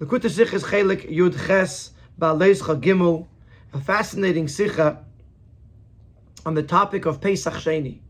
Likutei 0.00 0.30
Sikha 0.30 0.56
is 0.56 0.64
Chelek 0.64 1.10
Yud 1.14 1.46
Ches 1.46 1.92
Behaalosecha 2.18 2.80
Gimel, 2.80 3.26
a 3.72 3.80
fascinating 3.80 4.48
Sikha 4.48 5.04
on 6.44 6.54
the 6.54 6.62
topic 6.62 7.04
of 7.06 7.20
Pesach 7.20 7.54
Sheni. 7.54 8.00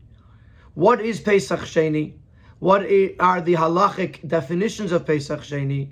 What 0.73 1.01
is 1.01 1.19
Pesach 1.19 1.59
Sheni? 1.59 2.13
What 2.59 2.83
are 3.19 3.41
the 3.41 3.53
halachic 3.53 4.27
definitions 4.27 4.91
of 4.91 5.05
Pesach 5.05 5.41
Sheni? 5.41 5.91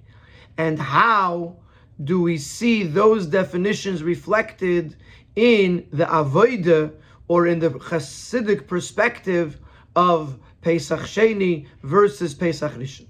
And 0.57 0.79
how 0.79 1.57
do 2.03 2.21
we 2.21 2.37
see 2.37 2.83
those 2.83 3.27
definitions 3.27 4.01
reflected 4.01 4.95
in 5.35 5.85
the 5.91 6.05
Avodah 6.05 6.93
or 7.27 7.47
in 7.47 7.59
the 7.59 7.69
Hasidic 7.69 8.65
perspective 8.65 9.59
of 9.95 10.39
Pesach 10.61 11.01
Sheni 11.01 11.67
versus 11.83 12.33
Pesach 12.33 12.71
Rishon? 12.73 13.07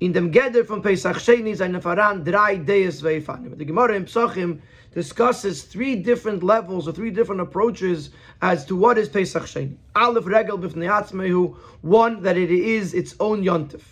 In 0.00 0.12
dem 0.12 0.32
Geder 0.32 0.64
from 0.64 0.80
Pesach 0.80 1.18
Sheni 1.18 1.54
seine 1.54 1.78
Faran 1.78 2.24
drei 2.24 2.56
Deis 2.56 3.02
Veifanim. 3.02 3.58
The 3.58 3.66
Gemara 3.66 3.96
in 3.96 4.06
Psachim 4.06 4.62
discusses 4.94 5.64
three 5.64 5.94
different 5.94 6.42
levels 6.42 6.88
or 6.88 6.92
three 6.92 7.10
different 7.10 7.42
approaches 7.42 8.08
as 8.40 8.64
to 8.64 8.76
what 8.76 8.96
is 8.96 9.10
Pesach 9.10 9.42
Sheni. 9.42 9.76
Aleph 9.94 10.24
Regel 10.24 10.58
B'fnei 10.58 10.88
Atzmehu, 10.88 11.54
one, 11.82 12.22
that 12.22 12.38
it 12.38 12.50
is 12.50 12.94
its 12.94 13.14
own 13.20 13.44
Yontif. 13.44 13.82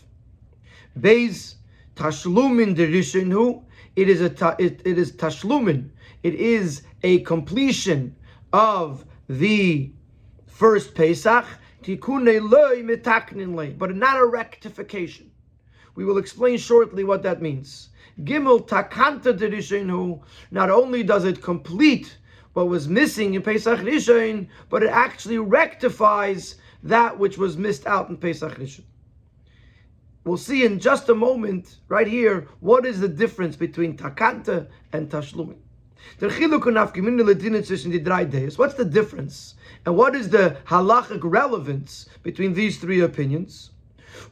Beis 0.99 1.57
Tashlumin 1.95 2.75
Derishinu, 2.75 3.63
it 3.95 4.09
is 4.09 4.23
a 4.23 4.30
ta, 4.30 4.57
it, 4.59 4.80
it 4.87 4.97
is 4.97 5.13
Tashlumin, 5.13 5.91
it 6.23 6.35
is 6.35 6.85
a 7.02 7.21
completion 7.21 8.16
of 8.55 9.05
the 9.29 9.93
first 10.47 10.95
Pesach, 10.95 11.45
Tikune 11.83 12.51
Loi 12.51 12.83
Mitaknin 12.83 13.77
but 13.77 13.95
not 13.95 14.16
a 14.19 14.25
rectification. 14.25 15.27
We 15.98 16.05
will 16.05 16.19
explain 16.19 16.59
shortly 16.59 17.02
what 17.02 17.25
that 17.25 17.43
means. 17.43 17.88
Gimel 18.23 18.69
takanta 18.69 19.37
derishenu. 19.37 20.23
Not 20.52 20.71
only 20.71 21.02
does 21.02 21.24
it 21.24 21.43
complete 21.43 22.18
what 22.52 22.68
was 22.68 22.87
missing 22.87 23.35
in 23.35 23.43
Pesach 23.43 23.80
Rishon, 23.80 24.46
but 24.71 24.85
it 24.85 24.91
actually 24.91 25.38
rectifies 25.38 26.54
that 26.85 27.19
which 27.19 27.37
was 27.37 27.57
missed 27.57 27.85
out 27.88 28.10
in 28.10 28.16
Pesach 28.16 28.57
Rishon. 28.60 28.85
We'll 30.23 30.37
see 30.37 30.65
in 30.65 30.79
just 30.79 31.09
a 31.09 31.16
moment, 31.16 31.80
right 31.88 32.07
here, 32.07 32.46
what 32.60 32.87
is 32.87 33.01
the 33.01 33.09
difference 33.09 33.57
between 33.57 33.96
takanta 33.96 34.69
and 34.93 35.10
tashlumin. 35.10 35.59
What's 38.57 38.74
the 38.74 38.88
difference? 38.88 39.54
And 39.85 39.96
what 39.96 40.15
is 40.15 40.29
the 40.30 40.57
halachic 40.65 41.21
relevance 41.24 42.09
between 42.23 42.54
these 42.54 42.79
three 42.79 43.01
opinions? 43.01 43.73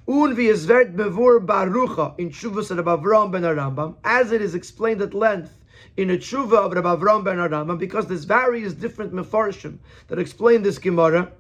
Un 0.08 0.34
v'yezvert 0.34 0.94
bevur 0.94 1.44
barucha 1.44 2.18
in 2.18 2.30
Shuvas 2.30 2.74
Rabbi 2.74 2.96
Avram 2.96 3.30
ben 3.30 3.42
Arambam, 3.42 3.96
as 4.04 4.32
it 4.32 4.40
is 4.40 4.54
explained 4.54 5.02
at 5.02 5.14
length 5.14 5.52
in 5.96 6.10
a 6.10 6.16
tshuva 6.16 6.66
of 6.66 6.72
Rabbi 6.72 6.96
Avram 6.96 7.24
ben 7.24 7.38
Arambam, 7.38 7.78
because 7.78 8.06
there's 8.06 8.24
various 8.24 8.72
different 8.72 9.12
mefarshim 9.12 9.78
that 10.08 10.18
explain 10.18 10.62
this 10.62 10.78
Gemara, 10.78 11.32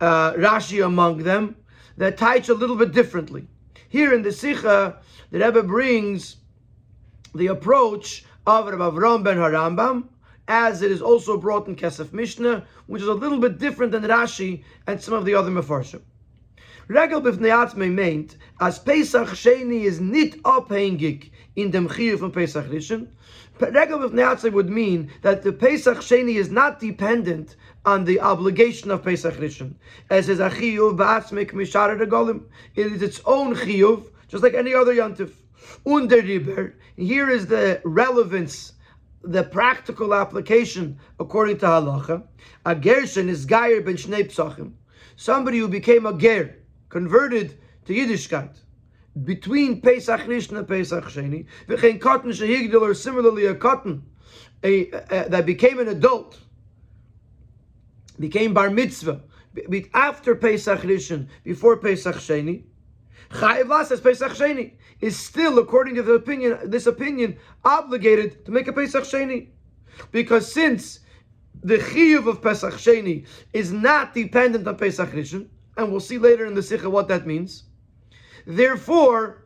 uh, 0.00 0.32
Rashi 0.32 0.84
among 0.84 1.18
them, 1.18 1.56
that 1.96 2.18
teach 2.18 2.48
a 2.48 2.54
little 2.54 2.76
bit 2.76 2.92
differently. 2.92 3.48
Here 3.88 4.12
in 4.12 4.22
the 4.22 4.32
Sikha, 4.32 5.00
the 5.30 5.38
Rebbe 5.38 5.62
brings 5.62 6.36
the 7.34 7.48
approach 7.48 8.24
of 8.46 8.66
Rabbi 8.66 8.82
Avram 8.82 9.24
ben 9.24 9.38
Harambam, 9.38 10.08
as 10.48 10.82
it 10.82 10.92
is 10.92 11.02
also 11.02 11.36
brought 11.36 11.66
in 11.66 11.74
Kesef 11.74 12.12
Mishnah, 12.12 12.66
which 12.86 13.02
is 13.02 13.08
a 13.08 13.14
little 13.14 13.38
bit 13.38 13.58
different 13.58 13.92
than 13.92 14.04
Rashi 14.04 14.62
and 14.86 15.00
some 15.00 15.14
of 15.14 15.24
the 15.24 15.34
other 15.34 15.50
mefarshim. 15.50 16.02
Regel 16.88 17.20
b'fnei 17.20 17.92
meant 17.92 18.36
as 18.60 18.78
Pesach 18.78 19.28
Sheni 19.30 19.82
is 19.82 20.00
nit 20.00 20.40
abhängig 20.44 21.30
in 21.56 21.72
dem 21.72 21.88
chiyuv 21.88 22.20
from 22.20 22.30
Pesach 22.30 22.66
Rishon. 22.66 23.08
Regel 23.58 23.98
b'fnei 23.98 24.52
would 24.52 24.70
mean 24.70 25.10
that 25.22 25.42
the 25.42 25.52
Pesach 25.52 25.98
Sheni 25.98 26.36
is 26.36 26.48
not 26.48 26.78
dependent 26.78 27.56
on 27.84 28.04
the 28.04 28.20
obligation 28.20 28.92
of 28.92 29.02
Pesach 29.02 29.34
Rishon. 29.34 29.74
As 30.10 30.28
is 30.28 30.38
a 30.38 30.48
chiyuv 30.48 30.96
ba'atzmik 30.96 31.50
misharer 31.50 31.98
golim. 32.06 32.44
It 32.76 32.92
is 32.92 33.02
its 33.02 33.20
own 33.24 33.56
chiyuv, 33.56 34.06
just 34.28 34.44
like 34.44 34.54
any 34.54 34.72
other 34.72 34.94
yantif. 34.94 35.32
Under 35.84 36.22
riber. 36.22 36.74
Here 36.96 37.28
is 37.28 37.46
the 37.46 37.80
relevance 37.84 38.74
the 39.24 39.42
practical 39.42 40.14
application 40.14 41.00
according 41.18 41.58
to 41.58 41.66
halacha. 41.66 42.22
A 42.64 42.76
gershon 42.76 43.28
is 43.28 43.44
gayer 43.44 43.80
ben 43.80 43.96
shnei 43.96 44.30
psachim. 44.30 44.74
Somebody 45.16 45.58
who 45.58 45.66
became 45.66 46.06
a 46.06 46.16
ger, 46.16 46.54
converted 46.88 47.58
to 47.84 47.92
Yiddishkeit 47.92 48.56
between 49.24 49.80
Pesach 49.80 50.22
Rishon 50.22 50.58
and 50.58 50.68
Pesach 50.68 51.04
Sheni, 51.04 51.46
v'chein 51.68 52.00
cotton 52.00 52.30
shehigdil, 52.30 52.80
or 52.80 52.94
similarly 52.94 53.46
a 53.46 53.54
cotton 53.54 54.02
a, 54.62 54.90
a, 54.90 55.28
that 55.28 55.46
became 55.46 55.78
an 55.78 55.88
adult, 55.88 56.38
became 58.18 58.52
bar 58.52 58.70
mitzvah 58.70 59.22
after 59.94 60.34
Pesach 60.34 60.80
Rishon, 60.80 61.28
before 61.44 61.78
Pesach 61.78 62.16
Sheni, 62.16 62.64
Chayiv 63.30 63.90
as 63.90 64.00
Pesach 64.00 64.32
Sheni 64.32 64.72
is 65.00 65.18
still, 65.18 65.58
according 65.58 65.94
to 65.96 66.02
the 66.02 66.12
opinion, 66.12 66.58
this 66.64 66.86
opinion, 66.86 67.36
obligated 67.64 68.44
to 68.44 68.50
make 68.52 68.68
a 68.68 68.72
Pesach 68.72 69.04
Sheni, 69.04 69.48
because 70.12 70.52
since 70.52 71.00
the 71.62 71.78
chiyuv 71.78 72.28
of 72.28 72.42
Pesach 72.42 72.74
Sheni 72.74 73.26
is 73.52 73.72
not 73.72 74.14
dependent 74.14 74.68
on 74.68 74.76
Pesach 74.76 75.10
Rishon, 75.10 75.48
and 75.76 75.90
we'll 75.90 76.00
see 76.00 76.18
later 76.18 76.46
in 76.46 76.54
the 76.54 76.62
Sikha 76.62 76.88
what 76.88 77.08
that 77.08 77.26
means. 77.26 77.64
Therefore, 78.46 79.44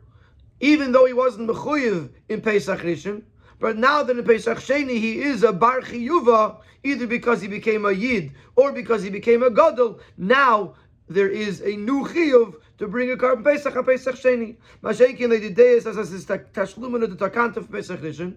even 0.59 0.91
though 0.91 1.05
he 1.05 1.13
wasn't 1.13 1.49
mechuyev 1.49 2.09
in 2.29 2.41
Pesach 2.41 2.79
Rishon, 2.79 3.23
but 3.59 3.77
now 3.77 4.03
that 4.03 4.17
in 4.17 4.23
Pesach 4.23 4.57
Sheni 4.59 4.97
he 4.97 5.19
is 5.19 5.43
a 5.43 5.51
bar 5.51 5.81
chiyuva, 5.81 6.59
either 6.83 7.07
because 7.07 7.41
he 7.41 7.47
became 7.47 7.85
a 7.85 7.91
yid 7.91 8.31
or 8.55 8.71
because 8.71 9.03
he 9.03 9.09
became 9.09 9.43
a 9.43 9.49
gadol, 9.49 9.99
now 10.17 10.75
there 11.09 11.29
is 11.29 11.61
a 11.61 11.75
new 11.75 12.05
chiyuv 12.05 12.55
to 12.77 12.87
bring 12.87 13.11
a 13.11 13.15
korban 13.15 13.43
Pesach 13.43 13.75
a 13.75 13.83
Pesach 13.83 14.15
Sheni. 14.15 14.57
Mashekin 14.83 15.29
leidideis 15.29 15.85
as 15.85 16.11
is 16.11 16.25
tashlumen 16.25 17.03
of 17.03 17.17
the 17.17 17.29
takant 17.29 17.57
of 17.57 17.71
Pesach 17.71 18.01
Rishon, 18.01 18.35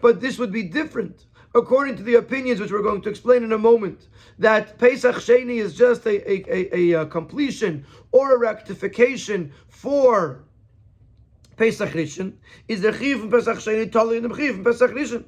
but 0.00 0.20
this 0.20 0.38
would 0.38 0.52
be 0.52 0.62
different 0.62 1.26
according 1.54 1.96
to 1.96 2.02
the 2.02 2.14
opinions 2.14 2.60
which 2.60 2.70
we're 2.70 2.82
going 2.82 3.02
to 3.02 3.08
explain 3.08 3.42
in 3.42 3.52
a 3.52 3.58
moment, 3.58 4.08
that 4.38 4.78
Pesach 4.78 5.16
Sheni 5.16 5.58
is 5.58 5.74
just 5.74 6.06
a, 6.06 6.30
a, 6.30 6.44
a, 6.48 6.76
a 6.94 7.00
uh, 7.02 7.04
completion 7.06 7.84
or 8.10 8.34
a 8.34 8.38
rectification 8.38 9.52
for 9.68 10.44
Pesach 11.56 11.90
Rishon, 11.90 12.32
is 12.68 12.80
the 12.80 12.92
Chiv 12.92 13.20
from 13.20 13.30
Pesach 13.30 13.58
Sheni 13.58 13.90
totally 13.90 14.16
in 14.16 14.28
the 14.28 14.34
Chiv 14.34 14.54
from 14.54 14.64
Pesach 14.64 14.90
Rishon. 14.92 15.24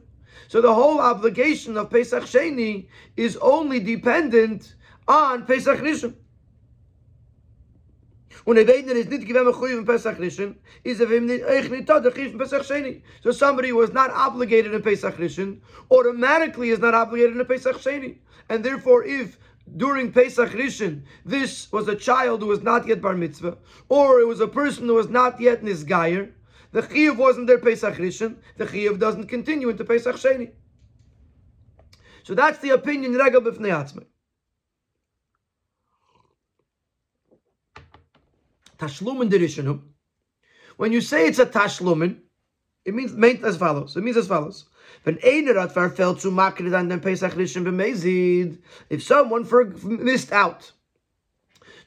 So 0.49 0.61
the 0.61 0.75
whole 0.75 1.01
obligation 1.01 1.77
of 1.77 1.91
Pesach 1.91 2.25
Sheni 2.25 2.89
is 3.17 3.37
only 3.39 3.81
dependent 3.81 4.75
on 5.07 5.45
Pesach 5.47 5.79
Rishon. 5.81 6.15
Und 8.45 8.59
er 8.59 8.65
weet 8.65 8.91
is 8.91 9.09
niet 9.09 9.25
gewem 9.25 9.53
goeie 9.53 9.75
van 9.75 9.85
Pesach 9.85 10.19
Rishon, 10.19 10.57
is 10.83 11.01
er 11.01 11.09
hem 11.09 11.29
echt 11.29 11.71
niet 11.71 11.87
tot 11.87 12.03
de 12.03 12.11
gief 12.11 12.29
van 12.29 12.37
Pesach 12.37 12.65
Sheni. 12.65 13.03
So 13.21 13.31
somebody 13.31 13.71
who 13.71 13.83
is 13.83 13.93
not 13.93 14.11
obligated 14.11 14.73
in 14.73 14.81
Pesach 14.83 15.17
Rishon, 15.17 15.63
automatically 15.89 16.71
is 16.71 16.79
not 16.79 16.95
obligated 16.95 17.37
in 17.37 17.47
Pesach 17.47 17.79
Sheni. 17.81 18.19
And 18.49 18.63
therefore, 18.63 19.05
if 19.05 19.39
during 19.77 20.13
Pesach 20.13 20.51
Rishon, 20.51 21.03
this 21.25 21.73
was 21.73 21.89
a 21.89 21.97
child 21.97 22.43
who 22.43 22.49
was 22.49 22.63
not 22.63 22.87
yet 22.87 23.01
bar 23.01 23.15
mitzvah, 23.15 23.57
or 23.89 24.21
it 24.21 24.27
was 24.27 24.41
a 24.41 24.49
person 24.49 24.89
who 24.89 24.95
was 24.95 25.09
not 25.09 25.41
yet 25.41 25.63
nisgayer, 25.63 26.31
the 26.73 26.83
chiyuv 26.83 27.17
wasn't 27.17 27.47
there 27.47 27.59
Pesach 27.59 27.95
Rishon, 27.95 28.37
the 28.59 28.67
chiyuv 28.67 28.99
doesn't 28.99 29.29
continue 29.29 29.71
into 29.71 29.85
Pesach 29.85 30.17
Sheni. 30.17 30.51
So 32.25 32.35
that's 32.35 32.59
the 32.59 32.71
opinion 32.71 33.15
Regel 33.15 33.41
B'fnei 33.41 33.73
Tashlumin 38.85 39.31
derishanu. 39.31 39.81
When 40.77 40.93
you 40.93 41.01
say 41.01 41.27
it's 41.27 41.39
a 41.39 41.47
tashlumin, 41.47 42.19
it 42.85 42.95
means 42.95 43.13
meant 43.13 43.45
as 43.45 43.57
follows. 43.57 43.97
It 43.97 44.03
means 44.03 44.17
as 44.17 44.27
follows. 44.27 44.65
If 45.07 45.73
someone 49.03 49.45
for, 49.45 49.65
missed 49.65 50.33
out 50.33 50.73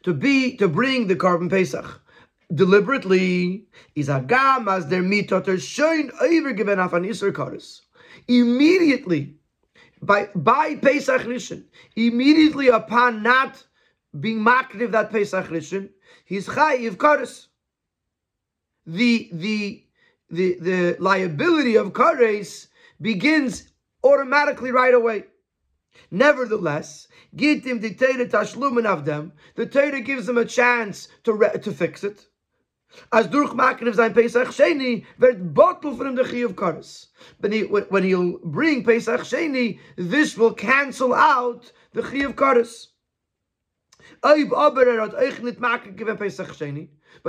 to 0.03 0.13
be 0.13 0.55
to 0.57 0.67
bring 0.67 1.07
the 1.07 1.15
korban 1.15 1.49
Pesach 1.49 2.01
deliberately, 2.53 3.65
is 3.95 4.09
a 4.09 4.21
gam 4.21 4.67
as 4.67 4.87
their 4.87 5.03
mitot 5.03 5.47
er 5.47 5.53
are 5.53 5.59
shown 5.59 6.11
over 6.21 6.53
given 6.53 6.79
off 6.79 6.93
an 6.93 7.03
Isser 7.03 7.31
Karis. 7.31 7.81
Immediately, 8.27 9.35
by 10.01 10.29
by 10.35 10.75
Pesach 10.75 11.23
Rishon, 11.23 11.65
immediately 11.95 12.69
upon 12.69 13.21
not 13.21 13.63
being 14.19 14.39
makriv 14.39 14.91
that 14.91 15.11
Pesach 15.11 15.47
Rishon, 15.47 15.89
he's 16.27 16.47
chayiv 16.47 16.97
kares. 16.97 17.47
The 18.85 19.29
the 19.33 19.83
the 20.29 20.57
the 20.59 20.97
liability 20.99 21.75
of 21.75 21.93
kares 21.93 22.67
begins 23.01 23.71
automatically 24.03 24.71
right 24.71 24.93
away. 24.93 25.25
Nevertheless, 26.11 27.07
gitim 27.35 27.81
Torah 27.97 28.27
tashlumin 28.27 28.85
of 28.85 29.05
them. 29.05 29.33
The 29.55 29.65
Torah 29.65 30.01
gives 30.01 30.27
them 30.27 30.37
a 30.37 30.45
chance 30.45 31.07
to 31.23 31.33
re- 31.33 31.57
to 31.59 31.71
fix 31.71 32.03
it. 32.03 32.27
As 33.11 33.27
durch 33.27 33.51
Makriv 33.51 33.95
sein 33.95 34.13
Pesach 34.13 34.47
Sheni, 34.47 35.05
wird 35.17 35.53
bottle 35.53 35.95
for 35.95 36.11
the 36.11 36.23
Chi 36.23 36.37
of 36.37 36.55
Kares. 36.55 37.07
But 37.39 37.51
he, 37.51 37.63
when 37.63 38.03
he'll 38.03 38.39
bring 38.39 38.83
Pesach 38.83 39.21
Sheni, 39.21 39.79
this 39.97 40.37
will 40.37 40.53
cancel 40.53 41.13
out 41.13 41.71
the 41.93 42.01
Chi 42.01 42.19
of 42.19 42.35
Kares. 42.35 42.87
But 44.23 44.39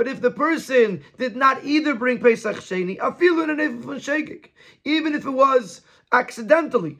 if 0.07 0.21
the 0.21 0.31
person 0.31 1.03
did 1.17 1.35
not 1.35 1.63
either 1.63 1.95
bring 1.95 2.19
Pesach 2.19 2.57
Sheni, 2.57 2.97
even 4.83 5.15
if 5.15 5.25
it 5.25 5.29
was 5.29 5.81
accidentally, 6.11 6.99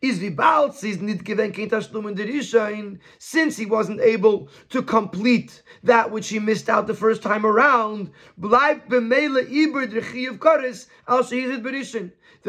since 0.00 0.18
he 3.56 3.66
wasn't 3.66 4.00
able 4.00 4.48
to 4.68 4.82
complete 4.82 5.62
that 5.82 6.10
which 6.10 6.28
he 6.28 6.38
missed 6.38 6.68
out 6.68 6.86
the 6.86 6.94
first 6.94 7.22
time 7.22 7.44
around 7.44 8.12
the 8.36 8.48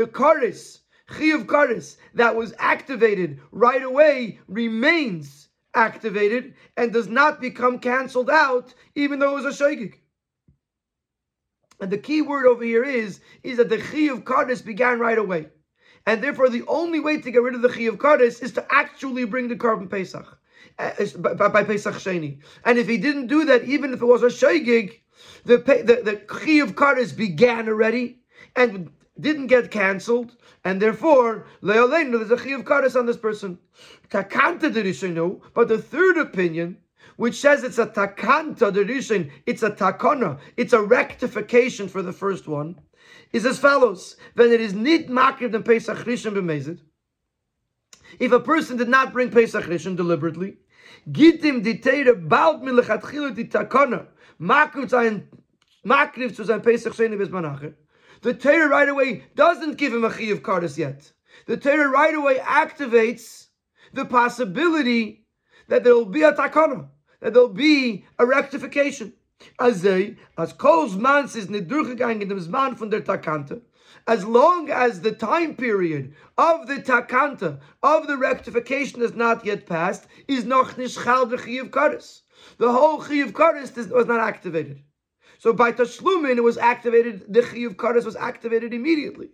kares 0.05 0.79
chiyuv 1.09 1.45
kares 1.45 1.97
that 2.13 2.35
was 2.35 2.53
activated 2.59 3.41
right 3.51 3.81
away 3.81 4.39
remains 4.47 5.48
activated 5.79 6.53
and 6.77 6.93
does 6.93 7.07
not 7.07 7.41
become 7.41 7.79
cancelled 7.79 8.29
out 8.29 8.73
even 8.95 9.19
though 9.19 9.31
it 9.37 9.43
was 9.43 9.61
a 9.61 9.63
shaygik 9.63 9.95
and 11.79 11.91
the 11.91 11.97
key 11.97 12.21
word 12.21 12.45
over 12.45 12.63
here 12.63 12.83
is 12.83 13.21
is 13.43 13.57
that 13.57 13.69
the 13.69 13.77
chiyuv 13.77 14.23
kares 14.23 14.63
began 14.63 14.99
right 14.99 15.17
away 15.17 15.47
and 16.05 16.23
therefore 16.23 16.49
the 16.49 16.65
only 16.67 16.99
way 16.99 17.21
to 17.21 17.31
get 17.31 17.41
rid 17.41 17.55
of 17.55 17.61
the 17.61 17.69
Chi 17.69 17.83
of 17.83 17.97
Kares 17.97 18.41
is 18.41 18.51
to 18.53 18.65
actually 18.71 19.25
bring 19.25 19.47
the 19.47 19.55
korban 19.55 19.89
Pesach. 19.89 20.25
Uh, 20.77 20.91
by, 21.17 21.49
by, 21.49 21.63
Pesach 21.63 21.95
Sheni. 21.95 22.39
And 22.65 22.77
if 22.77 22.87
he 22.87 22.97
didn't 22.97 23.27
do 23.27 23.45
that, 23.45 23.65
even 23.65 23.93
if 23.93 24.01
it 24.01 24.05
was 24.05 24.23
a 24.23 24.27
Shaygig, 24.27 25.01
the, 25.45 25.57
the, 25.57 26.01
the 26.03 26.15
Chi 26.27 26.63
of 26.63 26.75
Kares 26.75 27.15
began 27.15 27.67
already 27.67 28.19
and 28.55 28.89
didn't 29.19 29.47
get 29.47 29.71
cancelled, 29.71 30.35
and 30.63 30.81
therefore, 30.81 31.47
Leolenu, 31.61 32.17
there's 32.17 32.31
a 32.31 32.43
Chi 32.43 32.51
of 32.51 32.63
Kares 32.63 32.97
on 32.97 33.05
this 33.05 33.17
person. 33.17 33.59
Takanta 34.09 34.71
Dirishenu, 34.71 35.41
but 35.53 35.67
the 35.67 35.77
third 35.77 36.17
opinion, 36.17 36.77
which 37.15 37.35
says 37.35 37.63
it's 37.63 37.77
a 37.77 37.85
Takanta 37.85 38.71
Dirishin, 38.71 39.31
it's 39.45 39.63
a 39.63 39.71
Takana, 39.71 40.39
it's 40.57 40.73
a 40.73 40.81
rectification 40.81 41.87
for 41.87 42.01
the 42.01 42.13
first 42.13 42.47
one 42.47 42.79
is 43.31 43.45
as 43.45 43.59
follows: 43.59 44.15
when 44.33 44.51
it 44.51 44.61
is 44.61 44.73
nit 44.73 45.09
makriv 45.09 45.51
than 45.51 45.63
Pesach 45.63 45.97
Rishon 45.99 46.33
b'mezid, 46.33 46.79
if 48.19 48.31
a 48.31 48.39
person 48.39 48.77
did 48.77 48.89
not 48.89 49.13
bring 49.13 49.29
Pesach 49.29 49.65
Rishon 49.65 49.95
deliberately, 49.95 50.57
gitim 51.11 51.63
diteire 51.63 52.27
bald 52.27 52.61
milechatchilu 52.63 53.35
ditakona 53.35 54.07
makriv 54.41 54.89
zayin 54.89 55.23
makriv 55.85 56.35
zu 56.35 56.45
sein 56.45 56.61
Pesach 56.61 56.93
Sheni 56.93 57.17
bezmanacher. 57.17 57.73
The 58.21 58.33
Torah 58.33 58.67
right 58.67 58.89
away 58.89 59.23
doesn't 59.35 59.77
give 59.77 59.93
him 59.93 60.03
a 60.03 60.09
chi 60.09 60.23
of 60.23 60.77
yet. 60.77 61.11
The 61.45 61.55
Torah 61.55 61.89
right 61.89 62.13
away 62.13 62.39
activates 62.39 63.38
the 63.93 64.05
possibility 64.05 65.25
that 65.67 65.83
there 65.83 65.95
will 65.95 66.05
be 66.05 66.23
a 66.23 66.33
takana, 66.33 66.87
that 67.19 67.33
there 67.33 67.41
will 67.43 67.49
be 67.49 68.05
a 68.17 68.25
rectification. 68.25 69.13
As 69.59 69.83
Kol's 70.57 70.95
mans 70.95 71.35
is 71.35 71.49
nicht 71.49 71.67
durchgegangen 71.69 72.27
dem 72.27 72.39
Zman 72.39 72.75
as 74.07 74.25
long 74.25 74.69
as 74.69 75.01
the 75.01 75.11
time 75.11 75.55
period 75.55 76.13
of 76.37 76.67
the 76.67 76.75
takanta, 76.75 77.59
of 77.83 78.07
the 78.07 78.17
rectification 78.17 79.01
has 79.01 79.13
not 79.13 79.45
yet 79.45 79.65
passed, 79.65 80.07
is 80.27 80.45
noch 80.45 80.77
nicht 80.77 80.97
chal 81.03 81.25
the 81.25 81.37
chiyuv 81.37 81.69
kares. 81.69 82.21
The 82.57 82.71
whole 82.71 83.01
chiyuv 83.01 83.31
kares 83.31 83.91
was 83.91 84.07
not 84.07 84.19
activated. 84.19 84.81
So 85.37 85.53
by 85.53 85.71
tashlumin, 85.71 86.37
it 86.37 86.43
was 86.43 86.57
activated, 86.57 87.31
the 87.31 87.41
chiyuv 87.41 87.75
kares 87.75 88.05
was 88.05 88.15
activated 88.15 88.73
immediately. 88.73 89.29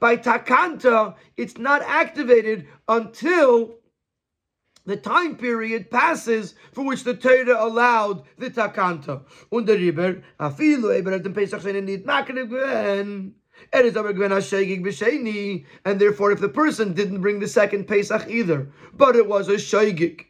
By 0.00 0.16
takanta, 0.16 1.16
it's 1.36 1.58
not 1.58 1.82
activated 1.82 2.66
until 2.88 3.76
the 4.86 4.96
time 4.96 5.36
period 5.36 5.90
passes 5.90 6.54
for 6.72 6.84
which 6.84 7.04
the 7.04 7.14
Torah 7.14 7.64
allowed 7.64 8.24
the 8.38 8.50
takanta. 8.50 9.22
Und 9.50 9.66
der 9.66 9.76
Riber, 9.76 10.22
afilu 10.38 10.94
eber 10.98 11.12
hat 11.12 11.34
Pesach 11.34 11.62
sheni 11.62 11.82
nit 11.82 12.04
makre 12.04 12.46
gwen. 12.48 13.34
It 13.72 13.86
is 13.86 13.96
aber 13.96 14.12
gwen 14.12 14.30
ha-shegig 14.30 14.84
b'sheni. 14.84 15.64
And 15.84 16.00
therefore, 16.00 16.32
if 16.32 16.40
the 16.40 16.48
person 16.48 16.92
didn't 16.92 17.22
bring 17.22 17.40
the 17.40 17.48
second 17.48 17.86
Pesach 17.86 18.28
either, 18.28 18.70
but 18.92 19.16
it 19.16 19.26
was 19.26 19.48
a 19.48 19.54
shegig, 19.54 20.26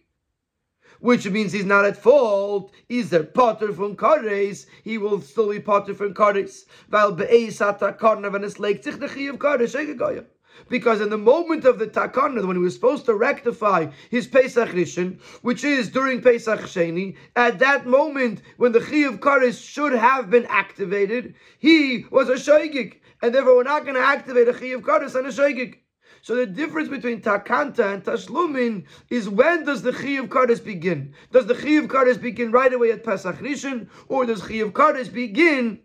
which 1.00 1.28
means 1.28 1.52
he's 1.52 1.64
not 1.64 1.84
at 1.84 1.96
fault. 1.96 2.72
He's 2.88 3.10
there 3.10 3.24
potter 3.24 3.72
from 3.72 3.96
Kares. 3.96 4.66
He 4.84 4.98
will 4.98 5.20
still 5.20 5.50
be 5.50 5.58
potter 5.58 5.94
from 5.94 6.14
Kares. 6.14 6.64
Weil 6.90 7.12
be'eis 7.12 7.58
ha-takarna 7.58 8.30
when 8.30 8.44
it's 8.44 8.60
like 8.60 8.84
zich 8.84 9.00
the 9.00 9.06
of 9.28 9.38
Kares, 9.38 9.74
shegig 9.74 10.24
because 10.68 11.00
in 11.00 11.10
the 11.10 11.18
moment 11.18 11.64
of 11.64 11.78
the 11.78 11.86
takana, 11.86 12.46
when 12.46 12.56
he 12.56 12.62
was 12.62 12.74
supposed 12.74 13.04
to 13.06 13.14
rectify 13.14 13.86
his 14.10 14.26
Pesach 14.26 14.70
Rishon, 14.70 15.20
which 15.42 15.64
is 15.64 15.88
during 15.88 16.20
Pesach 16.20 16.60
Sheni, 16.60 17.16
at 17.36 17.58
that 17.58 17.86
moment 17.86 18.42
when 18.56 18.72
the 18.72 18.80
Chi 18.80 18.98
of 19.08 19.20
Kares 19.20 19.62
should 19.62 19.92
have 19.92 20.30
been 20.30 20.46
activated, 20.46 21.34
he 21.58 22.06
was 22.10 22.28
a 22.28 22.34
Shaygig. 22.34 23.00
And 23.22 23.34
therefore, 23.34 23.56
we're 23.56 23.62
not 23.62 23.84
going 23.84 23.94
to 23.94 24.00
activate 24.00 24.48
a 24.48 24.52
Chi 24.52 24.66
of 24.66 24.82
Kares 24.82 25.14
and 25.14 25.26
a 25.26 25.30
Shaygig. 25.30 25.76
So 26.24 26.34
the 26.36 26.46
difference 26.46 26.88
between 26.88 27.20
takanta 27.20 27.92
and 27.92 28.02
tashlumin 28.02 28.84
is 29.10 29.28
when 29.28 29.66
does 29.66 29.82
the 29.82 29.92
chi 29.92 30.12
of 30.12 30.30
kares 30.30 30.64
begin? 30.64 31.12
Does 31.32 31.44
the 31.44 31.54
chi 31.54 31.72
of 31.72 31.84
kares 31.88 32.18
begin 32.18 32.50
right 32.50 32.72
away 32.72 32.92
at 32.92 33.04
Pesach 33.04 33.36
Rishon, 33.40 33.88
or 34.08 34.24
does 34.24 34.40
chi 34.40 34.54
of 34.54 34.72
kares 34.72 35.12
begin 35.12 35.80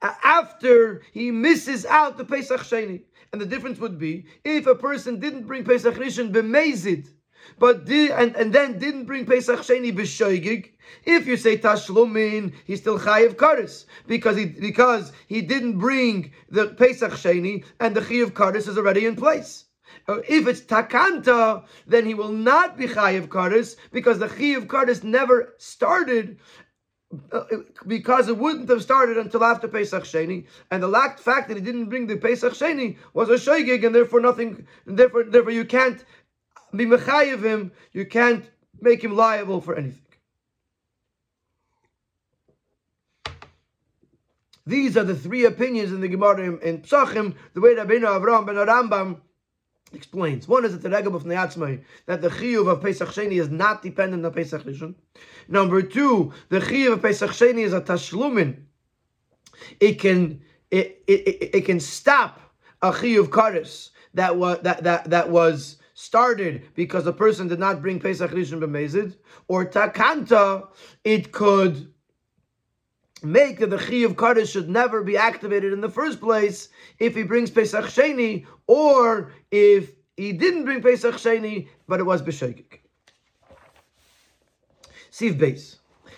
after 0.00 1.02
he 1.12 1.30
misses 1.30 1.84
out 1.84 2.16
the 2.16 2.24
Pesach 2.24 2.60
Sheni? 2.60 3.02
And 3.32 3.40
the 3.40 3.46
difference 3.46 3.78
would 3.78 3.98
be 3.98 4.26
if 4.44 4.66
a 4.66 4.74
person 4.74 5.20
didn't 5.20 5.46
bring 5.46 5.64
Pesach 5.64 5.94
Rishon 5.94 6.32
b'mezid, 6.32 7.08
but 7.58 7.88
and, 7.88 8.34
and 8.36 8.52
then 8.52 8.78
didn't 8.78 9.04
bring 9.04 9.26
Pesach 9.26 9.60
Sheni 9.60 9.92
b'shoigig. 9.92 10.70
If 11.04 11.26
you 11.26 11.36
say 11.36 11.58
Tashlumin, 11.58 12.54
he's 12.64 12.80
still 12.80 12.98
chayiv 12.98 13.34
kares 13.36 13.84
because 14.06 14.36
he 14.36 14.46
because 14.46 15.12
he 15.26 15.42
didn't 15.42 15.78
bring 15.78 16.32
the 16.48 16.68
Pesach 16.68 17.12
Sheni 17.12 17.64
and 17.80 17.94
the 17.94 18.00
chayiv 18.00 18.30
kares 18.30 18.68
is 18.68 18.78
already 18.78 19.04
in 19.06 19.16
place. 19.16 19.66
Uh, 20.06 20.20
if 20.28 20.46
it's 20.46 20.62
takanta, 20.62 21.64
then 21.86 22.06
he 22.06 22.14
will 22.14 22.32
not 22.32 22.78
be 22.78 22.86
chayiv 22.86 23.28
kares 23.28 23.76
because 23.92 24.18
the 24.18 24.28
chayiv 24.28 24.66
kares 24.66 25.02
never 25.04 25.54
started 25.58 26.38
because 27.86 28.28
it 28.28 28.36
wouldn't 28.36 28.68
have 28.68 28.82
started 28.82 29.16
until 29.16 29.42
after 29.42 29.66
Pesach 29.66 30.04
Sheni, 30.04 30.46
and 30.70 30.82
the 30.82 31.14
fact 31.18 31.48
that 31.48 31.56
he 31.56 31.62
didn't 31.62 31.88
bring 31.88 32.06
the 32.06 32.16
Pesach 32.16 32.52
Sheni 32.52 32.98
was 33.14 33.30
a 33.30 33.34
shoygig, 33.34 33.84
and 33.84 33.94
therefore 33.94 34.20
nothing, 34.20 34.66
and 34.86 34.98
therefore, 34.98 35.24
therefore 35.24 35.52
you 35.52 35.64
can't 35.64 36.04
be 36.74 36.84
mechayiv 36.84 37.42
him, 37.42 37.72
you 37.92 38.04
can't 38.04 38.50
make 38.80 39.02
him 39.02 39.16
liable 39.16 39.60
for 39.60 39.74
anything. 39.74 40.02
These 44.66 44.98
are 44.98 45.04
the 45.04 45.16
three 45.16 45.46
opinions 45.46 45.92
in 45.92 46.02
the 46.02 46.08
Gemara 46.08 46.42
in, 46.42 46.58
in 46.60 46.82
Psachim, 46.82 47.34
the 47.54 47.62
way 47.62 47.74
Rabbeinu 47.74 48.04
Avraham 48.04 48.44
ben 48.44 48.56
Rambam 48.56 49.20
explains. 49.92 50.46
One 50.48 50.64
is 50.64 50.72
that 50.72 50.82
the 50.82 50.90
regel 50.90 51.16
of 51.16 51.24
Neatzmai, 51.24 51.82
that 52.06 52.20
the 52.20 52.28
chiyuv 52.28 52.70
of 52.70 52.82
Pesach 52.82 53.08
Sheni 53.08 53.40
is 53.40 53.48
not 53.48 53.82
dependent 53.82 54.24
on 54.24 54.32
Pesach 54.32 54.64
Rishon. 54.64 54.94
Number 55.48 55.82
two, 55.82 56.32
the 56.48 56.60
chiyuv 56.60 56.94
of 56.94 57.02
Pesach 57.02 57.30
Sheni 57.30 57.60
is 57.60 57.72
a 57.72 57.80
tashlumin. 57.80 58.56
It 59.80 59.98
can 60.00 60.42
it, 60.70 61.02
it, 61.06 61.20
it, 61.26 61.54
it 61.54 61.64
can 61.64 61.80
stop 61.80 62.40
a 62.82 62.92
chiyuv 62.92 63.28
kares 63.28 63.90
that 64.14 64.36
was 64.36 64.60
that, 64.62 64.84
that 64.84 65.10
that 65.10 65.30
was 65.30 65.76
started 65.94 66.62
because 66.74 67.06
a 67.06 67.12
person 67.12 67.48
did 67.48 67.58
not 67.58 67.82
bring 67.82 67.98
Pesach 67.98 68.30
Rishon 68.30 68.60
b'mezid, 68.60 69.16
or 69.48 69.66
takanta, 69.66 70.68
it 71.04 71.32
could 71.32 71.92
make 73.22 73.58
that 73.58 73.70
the 73.70 73.78
Chi 73.78 74.04
of 74.04 74.48
should 74.48 74.68
never 74.68 75.02
be 75.02 75.16
activated 75.16 75.72
in 75.72 75.80
the 75.80 75.88
first 75.88 76.20
place 76.20 76.68
if 76.98 77.14
he 77.14 77.22
brings 77.22 77.50
Pesach 77.50 77.86
Sheni, 77.86 78.46
or 78.66 79.32
if 79.50 79.92
he 80.16 80.32
didn't 80.32 80.64
bring 80.64 80.82
Pesach 80.82 81.14
Sheni, 81.14 81.68
but 81.86 82.00
it 82.00 82.04
was 82.04 82.22
B'Shegik. 82.22 82.80
Siv 85.10 85.38
Beis. 85.38 85.76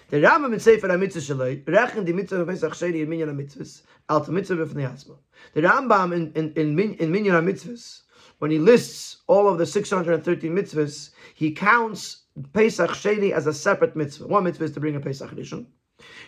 The 0.09 0.17
Rambam 0.17 0.53
in 0.53 0.61
Sefer 0.61 0.89
HaMitzvah 0.89 1.37
Shalei, 1.37 1.65
rechen 1.65 2.05
die 2.05 2.13
Mitzvah 2.13 2.45
Pesach 2.45 2.73
Sheni 2.73 3.03
in 3.03 3.09
Minyan 3.09 3.29
HaMitzvahs, 3.29 3.83
al 4.09 4.27
Mitzvah 4.27 4.57
b'fnei 4.57 4.91
Atzma. 4.91 5.17
The 5.55 5.63
Rambam 5.63 6.13
in, 6.13 6.33
in, 6.33 6.53
in, 6.57 6.95
in 6.95 7.13
Minyan 7.13 7.35
HaMitzvahs, 7.35 8.03
when 8.39 8.51
he 8.51 8.59
lists 8.59 9.19
all 9.27 9.49
of 9.49 9.59
the 9.59 9.67
613 9.67 10.51
mitzvahs, 10.51 11.11
he 11.35 11.53
counts 11.53 12.23
Pesach 12.53 12.91
Sheni 12.91 13.33
as 13.33 13.47
a 13.47 13.53
separate 13.53 13.95
mitzvah. 13.95 14.27
One 14.27 14.45
mitzvah 14.45 14.65
is 14.65 14.73
to 14.73 14.81
bring 14.81 14.97
a 14.97 15.01
Pesach 15.01 15.31
Rishon. 15.31 15.67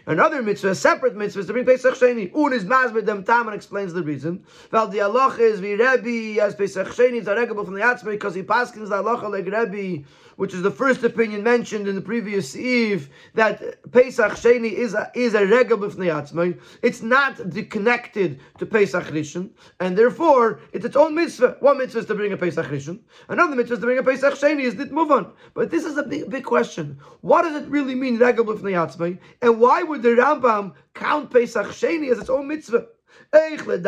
Another 0.07 0.43
mitzvah, 0.43 0.71
a 0.71 0.75
separate 0.75 1.17
mitzvah, 1.17 1.41
is 1.41 1.47
to 1.47 1.53
bring 1.53 1.65
Pesach 1.65 1.95
Sheni. 1.95 2.35
Un 2.35 2.53
is 2.53 2.65
mazbid 2.65 3.07
dem 3.07 3.25
tam 3.25 3.47
and 3.47 3.55
explains 3.55 3.93
the 3.93 4.03
reason. 4.03 4.45
Val 4.71 4.89
the 4.89 5.01
Allah 5.01 5.37
is 5.39 5.61
vi 5.61 5.75
Rebbe 5.75 6.43
as 6.43 6.55
Pesach 6.55 6.89
Sheni 6.89 7.21
is 7.21 7.29
a 7.29 7.35
regable 7.35 7.65
from 7.65 7.75
the 7.75 7.81
Atzma 7.81 8.11
because 8.11 8.35
he 8.35 8.43
paskins 8.43 8.89
the 8.89 8.97
Allah 8.97 9.29
like 9.29 9.47
Rebbe 9.47 10.05
which 10.37 10.55
is 10.55 10.63
the 10.63 10.71
first 10.71 11.05
opinion 11.05 11.43
mentioned 11.43 11.87
in 11.89 11.95
the 11.95 12.01
previous 12.01 12.57
eve, 12.57 13.11
that 13.35 13.61
Pesach 13.93 14.33
Sheni 14.33 14.73
is 14.73 14.93
a, 14.93 15.09
is 15.15 15.35
a 15.35 15.47
the 15.47 15.65
b'fnei 15.77 16.59
It's 16.83 17.01
not 17.01 17.39
connected 17.71 18.41
to 18.59 18.67
Pesach 18.67 19.05
Rishon, 19.05 19.51
and 19.79 19.97
therefore 19.97 20.59
it's 20.73 20.85
its 20.85 20.97
own 20.97 21.15
mitzvah. 21.15 21.59
One 21.61 21.79
mitzvah 21.79 22.01
is 22.01 22.07
to 22.07 22.17
bring 22.17 22.33
a 22.33 22.37
Pesach 22.37 22.67
Rishon, 22.67 22.99
another 23.29 23.55
mitzvah 23.55 23.75
is 23.75 23.81
to 23.81 23.87
bring 23.87 23.99
a 23.99 24.03
Pesach 24.03 24.35
Sheni. 24.35 24.63
Is 24.63 24.75
it 24.75 24.91
move 24.91 25.13
on? 25.13 25.33
But 25.55 25.71
this 25.71 25.85
is 25.85 25.97
a 25.97 26.03
big, 26.03 26.29
big 26.29 26.45
question. 26.45 26.99
What 27.21 27.43
does 27.43 27.63
it 27.63 27.69
really 27.69 27.95
mean 27.95 28.19
regel 28.19 28.45
b'fnei 28.45 29.19
and 29.43 29.61
why 29.61 29.72
would 29.81 30.03
the 30.03 30.11
Rambam 30.11 30.75
count 30.93 31.31
Pesach 31.31 31.69
Sheni 31.69 32.11
as 32.11 32.19
its 32.19 32.29
own 32.29 32.49
mitzvah? 32.49 32.89
Even 33.35 33.81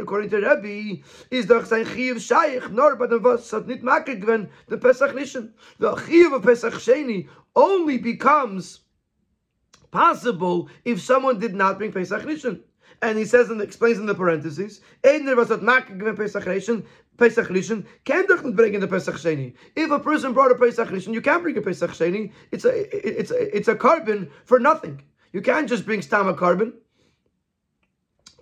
according 0.00 0.30
to 0.30 0.36
Rebbe, 0.38 1.02
is 1.30 1.46
doch 1.46 1.64
sein 1.66 1.84
Chiyuv 1.84 2.20
Shaykh, 2.20 2.70
nor 2.72 2.96
but 2.96 3.10
the 3.10 3.18
was 3.20 3.48
hat 3.50 3.68
nicht 3.68 3.82
the 3.82 4.78
Pesach 4.78 5.12
Rishon. 5.12 5.52
The 5.78 5.92
Chiyuv 5.94 6.34
of 6.34 6.42
Pesach 6.42 6.74
Sheni 6.74 7.28
only 7.54 7.98
becomes 7.98 8.80
possible 9.92 10.68
if 10.84 11.00
someone 11.00 11.38
did 11.38 11.54
not 11.54 11.78
bring 11.78 11.92
Pesach 11.92 12.22
Rishon. 12.22 12.62
And 13.02 13.18
he 13.18 13.24
says 13.24 13.50
and 13.50 13.60
explains 13.60 13.98
in 13.98 14.06
the 14.06 14.14
parentheses, 14.14 14.80
Pesach 15.02 16.44
Rishon, 17.48 17.86
can 18.04 18.26
not 18.28 18.56
bring 18.56 18.74
in 18.74 18.80
the 18.80 18.88
Pesach 18.88 19.14
Sheni. 19.16 19.54
If 19.74 19.90
a 19.90 19.98
person 19.98 20.32
brought 20.32 20.50
a 20.50 20.54
Pesach 20.54 20.88
Rishon, 20.88 21.14
you 21.14 21.22
can't 21.22 21.42
bring 21.42 21.56
a 21.56 21.62
Pesach 21.62 21.90
Sheni. 21.90 22.32
It's 22.50 22.64
a 22.64 23.18
it's 23.18 23.30
a, 23.30 23.56
it's 23.56 23.68
a 23.68 23.74
korban 23.74 24.30
for 24.44 24.58
nothing. 24.58 25.02
You 25.32 25.40
can't 25.40 25.68
just 25.68 25.84
bring 25.86 26.02
stam 26.02 26.28
a 26.28 26.34
korban 26.34 26.72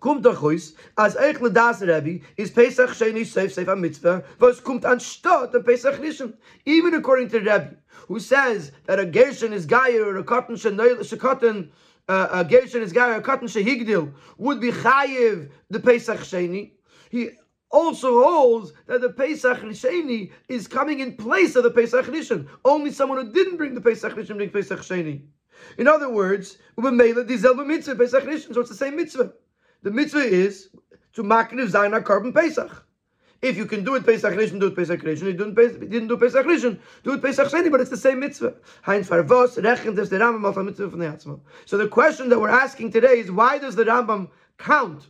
kommt 0.04 0.26
doch 0.26 0.42
aus, 0.42 0.74
als 0.96 1.16
Eichle 1.16 1.50
das 1.50 1.80
Rebbe, 1.80 2.20
is 2.36 2.50
Pesach 2.50 2.90
Sheni 2.90 3.24
Seif 3.24 3.54
Seif 3.54 3.68
a 3.68 3.74
Mitzvah, 3.74 4.22
was 4.38 4.60
kommt 4.60 4.84
anstatt 4.84 5.50
the 5.50 5.60
Pesach 5.60 5.98
Rishon. 5.98 6.34
Even 6.66 6.92
according 6.92 7.30
to 7.30 7.38
Rebbe, 7.38 7.76
who 8.06 8.20
says 8.20 8.70
that 8.84 9.00
a 9.00 9.06
Gershon 9.06 9.54
is 9.54 9.64
Gayer 9.64 10.04
or 10.04 10.18
a 10.18 10.22
Cotton 10.22 10.56
Shekotten, 10.56 11.70
a 12.08 12.44
Gershon 12.48 12.82
is 12.82 12.92
Gayer, 12.92 13.14
a 13.14 13.22
Cotton 13.22 13.48
Shehigdil, 13.48 14.12
would 14.38 14.60
be 14.60 14.70
Chayiv 14.70 15.50
the 15.70 15.80
Pesach 15.80 16.20
Sheni. 16.20 16.72
He 17.10 17.30
also 17.70 18.22
holds 18.22 18.72
that 18.86 19.00
the 19.00 19.10
Pesach 19.10 19.58
Sheni 19.58 20.30
is 20.48 20.68
coming 20.68 21.00
in 21.00 21.16
place 21.16 21.56
of 21.56 21.64
the 21.64 21.70
Pesach 21.70 22.06
Rishon. 22.06 22.46
Only 22.64 22.90
someone 22.92 23.24
who 23.24 23.32
didn't 23.32 23.56
bring 23.56 23.74
the 23.74 23.80
Pesach 23.80 24.14
Rishon 24.14 24.36
brings 24.36 24.52
Pesach 24.52 24.80
Sheni. 24.80 25.22
In 25.78 25.88
other 25.88 26.10
words, 26.10 26.58
Ubemela 26.78 27.26
Dizel 27.26 27.64
Mitzvah 27.66 27.96
Pesach 27.96 28.22
so 28.52 28.60
it's 28.60 28.70
the 28.70 28.76
same 28.76 28.96
mitzvah. 28.96 29.32
The 29.82 29.90
mitzvah 29.90 30.18
is 30.20 30.70
to 31.14 31.22
makniv 31.22 31.70
zayin 31.70 31.98
korban 32.02 32.34
Pesach. 32.34 32.83
If 33.44 33.58
you 33.58 33.66
can 33.66 33.84
do 33.84 33.94
it 33.94 34.06
Pesach 34.06 34.32
Rishon, 34.32 34.58
do 34.58 34.68
it 34.68 34.74
Pesach 34.74 35.02
Rishon. 35.02 35.24
You 35.24 35.34
didn't, 35.34 35.54
didn't 35.90 36.08
do 36.08 36.16
Pesach 36.16 36.46
Rishon, 36.46 36.78
do 37.02 37.12
it 37.12 37.20
Pesach 37.20 37.48
Sheni, 37.48 37.70
but 37.70 37.78
it's 37.78 37.90
the 37.90 37.96
same 37.98 38.20
mitzvah. 38.20 38.54
Hein 38.80 39.04
farvos 39.04 39.62
rechent 39.62 39.96
des 39.96 40.08
der 40.08 40.20
Rambam 40.20 40.64
mitzvah 40.64 40.88
von 40.88 41.00
Yatzma. 41.00 41.38
So 41.66 41.76
the 41.76 41.86
question 41.86 42.30
that 42.30 42.40
we're 42.40 42.48
asking 42.48 42.92
today 42.92 43.18
is 43.18 43.30
why 43.30 43.58
does 43.58 43.76
the 43.76 43.84
Rambam 43.84 44.30
count 44.56 45.08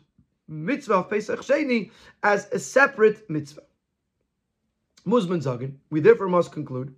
mitzvah 0.48 0.94
of 0.94 1.10
Pesach 1.10 1.42
Sheni 1.42 1.92
as 2.24 2.48
a 2.50 2.58
separate 2.58 3.30
mitzvah? 3.30 3.62
Musman 5.06 5.40
sagen, 5.40 5.78
we 5.90 6.00
therefore 6.00 6.28
must 6.28 6.50
conclude 6.50 6.92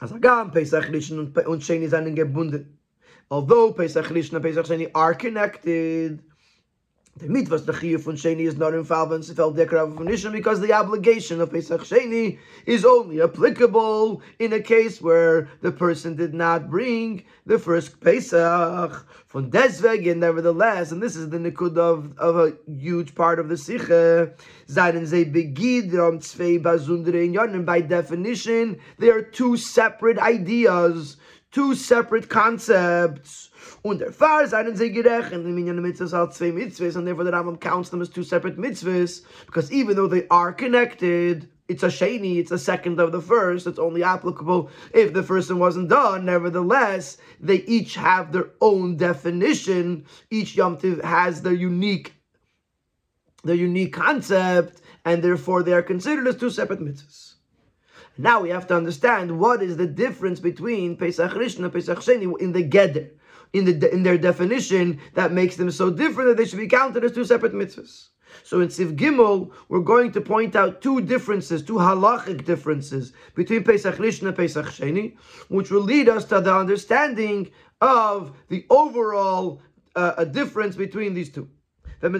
as 0.00 0.10
Agam 0.10 0.52
Pesach 0.52 0.86
Rishon 0.86 1.32
und 1.46 1.62
Sheni 1.62 1.88
sind 1.88 2.16
gebunden. 2.16 2.66
although 3.30 3.72
Pesach 3.72 4.06
Rishon 4.06 4.32
and 4.32 4.42
Pesach 4.42 4.66
Sheni 4.66 4.90
are 4.92 5.14
connected, 5.14 6.20
the 7.16 7.28
mitzvah 7.28 7.58
the 7.58 7.72
chiyuv 7.72 8.00
von 8.00 8.16
Sheni 8.16 8.46
is 8.46 8.56
not 8.56 8.72
involved 8.72 9.12
in 9.12 9.20
Sefel 9.20 9.54
von 9.54 10.06
Rishon 10.06 10.32
because 10.32 10.60
the 10.60 10.72
obligation 10.72 11.40
of 11.40 11.50
Pesach 11.50 11.82
Sheni 11.82 12.38
is 12.66 12.84
only 12.84 13.20
applicable 13.20 14.22
in 14.38 14.52
a 14.52 14.60
case 14.60 15.02
where 15.02 15.48
the 15.60 15.72
person 15.72 16.16
did 16.16 16.32
not 16.32 16.70
bring 16.70 17.24
the 17.46 17.58
first 17.58 18.00
Pesach. 18.00 19.06
Von 19.28 19.48
Desveg, 19.48 20.10
and 20.10 20.18
nevertheless, 20.20 20.90
and 20.90 21.00
this 21.00 21.14
is 21.14 21.30
the 21.30 21.38
nikud 21.38 21.78
of, 21.78 22.18
of 22.18 22.36
a 22.36 22.56
huge 22.68 23.14
part 23.14 23.38
of 23.38 23.48
the 23.48 23.56
Sikha, 23.56 24.32
Zayin 24.68 25.06
Ze 25.06 25.24
Begidram 25.24 26.18
Tzvei 26.18 26.60
Bazundre 26.60 27.24
in 27.24 27.38
and 27.38 27.64
by 27.64 27.80
definition, 27.80 28.80
they 28.98 29.08
are 29.08 29.22
two 29.22 29.56
separate 29.56 30.18
ideas 30.18 31.16
two 31.50 31.74
separate 31.74 32.28
concepts. 32.28 33.50
Und 33.82 34.00
der 34.00 34.12
Fahr 34.12 34.46
seien 34.46 34.76
sie 34.76 34.92
gerechnet, 34.92 35.44
in 35.44 35.54
Minyan 35.54 35.82
Mitzvahs 35.82 36.14
als 36.14 36.36
zwei 36.38 36.52
Mitzvahs, 36.52 36.96
and 36.96 37.06
therefore 37.06 37.24
the 37.24 37.30
Rambam 37.30 37.60
counts 37.60 37.90
them 37.90 38.02
as 38.02 38.08
two 38.08 38.22
separate 38.22 38.56
mitzvahs, 38.56 39.22
because 39.46 39.70
even 39.72 39.96
though 39.96 40.06
they 40.06 40.26
are 40.30 40.52
connected, 40.52 41.48
it's 41.68 41.82
a 41.82 41.88
sheni, 41.88 42.38
it's 42.38 42.50
a 42.50 42.58
second 42.58 42.98
of 42.98 43.12
the 43.12 43.20
first, 43.20 43.66
it's 43.66 43.78
only 43.78 44.02
applicable 44.02 44.70
if 44.92 45.12
the 45.12 45.22
first 45.22 45.50
one 45.50 45.60
wasn't 45.60 45.88
done. 45.88 46.24
Nevertheless, 46.24 47.16
they 47.38 47.62
each 47.62 47.94
have 47.94 48.32
their 48.32 48.50
own 48.60 48.96
definition. 48.96 50.04
Each 50.30 50.56
Yom 50.56 50.78
Tiv 50.78 51.00
has 51.02 51.42
their 51.42 51.52
unique, 51.52 52.14
their 53.44 53.54
unique 53.54 53.92
concept, 53.92 54.80
and 55.04 55.22
therefore 55.22 55.62
they 55.62 55.72
are 55.72 55.82
considered 55.82 56.26
as 56.26 56.36
two 56.36 56.50
separate 56.50 56.80
mitzvahs. 56.80 57.29
Now 58.20 58.42
we 58.42 58.50
have 58.50 58.66
to 58.66 58.76
understand 58.76 59.38
what 59.38 59.62
is 59.62 59.78
the 59.78 59.86
difference 59.86 60.40
between 60.40 60.98
Pesach 60.98 61.32
Rishon 61.32 61.64
and 61.64 61.72
Pesach 61.72 62.00
Sheni 62.00 62.38
in 62.38 62.52
the 62.52 62.62
Geder, 62.62 63.08
in 63.54 63.64
the 63.64 63.90
in 63.94 64.02
their 64.02 64.18
definition 64.18 65.00
that 65.14 65.32
makes 65.32 65.56
them 65.56 65.70
so 65.70 65.88
different 65.88 66.28
that 66.28 66.36
they 66.36 66.44
should 66.44 66.58
be 66.58 66.68
counted 66.68 67.02
as 67.02 67.12
two 67.12 67.24
separate 67.24 67.54
mitzvahs. 67.54 68.08
So 68.42 68.60
in 68.60 68.68
Siv 68.68 68.94
Gimel, 68.94 69.50
we're 69.70 69.80
going 69.80 70.12
to 70.12 70.20
point 70.20 70.54
out 70.54 70.82
two 70.82 71.00
differences, 71.00 71.62
two 71.62 71.78
halachic 71.78 72.44
differences 72.44 73.14
between 73.34 73.64
Pesach 73.64 73.96
Rishon 73.96 74.28
and 74.28 74.36
Pesach 74.36 74.66
Sheni, 74.66 75.16
which 75.48 75.70
will 75.70 75.80
lead 75.80 76.10
us 76.10 76.26
to 76.26 76.42
the 76.42 76.54
understanding 76.54 77.50
of 77.80 78.36
the 78.48 78.66
overall 78.68 79.62
uh, 79.96 80.24
difference 80.24 80.76
between 80.76 81.14
these 81.14 81.30
two. 81.30 81.48
We'll 82.02 82.14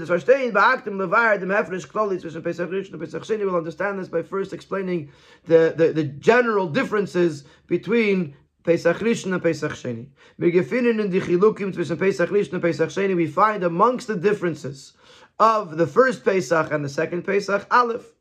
understand 3.56 3.98
this 3.98 4.08
by 4.08 4.22
first 4.22 4.52
explaining 4.52 5.10
the, 5.46 5.74
the, 5.74 5.92
the 5.94 6.04
general 6.04 6.66
differences 6.68 7.44
between 7.66 8.36
Pesach 8.62 8.98
Rishon 8.98 9.32
and 9.32 9.42
Pesach 9.42 9.72
Sheni. 9.72 10.08
Finden 10.38 11.00
in 11.00 11.10
die 11.10 11.20
Chilukim 11.20 11.72
zwischen 11.72 11.98
Pesach 11.98 12.28
Rishon 12.28 12.52
and 12.54 12.62
Pesach 12.62 12.90
Sheni, 12.90 13.16
we 13.16 13.26
find 13.26 13.64
amongst 13.64 14.06
the 14.06 14.16
differences 14.16 14.92
of 15.38 15.78
the 15.78 15.86
first 15.86 16.24
Pesach 16.26 16.70
and 16.70 16.84
the 16.84 16.88
second 16.88 17.22
Pesach, 17.22 17.66
Aleph. 17.70 18.12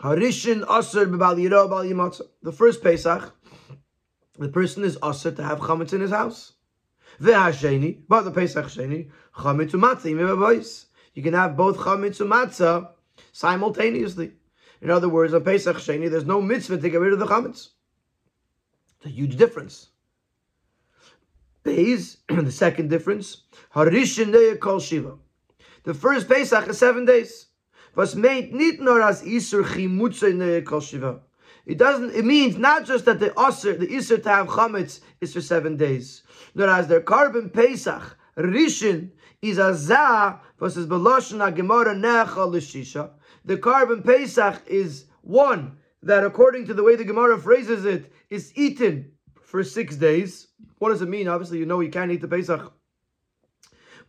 Harishin 0.00 0.62
Aser 0.70 1.06
B'Bal 1.06 1.38
Yiro 1.38 1.68
B'Al 1.70 1.90
Yimatzah. 1.90 2.28
The 2.42 2.52
first 2.52 2.82
Pesach, 2.82 3.34
the 4.38 4.48
person 4.48 4.84
is 4.84 4.98
Aser 5.02 5.30
to 5.32 5.42
have 5.42 5.60
chametz 5.60 5.94
in 5.94 6.02
his 6.02 6.10
house. 6.10 6.52
Ve'hasheni, 7.20 8.00
but 8.08 8.22
the 8.22 8.30
Pesach 8.30 8.66
Sheni, 8.66 9.10
chametz 9.36 9.72
umatzah 9.72 10.84
You 11.14 11.22
can 11.22 11.34
have 11.34 11.56
both 11.56 11.76
chametz 11.78 12.20
umatzah 12.24 12.90
simultaneously. 13.32 14.32
In 14.80 14.90
other 14.90 15.08
words, 15.08 15.34
on 15.34 15.42
Pesach 15.42 15.76
Sheni, 15.76 16.08
there's 16.10 16.24
no 16.24 16.40
mitzvah 16.40 16.78
to 16.78 16.88
get 16.88 17.00
rid 17.00 17.12
of 17.12 17.18
the 17.18 17.26
chametz. 17.26 17.70
It's 18.98 19.06
a 19.06 19.08
huge 19.08 19.36
difference. 19.36 19.88
Beis, 21.64 22.18
the 22.28 22.52
second 22.52 22.88
difference, 22.88 23.42
harishin 23.74 24.60
kol 24.60 24.78
shiva. 24.78 25.16
The 25.84 25.94
first 25.94 26.28
Pesach 26.28 26.68
is 26.68 26.78
seven 26.78 27.04
days. 27.04 27.46
Was 27.94 28.14
meint 28.14 28.52
nit 28.52 28.80
nur 28.80 29.02
as 29.02 29.22
isur 29.22 29.64
chimutze 29.64 30.64
kol 30.64 30.80
shiva. 30.80 31.20
It 31.68 31.76
doesn't. 31.76 32.14
It 32.14 32.24
means 32.24 32.56
not 32.56 32.86
just 32.86 33.04
that 33.04 33.20
the 33.20 33.38
usher, 33.38 33.76
the 33.76 33.86
isur 33.86 34.22
to 34.22 34.28
have 34.30 34.46
chametz 34.46 35.00
is 35.20 35.34
for 35.34 35.42
seven 35.42 35.76
days. 35.76 36.22
Whereas 36.54 36.88
their 36.88 37.02
korban 37.02 37.52
Pesach, 37.52 38.16
Rishon, 38.38 39.10
is 39.42 39.58
a 39.58 39.74
za 39.74 40.40
versus 40.58 40.86
Beloshin 40.86 41.54
Gemara 41.54 41.94
Necha 41.94 42.50
L'Shisha. 42.50 43.10
The 43.44 43.58
korban 43.58 44.02
Pesach 44.02 44.62
is 44.66 45.04
one 45.20 45.76
that, 46.02 46.24
according 46.24 46.66
to 46.68 46.74
the 46.74 46.82
way 46.82 46.96
the 46.96 47.04
Gemara 47.04 47.38
phrases 47.38 47.84
it, 47.84 48.10
is 48.30 48.50
eaten 48.56 49.12
for 49.42 49.62
six 49.62 49.94
days. 49.94 50.46
What 50.78 50.88
does 50.88 51.02
it 51.02 51.08
mean? 51.08 51.28
Obviously, 51.28 51.58
you 51.58 51.66
know 51.66 51.80
you 51.80 51.90
can't 51.90 52.10
eat 52.10 52.22
the 52.22 52.28
Pesach 52.28 52.72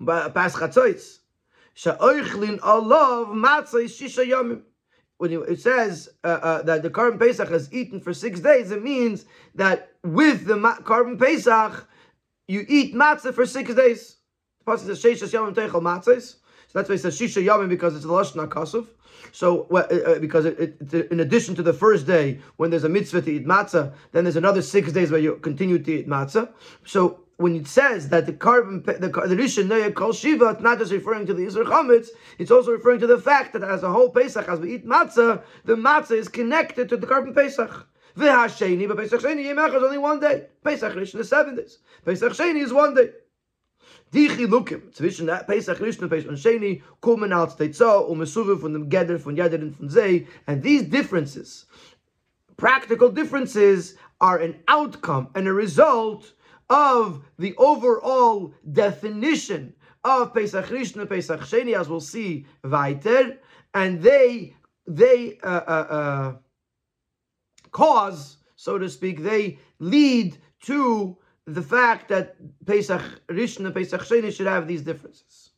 pas 0.05 0.55
chatzois. 0.55 1.19
Sha'oichlin 1.75 2.59
alav 2.59 3.33
matzah 3.33 3.83
shisha 3.83 4.25
yamim. 4.25 4.61
When 5.19 5.33
it 5.33 5.59
says 5.59 6.07
uh, 6.23 6.27
uh, 6.27 6.61
that 6.61 6.81
the 6.81 6.89
korban 6.89 7.19
Pesach 7.19 7.51
is 7.51 7.71
eaten 7.73 7.99
for 7.99 8.13
six 8.13 8.39
days, 8.39 8.71
it 8.71 8.81
means 8.81 9.25
that 9.53 9.91
with 10.01 10.45
the 10.45 10.55
korban 10.55 11.19
Pesach, 11.19 11.85
you 12.47 12.65
eat 12.69 12.95
matzah 12.95 13.33
for 13.33 13.45
six 13.45 13.75
days. 13.75 14.15
The 14.63 14.71
pasuk 14.71 14.85
says 14.85 15.03
sheishas 15.03 15.33
yamim 15.33 15.53
teichel 15.53 15.81
matzahs. 15.81 16.35
So 16.67 16.79
that's 16.79 16.88
why 16.88 16.95
it 16.95 16.99
says 16.99 17.19
shisha 17.19 17.45
yamim 17.45 17.67
because 17.67 17.95
it's 17.95 18.05
the 18.05 18.11
lashon 18.11 18.47
kasuf. 18.47 18.88
So 19.33 19.67
uh, 19.71 19.79
uh, 19.79 20.19
because 20.19 20.45
it, 20.45 20.77
it, 20.79 21.11
in 21.11 21.19
addition 21.19 21.53
to 21.55 21.63
the 21.63 21.73
first 21.73 22.07
day 22.07 22.39
when 22.55 22.69
there's 22.69 22.85
a 22.85 22.89
mitzvah 22.89 23.21
to 23.23 23.29
eat 23.29 23.45
matzah, 23.45 23.93
then 24.13 24.23
there's 24.23 24.38
another 24.38 24.61
six 24.61 24.93
days 24.93 25.11
where 25.11 25.19
you 25.19 25.35
continue 25.35 25.79
to 25.79 25.91
eat 25.99 26.07
matzah. 26.07 26.49
So 26.85 27.25
when 27.39 27.55
it 27.55 27.67
says 27.67 28.10
that 28.10 28.25
the 28.25 28.34
korban, 28.34 28.86
the, 28.86 29.08
the 29.08 29.36
Rishon 29.36 29.67
Noya 29.67 29.93
Kol 29.96 30.12
Shiva, 30.12 30.50
it's 30.50 30.62
not 30.62 30.77
just 30.77 30.91
referring 30.91 31.25
to 31.25 31.34
the 31.34 31.43
Yisr 31.43 31.63
Chametz, 31.63 32.10
it's 32.38 32.51
also 32.51 32.72
referring 32.72 33.00
to 33.00 33.08
the 33.08 33.17
fact 33.17 33.53
that 33.53 33.63
as 33.63 33.81
a 33.81 33.89
whole 33.89 34.10
Pesach, 34.10 34.50
as 34.50 34.60
we 34.60 34.75
eat 34.75 34.86
matzah, 34.86 35.41
the 35.63 35.75
matzah 35.75 36.17
is 36.17 36.27
connected 36.27 36.89
to 36.89 36.98
the 36.98 37.08
korban 37.08 37.34
Pesach. 37.34 37.88
V'hasheni, 38.17 38.89
but 38.89 38.98
Pesach 38.98 39.22
Sheni 39.22 39.50
is 39.50 39.84
only 39.84 39.98
one 39.98 40.19
day. 40.19 40.48
Pesach 40.65 40.93
Rishon 40.93 41.22
is 41.22 41.29
seven 41.29 41.55
days. 41.55 41.77
Pesach 42.03 42.34
Sheni 42.34 42.62
is 42.62 42.74
one 42.74 42.93
day. 42.93 43.12
Die 44.12 44.27
Chilukim 44.27 44.93
zwischen 44.93 45.29
uh, 45.29 45.41
Pesach 45.43 45.77
Rishon 45.77 46.10
Pesach 46.10 46.31
Sheni 46.31 46.81
kommen 47.01 47.31
als 47.31 47.55
Teitzo 47.55 48.01
und 48.10 48.17
Mesuve 48.17 48.58
von 48.58 48.74
dem 48.74 48.89
Geder, 48.89 49.17
von 49.17 49.38
Yeder 49.38 49.60
und 49.60 49.77
von. 49.77 50.27
And 50.46 50.62
these 50.62 50.84
differences, 50.84 51.67
practical 52.58 53.10
differences, 53.10 53.96
are 54.19 54.39
an 54.39 54.55
outcome 54.67 55.29
and 55.36 55.48
a 55.48 55.53
result 55.53 56.34
of 56.69 57.23
the 57.38 57.55
overall 57.57 58.53
definition 58.71 59.73
of 60.03 60.33
Pesach 60.33 60.65
Rishon 60.67 61.01
and 61.01 61.09
Pesach 61.09 61.41
Sheni, 61.41 61.77
as 61.77 61.89
we'll 61.89 61.99
see 61.99 62.45
weiter, 62.63 63.38
and 63.73 64.01
they 64.01 64.55
they 64.88 65.38
uh, 65.43 65.47
uh, 65.47 65.88
uh, 65.89 66.33
cause, 67.71 68.38
so 68.55 68.77
to 68.77 68.89
speak, 68.89 69.21
they 69.21 69.59
lead 69.79 70.38
to 70.61 71.17
the 71.45 71.61
fact 71.61 72.09
that 72.09 72.35
Pesach 72.65 73.01
Rishon 73.27 73.65
and 73.65 73.75
Pesach 73.75 74.01
Sheni 74.01 74.33
should 74.33 74.47
have 74.47 74.67
these 74.67 74.81
differences. 74.81 75.51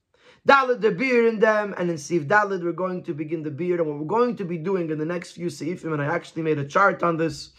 Dalid 0.48 0.82
the 0.82 0.92
beer 0.92 1.28
in 1.28 1.38
them, 1.38 1.76
and 1.78 1.92
in 1.92 2.00
Sif 2.00 2.24
Dalid 2.24 2.64
we're 2.64 2.72
going 2.72 3.04
to 3.04 3.14
begin 3.14 3.44
the 3.44 3.52
beer, 3.52 3.78
and 3.78 3.86
what 3.88 4.00
we're 4.00 4.06
going 4.06 4.36
to 4.38 4.46
be 4.46 4.58
doing 4.58 4.90
in 4.90 4.98
the 4.98 5.06
next 5.06 5.34
few 5.34 5.48
Seifim, 5.48 5.94
and 5.94 6.02
I 6.02 6.06
actually 6.06 6.42
made 6.42 6.58
a 6.58 6.66
chart 6.66 7.04
on 7.04 7.18
this, 7.18 7.52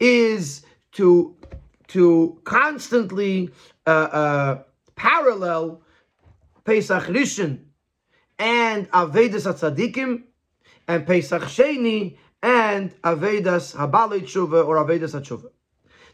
is 0.00 0.64
to 0.92 1.36
to 1.92 2.40
constantly 2.44 3.50
uh, 3.86 3.90
uh, 3.90 4.62
parallel 4.96 5.82
Pesach 6.64 7.04
Rishon 7.04 7.58
and 8.38 8.90
Avedas 8.92 9.46
Atzadikim, 9.46 10.22
and 10.88 11.06
Pesach 11.06 11.42
Sheni 11.42 12.16
and 12.42 12.94
Avedas 13.02 13.76
Habalei 13.76 14.22
Tshuva 14.22 14.66
or 14.66 14.76
Avedas 14.76 15.12
Hatshuva. 15.12 15.50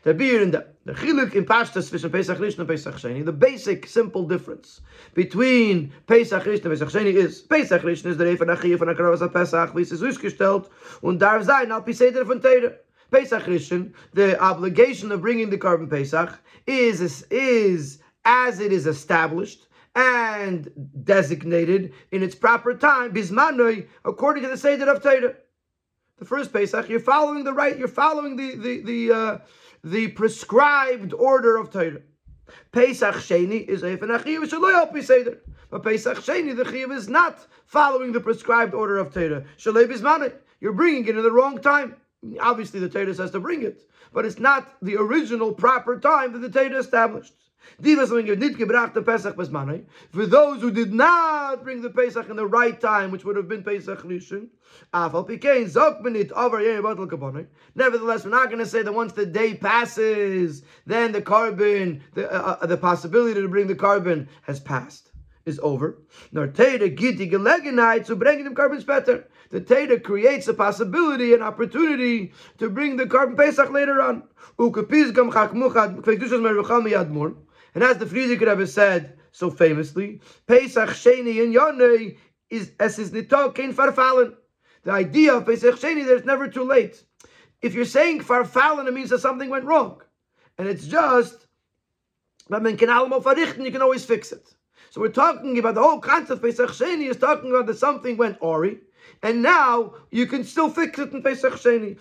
The 0.03 0.15
beer 0.15 0.43
in 0.43 0.51
the 0.51 0.67
the 0.85 0.95
chiluk 0.95 1.35
in 1.35 1.45
pashtas 1.45 1.91
zwischen 1.91 2.11
Pesach 2.11 2.39
Rishon 2.39 2.61
and 2.61 2.69
Pesach 2.69 2.95
Sheni. 2.97 3.25
The 3.25 3.33
basic, 3.33 3.87
simple 3.87 4.27
difference 4.27 4.81
between 5.15 5.93
Pesach 6.09 6.43
Rishon 6.43 6.65
and 6.65 6.73
Pesach 6.73 6.89
Sheni 6.89 7.15
is 7.15 7.41
Pesach 7.43 7.83
Rishon 7.83 8.07
is 8.07 8.17
der 8.17 8.27
Refer 8.27 8.47
Nachie 8.47 8.77
von 8.77 8.89
Akravas 8.89 9.33
Pesach, 9.33 9.77
wie 9.77 9.83
es 9.83 9.93
ist 9.93 10.03
ausgestellt, 10.03 10.69
und 11.03 11.21
darf 11.21 11.45
sein, 11.45 11.71
al 11.71 11.83
Piseder 11.83 12.27
von 12.27 12.43
Teire. 12.43 12.81
Pesach 13.11 13.45
Rishon, 13.45 13.93
the 14.13 14.41
obligation 14.43 15.11
of 15.13 15.23
bringing 15.23 15.51
the 15.51 15.59
korban 15.59 15.89
Pesach 15.89 16.39
is, 16.67 17.23
is, 17.31 17.99
as 18.25 18.61
it 18.61 18.73
is 18.73 18.87
established 18.87 19.67
and 19.95 20.71
designated 21.05 21.93
in 22.13 22.23
its 22.23 22.35
proper 22.35 22.75
time, 22.75 23.13
bismanoi, 23.13 23.87
according 24.05 24.43
to 24.43 24.49
the 24.49 24.57
Seder 24.57 24.91
of 24.91 25.03
Torah. 25.03 25.35
The 26.19 26.25
first 26.25 26.53
Pesach, 26.53 26.89
you're 26.89 27.01
following 27.01 27.45
the 27.45 27.53
right, 27.53 27.79
you're 27.79 27.89
following 27.89 28.37
the 28.37 28.57
the 28.57 28.81
the 28.83 29.13
uh, 29.15 29.39
the 29.83 30.09
prescribed 30.09 31.13
order 31.15 31.57
of 31.57 31.71
Torah. 31.71 32.01
Pesach 32.73 33.15
Sheni 33.17 33.67
is 33.67 33.83
a 33.83 33.97
Shaloi 33.97 35.03
Seder. 35.03 35.39
But 35.71 35.83
Pesach 35.83 36.19
Sheni, 36.19 36.57
the 36.57 36.65
Chiv 36.65 36.91
is 36.91 37.09
not 37.09 37.47
following 37.67 38.13
the 38.13 38.21
prescribed 38.21 38.75
order 38.75 38.99
of 38.99 39.13
Torah. 39.13 39.45
Shaloi 39.59 39.87
Bismanoi. 39.87 40.33
You're 40.61 40.73
bringing 40.73 41.07
it 41.07 41.17
in 41.17 41.23
the 41.23 41.31
wrong 41.31 41.59
time. 41.61 41.97
Obviously, 42.41 42.81
the 42.81 42.89
Torah 42.89 43.15
says 43.15 43.31
to 43.31 43.41
bring 43.41 43.63
it, 43.63 43.89
but 44.13 44.25
it's 44.25 44.39
not 44.39 44.75
the 44.83 44.97
original 44.97 45.53
proper 45.53 46.01
time 46.01 46.33
that 46.33 46.41
the 46.41 46.51
Torah 46.51 46.79
established. 46.79 47.35
For 47.77 47.95
those 50.27 50.61
who 50.61 50.71
did 50.71 50.95
not 50.95 51.63
bring 51.63 51.83
the 51.83 51.91
Pesach 51.91 52.29
in 52.29 52.37
the 52.37 52.47
right 52.47 52.81
time, 52.81 53.11
which 53.11 53.25
would 53.25 53.37
have 53.37 53.49
been 53.49 53.63
Pesach 53.63 54.03
Rishon, 54.03 54.49
nevertheless, 57.75 58.25
we're 58.25 58.31
not 58.31 58.47
going 58.47 58.59
to 58.59 58.67
say 58.67 58.83
that 58.83 58.93
once 58.93 59.13
the 59.13 59.27
day 59.27 59.55
passes, 59.55 60.63
then 60.87 61.13
the 61.13 61.23
korban, 61.23 62.01
the, 62.15 62.33
uh, 62.33 62.57
uh, 62.61 62.67
the 62.67 62.77
possibility 62.77 63.41
to 63.41 63.49
bring 63.49 63.67
the 63.67 63.75
korban 63.75 64.29
has 64.43 64.59
passed, 64.61 65.08
is 65.49 65.59
over. 65.63 65.99
Nor 66.31 66.49
Teda 66.49 66.89
Giti 66.95 67.29
Gelegenheit 67.29 68.07
zu 68.07 68.17
bringen 68.17 68.45
dem 68.45 68.55
korban 68.55 68.85
better. 68.87 69.27
The 69.51 69.61
Teda 69.61 69.99
creates 70.03 70.47
a 70.49 70.55
possibility, 70.55 71.35
an 71.35 71.43
opportunity 71.43 72.33
to 72.59 72.71
bring 72.71 72.97
the 72.97 73.07
korban 73.07 73.37
Pesach 73.37 73.71
later 73.71 74.01
on. 74.01 74.23
And 77.75 77.85
as 77.85 77.99
the 77.99 78.07
Frierdiker 78.07 78.47
Rebbe 78.49 78.67
said 78.67 79.19
so 79.33 79.51
famously, 79.51 80.21
Pesach 80.47 80.91
Sheni 80.91 81.43
and 81.43 81.55
Yonei 81.55 82.17
is 82.51 82.73
as 82.79 82.99
is 82.99 83.13
nito 83.13 83.51
kein 83.51 83.73
farfallen. 83.75 84.35
The 84.85 84.93
idea 84.93 85.35
of 85.35 85.47
Pesach 85.47 85.77
Sheni 85.77 86.07
that 86.07 86.17
it's 86.17 86.27
never 86.27 86.49
too 86.49 86.65
late. 86.65 87.03
If 87.61 87.75
you're 87.75 87.85
saying 87.85 88.21
farfallen, 88.21 88.87
it 88.87 88.95
means 88.95 89.11
that 89.11 89.21
something 89.21 89.51
went 89.51 89.65
wrong, 89.65 90.03
and 90.57 90.69
it's 90.69 90.87
just 90.87 91.47
you 92.51 92.77
can 92.77 93.83
always 93.83 94.05
fix 94.05 94.33
it. 94.33 94.55
So 94.91 95.03
we're 95.03 95.09
talking 95.09 95.59
about 95.59 95.75
the 95.75 95.83
whole 95.83 96.01
concept 96.01 96.31
of 96.31 96.43
Pesach 96.43 96.71
Sheni 96.71 97.11
is 97.11 97.19
talking 97.19 97.51
about 97.51 97.67
that 97.67 97.79
something 97.79 98.17
went 98.17 98.39
awry, 98.41 98.77
and 99.23 99.43
now 99.43 99.95
you 100.11 100.27
can 100.27 100.45
still 100.45 100.71
fix 100.71 100.99
it 100.99 101.13
in 101.13 101.23
Pesach 101.23 101.53
Sheni. 101.55 101.99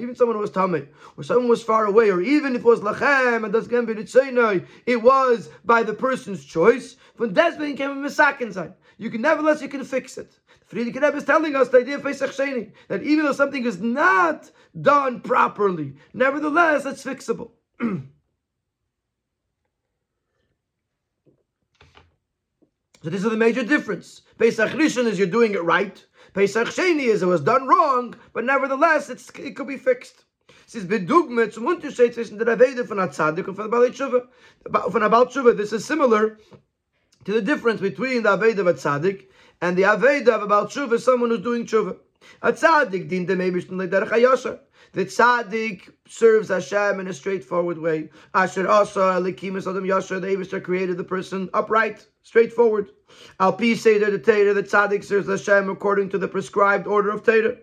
Even 0.00 0.14
someone 0.16 0.36
who 0.36 0.40
was 0.40 0.50
tame, 0.50 0.88
or 1.16 1.22
someone 1.22 1.48
was 1.48 1.62
far 1.62 1.84
away, 1.84 2.10
or 2.10 2.20
even 2.20 2.56
if 2.56 2.62
it 2.62 2.64
was 2.64 2.80
lachem, 2.80 3.44
and 3.44 3.52
doesn't 3.52 3.86
be 3.86 3.92
the 3.92 4.64
it 4.86 5.02
was 5.02 5.50
by 5.64 5.84
the 5.84 5.94
person's 5.94 6.44
choice. 6.44 6.96
When 7.16 7.32
Desmond 7.32 7.76
came 7.76 7.90
a 7.90 7.94
misak 7.94 8.40
inside. 8.40 8.74
You 9.00 9.10
can 9.10 9.20
nevertheless 9.20 9.62
you 9.62 9.68
can 9.68 9.84
fix 9.84 10.18
it. 10.18 10.36
Frierdiker 10.68 11.00
Rebbe 11.00 11.16
is 11.16 11.24
telling 11.24 11.54
us 11.54 11.68
the 11.68 11.78
idea 11.78 11.94
of 11.94 12.02
Pesach 12.02 12.32
Sheni, 12.32 12.72
that 12.88 13.04
even 13.04 13.24
though 13.24 13.32
something 13.32 13.64
is 13.64 13.80
not 13.80 14.50
done 14.80 15.20
properly, 15.20 15.94
nevertheless 16.12 16.84
it's 16.84 17.04
fixable. 17.04 17.52
So 23.02 23.10
this 23.10 23.24
is 23.24 23.30
the 23.30 23.36
major 23.36 23.62
difference. 23.62 24.22
Pesach 24.38 24.70
Rishon 24.70 25.06
is 25.06 25.18
you're 25.18 25.28
doing 25.28 25.54
it 25.54 25.62
right. 25.62 26.04
Pesach 26.34 26.68
Sheni 26.68 27.04
is 27.04 27.22
it 27.22 27.26
was 27.26 27.40
done 27.40 27.66
wrong, 27.68 28.16
but 28.32 28.44
nevertheless 28.44 29.08
it 29.08 29.54
could 29.54 29.68
be 29.68 29.76
fixed. 29.76 30.24
Es 30.66 30.74
ist 30.74 30.88
bedugme 30.88 31.50
zum 31.50 31.66
Unterschied 31.66 32.12
zwischen 32.12 32.38
der 32.38 32.48
Aveda 32.48 32.84
von 32.84 32.98
Atzadik 32.98 33.48
und 33.48 33.54
von 33.54 33.70
Balei 33.70 33.90
Tshuva. 33.90 34.28
Von 34.90 35.02
Abal 35.02 35.26
Tshuva, 35.26 35.56
this 35.56 35.72
is 35.72 35.84
similar 35.84 36.38
to 37.24 37.32
the 37.32 37.40
difference 37.40 37.80
between 37.80 38.22
the 38.22 38.28
Aveda 38.28 38.58
of 38.58 38.66
Atzadik 38.66 39.28
and 39.62 39.78
the 39.78 39.84
Aveda 39.84 40.28
of 40.28 40.48
Abal 40.48 40.66
Tshuva, 40.66 41.00
someone 41.00 41.30
who's 41.30 41.40
doing 41.40 41.64
Tshuva. 41.64 41.96
Atzadik 42.42 43.08
dient 43.08 43.28
dem 43.28 43.38
Eibishten 43.38 43.78
lederach 43.78 44.10
hayosha. 44.10 44.58
The 44.92 45.04
tzaddik 45.04 45.90
serves 46.08 46.48
Hashem 46.48 47.00
in 47.00 47.08
a 47.08 47.12
straightforward 47.12 47.78
way. 47.78 48.10
Asher 48.34 48.68
asa 48.68 49.20
elikim 49.20 49.58
adam 49.60 49.84
yasher. 49.84 50.20
The 50.20 50.28
Eibushter 50.28 50.62
created 50.62 50.96
the 50.96 51.04
person 51.04 51.50
upright, 51.52 52.06
straightforward. 52.22 52.90
Al 53.38 53.52
pi 53.52 53.74
seder 53.74 54.10
the 54.10 54.18
Torah. 54.18 54.54
The 54.54 54.62
tzaddik 54.62 55.04
serves 55.04 55.28
Hashem 55.28 55.68
according 55.68 56.08
to 56.10 56.18
the 56.18 56.28
prescribed 56.28 56.86
order 56.86 57.10
of 57.10 57.22
Torah. 57.22 57.56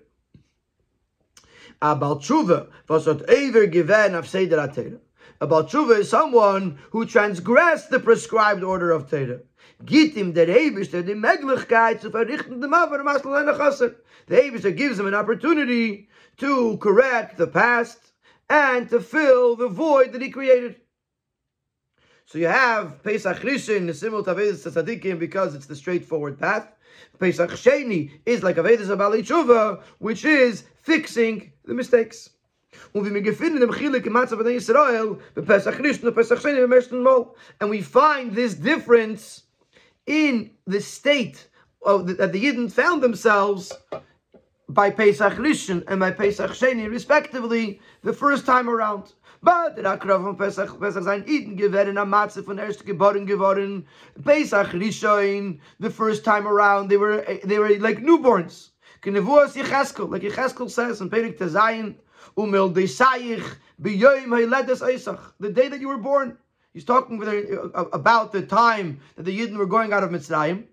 Abal 1.82 2.22
tshuva 2.22 2.68
vasot 2.88 3.24
ever 3.24 3.66
given 3.66 4.14
of 4.14 4.28
seder 4.28 4.58
Torah. 4.74 5.00
Abal 5.42 5.68
tshuva 5.68 6.00
is 6.00 6.10
someone 6.10 6.78
who 6.92 7.06
transgressed 7.06 7.90
the 7.90 8.00
prescribed 8.00 8.64
order 8.64 8.92
of 8.92 9.10
Torah. 9.10 9.40
Gitim 9.84 10.34
der 10.34 10.46
Eibushter 10.46 11.04
the 11.04 11.14
Möglichkeit 11.14 12.02
zu 12.02 12.12
verrichten 12.12 12.62
dem 12.62 12.74
Avar 12.74 13.04
Masel 13.04 13.96
The 14.28 14.36
Eibushter 14.36 14.76
gives 14.76 15.00
him 15.00 15.08
an 15.08 15.16
opportunity 15.16 16.08
to 16.38 16.78
correct 16.78 17.38
the 17.38 17.48
past 17.48 18.00
and 18.50 18.90
to 18.90 19.00
fill 19.00 19.56
the 19.56 19.68
void 19.68 20.14
that 20.14 20.22
he 20.22 20.30
created. 20.30 20.76
So 22.26 22.38
you 22.40 22.48
have 22.48 23.04
Pesach 23.04 23.38
Rishon, 23.38 23.94
similar 23.94 24.24
to 24.24 24.34
Avedis 24.34 24.66
Tzadikim, 24.66 25.20
because 25.20 25.54
it's 25.54 25.68
the 25.68 25.76
straightforward 25.76 26.40
path. 26.40 26.68
Pesach 27.20 27.52
Sheni 27.52 28.12
is 28.26 28.44
like 28.44 28.56
Avedis 28.56 28.88
Abali 28.88 29.20
Tshuva, 29.20 29.82
which 30.00 30.26
is 30.26 30.64
fixing 30.82 31.52
the 31.66 31.74
mistakes. 31.74 32.32
And 32.94 33.04
we 37.70 37.82
find 37.82 38.34
this 38.34 38.54
difference 38.56 39.44
in 40.06 40.52
the 40.68 40.82
state 40.82 41.48
of 41.86 42.08
the, 42.08 42.14
that 42.16 42.34
the 42.34 42.44
Yidden 42.44 42.72
found 42.72 43.02
themselves 43.02 43.72
by 44.70 44.90
Pesach 44.90 45.34
Rishon 45.34 45.84
and 45.88 46.00
by 46.00 46.12
Pesach 46.12 46.52
Sheni, 46.52 46.90
respectively, 46.90 47.80
the 48.04 48.14
first 48.14 48.46
time 48.46 48.70
around. 48.70 49.14
But 49.44 49.76
the 49.76 49.84
Akrav 49.84 50.24
von 50.24 50.36
Pesach, 50.36 50.80
Pesach 50.80 51.04
sein 51.04 51.24
Eden 51.28 51.56
geworden, 51.56 51.98
am 51.98 52.10
Matze 52.10 52.44
von 52.44 52.58
erst 52.58 52.86
geboren. 52.86 53.86
Pesach 54.24 54.68
Rishon, 54.68 55.60
the 55.80 55.90
first 55.90 56.26
time 56.26 56.48
around, 56.48 56.90
they 56.90 56.98
were 56.98 57.24
they 57.44 57.60
were 57.60 57.78
like 57.78 58.00
newborns. 58.00 58.70
Like 59.06 59.14
Yecheskel 59.14 60.72
says 60.72 61.00
in 61.00 61.12
Perik 61.12 61.38
Tezayin, 61.38 61.96
Umil 62.36 62.74
desayich 62.74 63.46
biyoyim 63.80 64.30
hayledes 64.30 64.82
Isach. 64.82 65.34
The 65.40 65.52
day 65.52 65.68
that 65.68 65.80
you 65.80 65.90
were 65.90 65.98
born. 65.98 66.38
He's 66.74 66.84
talking 66.84 67.24
uh, 67.24 67.86
about 67.94 68.34
the 68.34 68.42
time 68.42 69.00
that 69.16 69.24
the 69.24 69.40
Yidden 69.40 69.56
were 69.56 69.66
going 69.66 69.94
out 69.94 70.04
of 70.04 70.10
Mitzrayim, 70.10 70.66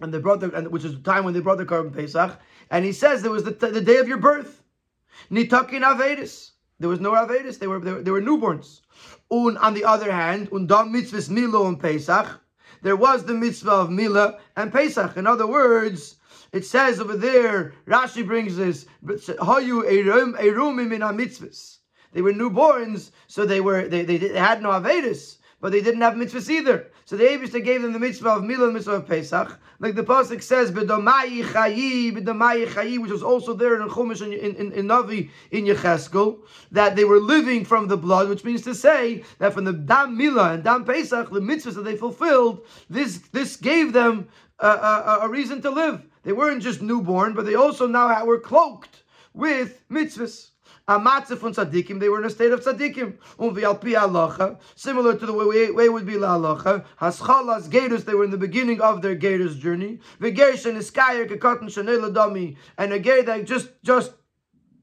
and 0.00 0.12
they 0.12 0.18
brought 0.18 0.40
the, 0.40 0.48
which 0.70 0.84
is 0.84 0.94
the 0.94 1.02
time 1.02 1.24
when 1.24 1.34
they 1.34 1.40
brought 1.40 1.58
the 1.58 1.66
Korban 1.66 1.94
Pesach. 1.94 2.38
And 2.70 2.84
he 2.84 2.92
says 2.92 3.22
there 3.22 3.30
was 3.30 3.44
the, 3.44 3.50
the 3.50 3.80
day 3.80 3.98
of 3.98 4.08
your 4.08 4.18
birth. 4.18 4.62
Nitakin 5.30 5.82
Avedis. 5.82 6.52
There 6.80 6.88
was 6.88 7.00
no 7.00 7.12
Avedis. 7.12 7.58
They 7.58 7.66
were, 7.66 7.78
they 7.78 7.92
were, 7.92 8.02
they 8.02 8.10
were 8.10 8.22
newborns. 8.22 8.80
Un, 9.30 9.56
on 9.58 9.74
the 9.74 9.84
other 9.84 10.10
hand, 10.10 10.50
undam 10.50 10.90
mitzvahs 10.90 11.28
Milo 11.30 11.66
and 11.68 11.80
Pesach. 11.80 12.40
There 12.82 12.96
was 12.96 13.24
the 13.24 13.34
mitzvah 13.34 13.70
of 13.70 13.90
Mila 13.90 14.38
and 14.56 14.72
Pesach. 14.72 15.16
In 15.16 15.26
other 15.26 15.46
words, 15.46 16.16
it 16.52 16.66
says 16.66 17.00
over 17.00 17.16
there, 17.16 17.74
Rashi 17.86 18.26
brings 18.26 18.56
this, 18.56 18.86
Hayu 19.04 19.84
erumim 19.84 20.92
in 20.92 21.00
mitzvahs. 21.00 21.78
They 22.12 22.20
were 22.20 22.32
newborns, 22.32 23.10
so 23.26 23.46
they 23.46 23.60
were 23.60 23.88
they, 23.88 24.02
they, 24.02 24.18
they 24.18 24.38
had 24.38 24.62
no 24.62 24.70
Avedis, 24.70 25.38
but 25.60 25.72
they 25.72 25.80
didn't 25.80 26.02
have 26.02 26.14
mitzvahs 26.14 26.50
either. 26.50 26.90
So 27.12 27.18
the 27.18 27.24
Abishta 27.24 27.62
gave 27.62 27.82
them 27.82 27.92
the 27.92 27.98
mitzvah 27.98 28.30
of 28.30 28.44
Mila 28.44 28.64
and 28.64 28.72
mitzvah 28.72 28.92
of 28.92 29.06
Pesach. 29.06 29.60
Like 29.80 29.96
the 29.96 30.02
Pasuk 30.02 30.42
says, 30.42 30.70
B'domayi 30.70 31.44
chayi, 31.44 32.10
B'domayi 32.10 32.66
chayi, 32.66 32.98
which 32.98 33.10
was 33.10 33.22
also 33.22 33.52
there 33.52 33.78
in 33.78 33.86
Chumash 33.86 34.22
in, 34.22 34.32
in, 34.32 34.72
in 34.72 34.86
Navi, 34.86 35.28
in 35.50 35.66
Yecheskel, 35.66 36.38
that 36.70 36.96
they 36.96 37.04
were 37.04 37.20
living 37.20 37.66
from 37.66 37.86
the 37.86 37.98
blood, 37.98 38.30
which 38.30 38.44
means 38.44 38.62
to 38.62 38.74
say 38.74 39.24
that 39.40 39.52
from 39.52 39.64
the 39.64 39.74
Dam 39.74 40.16
Mila 40.16 40.54
and 40.54 40.64
Dam 40.64 40.86
Pesach, 40.86 41.30
the 41.30 41.40
mitzvahs 41.40 41.74
that 41.74 41.84
they 41.84 41.96
fulfilled, 41.96 42.64
this, 42.88 43.18
this 43.30 43.58
gave 43.58 43.92
them 43.92 44.26
a, 44.60 44.66
a, 44.66 45.18
a 45.24 45.28
reason 45.28 45.60
to 45.60 45.68
live. 45.68 46.00
They 46.22 46.32
weren't 46.32 46.62
just 46.62 46.80
newborn, 46.80 47.34
but 47.34 47.44
they 47.44 47.56
also 47.56 47.86
now 47.86 48.24
were 48.24 48.40
cloaked 48.40 49.02
with 49.34 49.86
mitzvahs. 49.90 50.51
A 50.88 50.98
matzah 50.98 51.38
from 51.38 51.52
tzaddikim, 51.54 52.00
they 52.00 52.08
were 52.08 52.18
in 52.18 52.24
a 52.24 52.30
state 52.30 52.50
of 52.50 52.64
tzaddikim. 52.64 53.16
Umvialpi 53.38 53.94
halacha, 53.94 54.58
similar 54.74 55.16
to 55.16 55.26
the 55.26 55.32
way, 55.32 55.70
way 55.70 55.88
would 55.88 56.04
be 56.04 56.16
la 56.16 56.36
halacha. 56.36 56.84
Haschalas 57.00 57.70
gators, 57.70 58.04
they 58.04 58.14
were 58.14 58.24
in 58.24 58.30
the 58.30 58.36
beginning 58.36 58.80
of 58.80 59.00
their 59.00 59.14
gators 59.14 59.56
journey. 59.56 60.00
V'geish 60.20 60.66
and 60.66 60.78
iskayer 60.78 61.28
kekatan 61.28 61.64
shanei 61.64 62.00
ladami, 62.00 62.56
and 62.78 62.92
a 62.92 62.98
gator 62.98 63.22
that 63.22 63.44
just 63.44 63.70
just 63.84 64.12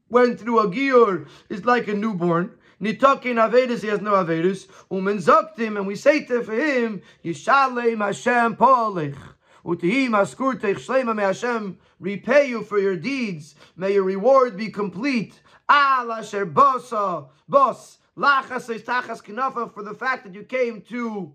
went 0.09 0.39
through 0.39 0.59
a 0.59 0.67
gior 0.67 1.27
is 1.49 1.65
like 1.65 1.87
a 1.87 1.93
newborn. 1.93 2.51
Nitakin 2.81 3.35
Avedis, 3.35 3.81
he 3.81 3.87
has 3.89 3.99
no 3.99 4.11
Avedis. 4.11 4.67
Umen 4.89 5.21
Zoktim, 5.21 5.75
and 5.75 5.85
we 5.85 5.95
say 5.95 6.23
to 6.23 6.41
for 6.43 6.53
him, 6.53 7.01
Yishalem 7.25 7.99
Hashem 7.99 8.55
Polech. 8.55 9.17
Utihim 9.65 10.11
Askurtech 10.11 11.15
may 11.15 11.23
Hashem 11.23 11.77
repay 11.99 12.47
you 12.47 12.63
for 12.63 12.79
your 12.79 12.95
deeds. 12.95 13.55
May 13.75 13.93
your 13.93 14.03
reward 14.03 14.55
be 14.55 14.69
complete. 14.69 15.41
Al 15.69 16.07
bosa, 16.07 17.27
bos, 17.47 17.99
lachas 18.17 18.67
tachas 18.83 19.23
kinafa, 19.23 19.71
for 19.73 19.83
the 19.83 19.93
fact 19.93 20.23
that 20.25 20.33
you 20.33 20.43
came 20.43 20.81
to 20.81 21.33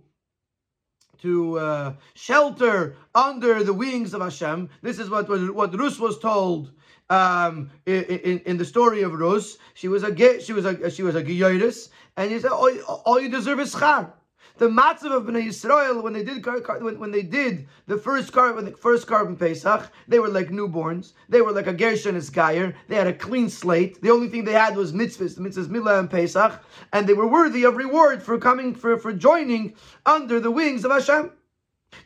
to 1.22 1.58
uh, 1.58 1.92
shelter 2.14 2.96
under 3.14 3.62
the 3.62 3.72
wings 3.72 4.12
of 4.12 4.20
Hashem. 4.20 4.68
This 4.82 4.98
is 4.98 5.08
what 5.08 5.28
what 5.54 5.78
Rus 5.78 5.98
was 5.98 6.18
told 6.18 6.72
um, 7.08 7.70
in, 7.86 8.04
in, 8.04 8.38
in, 8.40 8.58
the 8.58 8.64
story 8.64 9.02
of 9.02 9.12
Rus. 9.12 9.58
She 9.74 9.88
was 9.88 10.02
a 10.02 10.40
she 10.40 10.52
was 10.52 10.64
a 10.64 10.90
she 10.90 11.02
was 11.02 11.14
a 11.14 11.22
giyotis, 11.22 11.90
and 12.16 12.30
he 12.30 12.40
said, 12.40 12.50
all, 12.50 12.70
all 13.06 13.20
you 13.20 13.28
deserve 13.28 13.60
is 13.60 13.74
schar. 13.74 14.12
The 14.56 14.68
matzav 14.68 15.10
of 15.10 15.24
Bnei 15.24 15.48
Yisrael 15.48 16.00
when 16.00 16.12
they 16.12 16.22
did 16.22 16.46
when, 16.80 16.96
when 17.00 17.10
they 17.10 17.22
did 17.22 17.66
the 17.88 17.98
first 17.98 18.32
korban 18.32 18.64
the 18.66 18.70
first 18.70 19.08
Korban 19.08 19.36
Pesach, 19.36 19.90
they 20.06 20.20
were 20.20 20.28
like 20.28 20.48
newborns. 20.48 21.14
They 21.28 21.40
were 21.40 21.50
like 21.50 21.66
a 21.66 21.72
Gershon 21.72 22.20
Gayer. 22.32 22.72
They 22.86 22.94
had 22.94 23.08
a 23.08 23.12
clean 23.12 23.50
slate. 23.50 24.00
The 24.00 24.10
only 24.10 24.28
thing 24.28 24.44
they 24.44 24.52
had 24.52 24.76
was 24.76 24.92
mitzvahs, 24.92 25.34
the 25.34 25.40
mitzvahs 25.40 25.66
Milah 25.66 25.98
and 25.98 26.08
Pesach, 26.08 26.62
and 26.92 27.04
they 27.08 27.14
were 27.14 27.26
worthy 27.26 27.64
of 27.64 27.76
reward 27.76 28.22
for 28.22 28.38
coming 28.38 28.76
for 28.76 28.96
for 28.96 29.12
joining 29.12 29.74
under 30.06 30.38
the 30.38 30.52
wings 30.52 30.84
of 30.84 30.92
Hashem. 30.92 31.32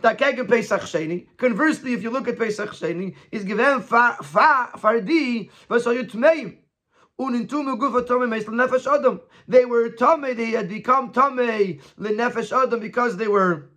Takegen 0.02 0.48
Pesach 0.48 0.82
Sheni. 0.82 1.26
Conversely, 1.36 1.92
if 1.92 2.02
you 2.02 2.08
look 2.08 2.28
at 2.28 2.38
Pesach 2.38 2.70
Sheni, 2.70 3.14
is 3.30 3.44
given 3.44 3.82
fardi 3.82 5.50
v'soyut 7.18 9.20
they 9.48 9.64
were 9.64 9.90
tame, 9.90 10.36
they 10.36 10.50
had 10.50 10.68
become 10.68 11.12
tame 11.12 11.80
lenefesh 11.98 12.52
adam 12.52 12.80
because 12.80 13.16
they 13.16 13.28
were 13.28 13.70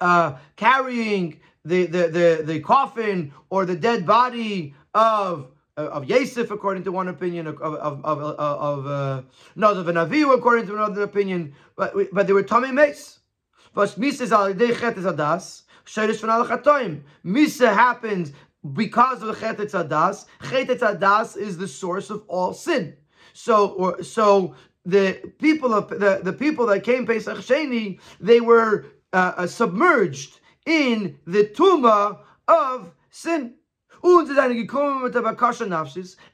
uh, 0.00 0.36
carrying 0.56 1.40
the, 1.64 1.86
the, 1.86 2.08
the, 2.08 2.42
the 2.44 2.60
coffin 2.60 3.32
or 3.50 3.64
the 3.64 3.76
dead 3.76 4.06
body 4.06 4.74
of 4.94 5.48
of 5.76 6.08
Yosef, 6.08 6.52
according 6.52 6.84
to 6.84 6.92
one 6.92 7.08
opinion, 7.08 7.48
of 7.48 7.60
of 7.60 8.04
of, 8.04 8.20
of 8.20 8.86
uh, 8.86 9.22
Avihu, 9.56 10.32
according 10.32 10.68
to 10.68 10.74
another 10.74 11.02
opinion, 11.02 11.52
but 11.76 11.92
but 12.12 12.28
they 12.28 12.32
were 12.32 12.44
tummy 12.44 12.70
mace. 12.70 13.18
But 13.74 13.88
Misa 13.98 14.20
is 14.20 14.32
al 14.32 14.54
adas. 14.54 15.62
Sherish 15.84 16.20
from 16.20 17.02
Misa 17.26 17.74
happens 17.74 18.32
because 18.72 19.22
of 19.22 19.28
the 19.28 19.34
Chetetz 19.34 19.72
Adas. 19.72 20.26
Chetetz 20.42 20.80
Adas 20.80 21.36
is 21.36 21.58
the 21.58 21.68
source 21.68 22.10
of 22.10 22.22
all 22.28 22.52
sin. 22.54 22.96
So, 23.32 23.68
or, 23.68 24.02
so 24.02 24.54
the 24.84 25.32
people 25.38 25.74
of 25.74 25.88
the, 25.88 26.20
the 26.22 26.32
people 26.32 26.66
that 26.66 26.84
came 26.84 27.06
Pesach 27.06 27.38
Sheni, 27.38 28.00
they 28.20 28.40
were 28.40 28.86
uh, 29.12 29.32
uh, 29.36 29.46
submerged 29.46 30.40
in 30.66 31.18
the 31.26 31.44
tuma 31.44 32.20
of 32.48 32.92
sin. 33.10 33.54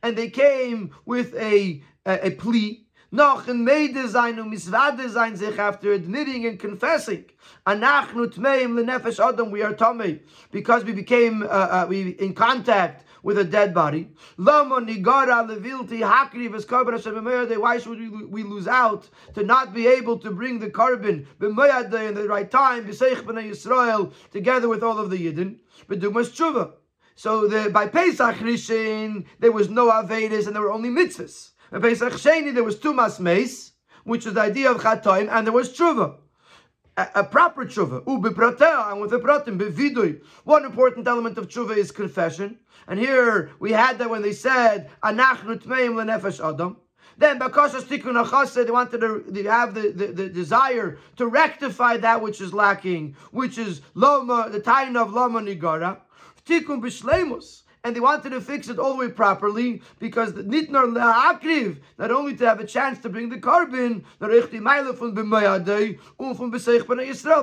And 0.02 0.16
they 0.16 0.30
came 0.30 0.90
with 1.06 1.34
a, 1.34 1.82
a, 2.04 2.26
a 2.26 2.30
plea 2.32 2.86
noch 3.10 3.48
in 3.48 3.64
Meide 3.64 4.08
sein 4.08 4.38
und 4.38 4.50
Miswade 4.50 5.08
sein 5.08 5.36
sich 5.36 5.58
after 5.58 5.92
admitting 5.92 6.46
and 6.46 6.58
confessing. 6.58 7.24
Anachnu 7.66 8.26
tmeim 8.26 8.78
lenefesh 8.78 9.18
adam, 9.20 9.50
we 9.50 9.62
are 9.62 9.74
tame, 9.74 10.20
because 10.50 10.84
we 10.84 10.92
became, 10.92 11.42
uh, 11.42 11.46
uh, 11.46 11.86
we 11.88 12.10
in 12.10 12.34
contact 12.34 13.04
with 13.22 13.38
a 13.38 13.44
dead 13.44 13.74
body. 13.74 14.08
Lama 14.36 14.80
nigara 14.80 15.46
levilti 15.46 16.00
hakri 16.00 16.50
Hashem 16.50 17.60
Why 17.60 17.78
should 17.78 17.98
we, 17.98 18.08
we 18.26 18.42
lose 18.42 18.68
out 18.68 19.08
to 19.34 19.42
not 19.42 19.74
be 19.74 19.86
able 19.86 20.18
to 20.18 20.30
bring 20.30 20.58
the 20.58 20.70
korban 20.70 21.26
b'mayadei 21.38 22.08
in 22.08 22.14
the 22.14 22.28
right 22.28 22.50
time, 22.50 22.86
b'seich 22.86 23.22
b'nei 23.22 23.50
Yisrael, 23.50 24.12
together 24.30 24.68
with 24.68 24.82
all 24.82 24.98
of 24.98 25.10
the 25.10 25.18
Yidden, 25.18 25.58
b'dumas 25.88 26.30
tshuva. 26.30 26.72
So 27.16 27.46
the, 27.48 27.68
by 27.68 27.86
Pesach 27.86 28.36
Rishon, 28.36 29.26
there 29.40 29.52
was 29.52 29.68
no 29.68 29.90
Avedis 29.90 30.46
and 30.46 30.56
there 30.56 30.62
were 30.62 30.72
only 30.72 30.88
mitzvahs. 30.88 31.49
In 31.72 31.80
Pesach 31.80 32.14
Sheni, 32.14 32.52
there 32.52 32.64
was 32.64 32.78
two 32.78 32.92
masmeis, 32.92 33.70
which 34.02 34.26
is 34.26 34.34
the 34.34 34.40
idea 34.40 34.72
of 34.72 34.80
chatoim, 34.80 35.28
and 35.30 35.46
there 35.46 35.52
was 35.52 35.70
tshuva. 35.70 36.16
A, 36.96 37.08
a 37.16 37.24
proper 37.24 37.64
tshuva, 37.64 38.04
ubipratea, 38.04 38.90
and 38.90 39.00
with 39.00 39.12
a 39.12 39.20
pratim, 39.20 39.56
bevidui. 39.56 40.20
One 40.42 40.64
important 40.64 41.06
element 41.06 41.38
of 41.38 41.48
tshuva 41.48 41.76
is 41.76 41.92
confession. 41.92 42.58
And 42.88 42.98
here 42.98 43.50
we 43.60 43.70
had 43.70 43.98
that 43.98 44.10
when 44.10 44.22
they 44.22 44.32
said, 44.32 44.90
anachnu 45.04 45.62
tmeim 45.62 45.94
lenefesh 45.94 46.40
adam. 46.40 46.76
Then, 47.18 47.40
of 47.40 47.52
Tikkun 47.52 48.24
Achasa, 48.24 48.64
they 48.64 48.70
wanted 48.70 49.00
to 49.00 49.42
have 49.44 49.74
the, 49.74 49.92
the, 49.92 50.06
the, 50.06 50.28
desire 50.30 50.98
to 51.16 51.26
rectify 51.26 51.98
that 51.98 52.22
which 52.22 52.40
is 52.40 52.54
lacking, 52.54 53.14
which 53.30 53.58
is 53.58 53.82
Loma, 53.94 54.48
the 54.50 54.60
Tain 54.60 54.96
of 54.96 55.12
Loma 55.12 55.40
Nigara. 55.40 55.98
Tikkun 56.46 56.80
Bishlemus 56.80 57.62
and 57.84 57.96
they 57.96 58.00
wanted 58.00 58.30
to 58.30 58.40
fix 58.40 58.68
it 58.68 58.78
all 58.78 58.92
the 58.92 58.98
way 58.98 59.08
properly 59.08 59.82
because 59.98 60.34
the 60.34 60.42
nitnar 60.42 60.92
le'akriv, 60.92 61.78
not 61.98 62.10
only 62.10 62.36
to 62.36 62.46
have 62.46 62.60
a 62.60 62.66
chance 62.66 62.98
to 63.00 63.08
bring 63.08 63.28
the 63.28 63.36
korban, 63.36 64.04
um, 64.20 64.30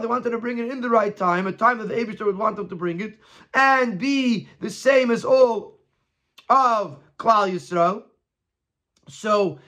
they 0.01 0.07
wanted 0.07 0.29
to 0.29 0.37
bring 0.37 0.59
it 0.59 0.71
in 0.71 0.81
the 0.81 0.89
right 0.89 1.17
time, 1.17 1.47
a 1.47 1.51
time 1.51 1.77
that 1.79 1.87
the 1.87 1.95
Abishter 1.95 2.25
would 2.25 2.37
want 2.37 2.55
them 2.55 2.69
to 2.69 2.75
bring 2.75 3.01
it, 3.01 3.17
and 3.53 3.97
be 3.97 4.47
the 4.59 4.69
same 4.69 5.11
as 5.11 5.25
all 5.25 5.79
of 6.49 6.99
Klal 7.17 7.51
Yisrael. 7.51 8.03
So 9.09 9.59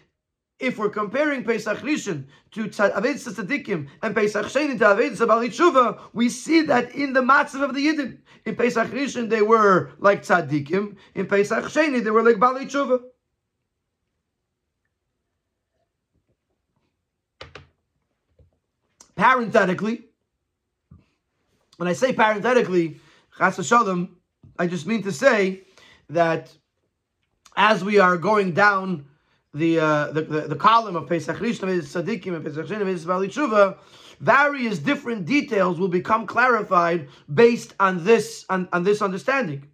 if 0.60 0.78
we're 0.78 0.90
comparing 0.90 1.44
Pesach 1.44 1.80
Rishon 1.80 2.26
to 2.52 2.66
Avedis 2.66 3.28
Tzadikim 3.28 3.88
and 4.02 4.14
Pesach 4.14 4.46
Sheni 4.48 4.78
to 4.78 4.86
Avedis 4.86 5.18
Abali 5.18 5.48
Tshuva, 5.48 6.00
we 6.14 6.30
see 6.30 6.62
that 6.64 6.94
in 6.94 7.14
the 7.14 7.22
matzav 7.22 7.64
of 7.64 7.74
the 7.74 7.86
Yidden. 7.86 8.18
In 8.46 8.56
Pesach 8.56 8.88
Rishon 8.90 9.30
they 9.30 9.42
were 9.42 9.92
like 10.00 10.24
Tzadikim, 10.24 10.98
in 11.16 11.28
Pesach 11.28 11.66
Sheni 11.66 12.04
they 12.04 12.12
were 12.12 12.24
like 12.24 12.40
Bali 12.40 12.66
Tshuva. 12.66 13.02
Parenthetically, 19.16 20.06
when 21.78 21.88
I 21.88 21.94
say 21.94 22.14
parenthetically, 22.14 23.00
Chas 23.38 23.66
Shalom, 23.66 24.18
I 24.58 24.68
just 24.68 24.86
mean 24.86 25.04
to 25.04 25.12
say 25.12 25.64
that 26.10 26.52
as 27.56 27.84
we 27.84 28.00
are 28.00 28.18
going 28.18 28.54
down 28.54 29.06
the, 29.54 29.80
uh, 29.80 30.12
the, 30.12 30.22
the, 30.22 30.42
the 30.42 30.56
column 30.56 30.96
of 30.96 31.08
Pesach 31.08 31.38
Rishon, 31.38 31.70
Tzadikim, 31.70 32.36
and 32.36 32.46
Pesach 32.46 32.68
Sheni, 32.68 33.06
Bali 33.06 33.28
Tshuva, 33.28 33.78
various 34.20 34.80
different 34.80 35.26
details 35.26 35.80
will 35.80 35.88
become 35.88 36.28
clarified 36.28 37.08
based 37.34 37.74
on 37.80 38.04
this 38.04 38.46
on, 38.50 38.70
on 38.74 38.84
this 38.84 39.02
understanding. 39.02 39.68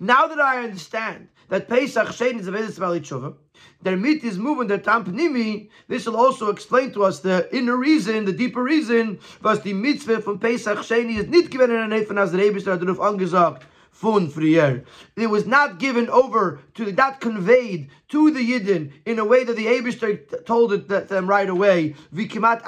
Now 0.00 0.28
that 0.28 0.40
I 0.40 0.62
understand 0.62 1.28
that 1.48 1.68
Pesach 1.68 2.08
Shein 2.08 2.38
is 2.38 2.46
a 2.46 2.52
Vedas 2.52 2.78
Bali 2.78 3.00
Tshuva, 3.00 3.34
their 3.82 3.96
meat 3.96 4.24
is 4.24 4.38
moving 4.38 4.68
their 4.68 4.78
tampnimi. 4.78 5.68
This 5.88 6.06
will 6.06 6.16
also 6.16 6.50
explain 6.50 6.92
to 6.92 7.04
us 7.04 7.20
the 7.20 7.54
inner 7.54 7.76
reason, 7.76 8.24
the 8.24 8.32
deeper 8.32 8.62
reason, 8.62 9.18
was 9.42 9.60
the 9.60 9.72
mitzvah 9.72 10.22
from 10.22 10.38
Pesach 10.38 10.78
Sheni 10.78 11.18
is 11.18 11.26
nicht 11.26 11.50
given 11.50 11.70
in 11.70 11.92
a 11.92 11.94
Nefen 11.94 12.18
as 12.18 12.32
the 12.32 12.38
Rebbe 12.38 12.60
started 12.60 12.88
auf 12.88 12.98
angesagt. 12.98 13.62
Fun 13.98 14.30
frier. 14.30 14.84
It 15.16 15.26
was 15.26 15.44
not 15.44 15.80
given 15.80 16.08
over 16.08 16.60
to 16.74 16.92
not 16.92 17.20
conveyed 17.20 17.90
to 18.10 18.30
the 18.30 18.38
Yidden 18.38 18.92
in 19.04 19.18
a 19.18 19.24
way 19.24 19.42
that 19.42 19.56
the 19.56 19.66
Abishter 19.66 20.44
told 20.44 20.72
it 20.72 20.86
that, 20.86 21.08
them 21.08 21.26
right 21.26 21.48
away. 21.48 21.96
Vikimat 22.14 22.62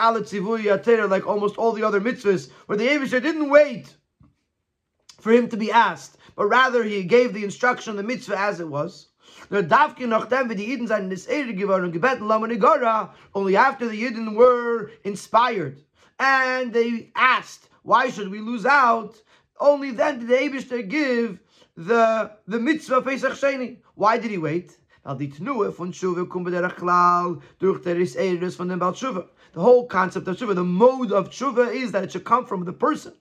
like 1.08 1.28
almost 1.28 1.56
all 1.56 1.70
the 1.70 1.84
other 1.84 2.00
mitzvahs, 2.00 2.50
where 2.66 2.76
the 2.76 2.88
Abishter 2.88 3.22
didn't 3.22 3.48
wait 3.48 3.96
for 5.20 5.30
him 5.30 5.48
to 5.50 5.56
be 5.56 5.70
asked, 5.70 6.18
but 6.34 6.46
rather 6.46 6.82
he 6.82 7.04
gave 7.04 7.32
the 7.32 7.44
instruction, 7.44 7.94
the 7.94 8.02
mitzvah 8.02 8.36
as 8.36 8.58
it 8.58 8.66
was. 8.66 9.10
Only 9.52 9.64
after 13.56 13.86
the 13.88 14.02
Yidden 14.02 14.34
were 14.34 14.90
inspired 15.04 15.80
and 16.18 16.72
they 16.72 17.12
asked, 17.14 17.68
why 17.84 18.10
should 18.10 18.30
we 18.30 18.40
lose 18.40 18.66
out? 18.66 19.22
Only 19.60 19.90
then 19.90 20.20
did 20.20 20.28
the 20.28 20.34
Abishter 20.34 20.88
give 20.88 21.38
the, 21.76 22.32
the 22.46 22.58
mitzvah 22.58 23.02
Pesach 23.02 23.32
Sheni. 23.32 23.76
Why 23.94 24.18
did 24.18 24.30
he 24.30 24.38
wait? 24.38 24.76
Al 25.04 25.16
die 25.16 25.26
Tnuhe 25.26 25.72
von 25.72 25.92
Shuva 25.92 26.28
kum 26.28 26.44
bederach 26.44 26.76
klal 26.76 27.42
durch 27.58 27.82
der 27.82 27.96
is 27.96 28.56
von 28.56 28.68
dem 28.68 28.78
Baal 28.78 28.92
Shuva. 28.92 29.26
The 29.52 29.60
whole 29.60 29.86
concept 29.86 30.28
of 30.28 30.36
Shuva, 30.36 30.54
the 30.54 30.64
mode 30.64 31.12
of 31.12 31.30
Shuva 31.30 31.74
is 31.74 31.92
that 31.92 32.04
it 32.04 32.12
should 32.12 32.24
come 32.24 32.46
from 32.46 32.64
the 32.64 32.72
person. 32.72 33.12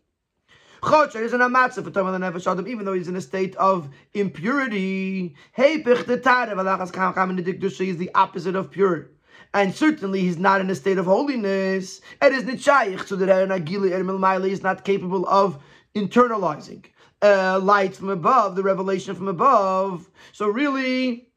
Chotzer 0.81 1.21
is 1.21 1.33
an 1.33 1.41
amatzah 1.41 1.83
for 1.83 1.91
Tomal 1.91 2.17
Nefesh 2.17 2.49
Adam, 2.49 2.65
even 2.67 2.85
though 2.85 2.93
he's 2.93 3.09
in 3.09 3.15
a 3.17 3.21
state 3.21 3.53
of 3.57 3.89
impurity. 4.13 5.35
Hey, 5.51 5.81
the 5.81 6.21
Tare, 6.23 6.55
Valachas 6.55 6.93
Kam 6.93 7.13
Kam 7.13 7.37
is 7.37 7.97
the 7.97 8.11
opposite 8.15 8.55
of 8.55 8.71
pure. 8.71 9.09
And 9.53 9.75
certainly 9.75 10.21
he's 10.21 10.37
not 10.37 10.61
in 10.61 10.69
a 10.69 10.75
state 10.75 10.97
of 10.97 11.05
holiness. 11.05 11.99
It 12.21 12.31
is 12.31 12.43
nitshayich, 12.43 13.07
so 13.07 13.17
that 13.17 13.49
Agili 13.49 13.91
Ermil 13.91 14.49
is 14.49 14.63
not 14.63 14.85
capable 14.85 15.27
of 15.27 15.61
internalizing 15.95 16.85
uh, 17.21 17.59
light 17.61 17.95
from 17.95 18.09
above, 18.09 18.55
the 18.55 18.63
revelation 18.63 19.15
from 19.15 19.27
above. 19.27 20.09
So 20.31 20.47
really, 20.47 21.29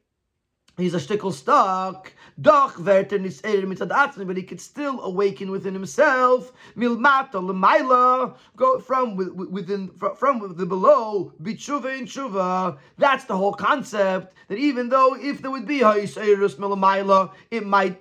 he's 0.76 0.94
a 0.94 0.98
shtickle 0.98 1.32
stuck. 1.32 2.12
Doch 2.40 2.82
but 2.82 4.36
he 4.36 4.42
could 4.42 4.60
still 4.60 5.02
awaken 5.02 5.50
within 5.50 5.74
himself. 5.74 6.52
Milmata 6.76 7.34
lemaila, 7.34 8.36
go 8.56 8.78
from 8.78 9.16
within 9.16 9.90
from 10.16 10.56
the 10.56 10.66
below. 10.66 11.32
Bitshuva 11.42 11.98
in 11.98 12.06
shuva. 12.06 12.78
That's 12.96 13.24
the 13.26 13.36
whole 13.36 13.52
concept. 13.52 14.34
That 14.48 14.58
even 14.58 14.88
though 14.88 15.14
if 15.14 15.42
there 15.42 15.50
would 15.50 15.66
be 15.66 15.80
ha'isirus 15.80 16.54
milamaila, 16.54 17.32
it 17.50 17.66
might 17.66 18.00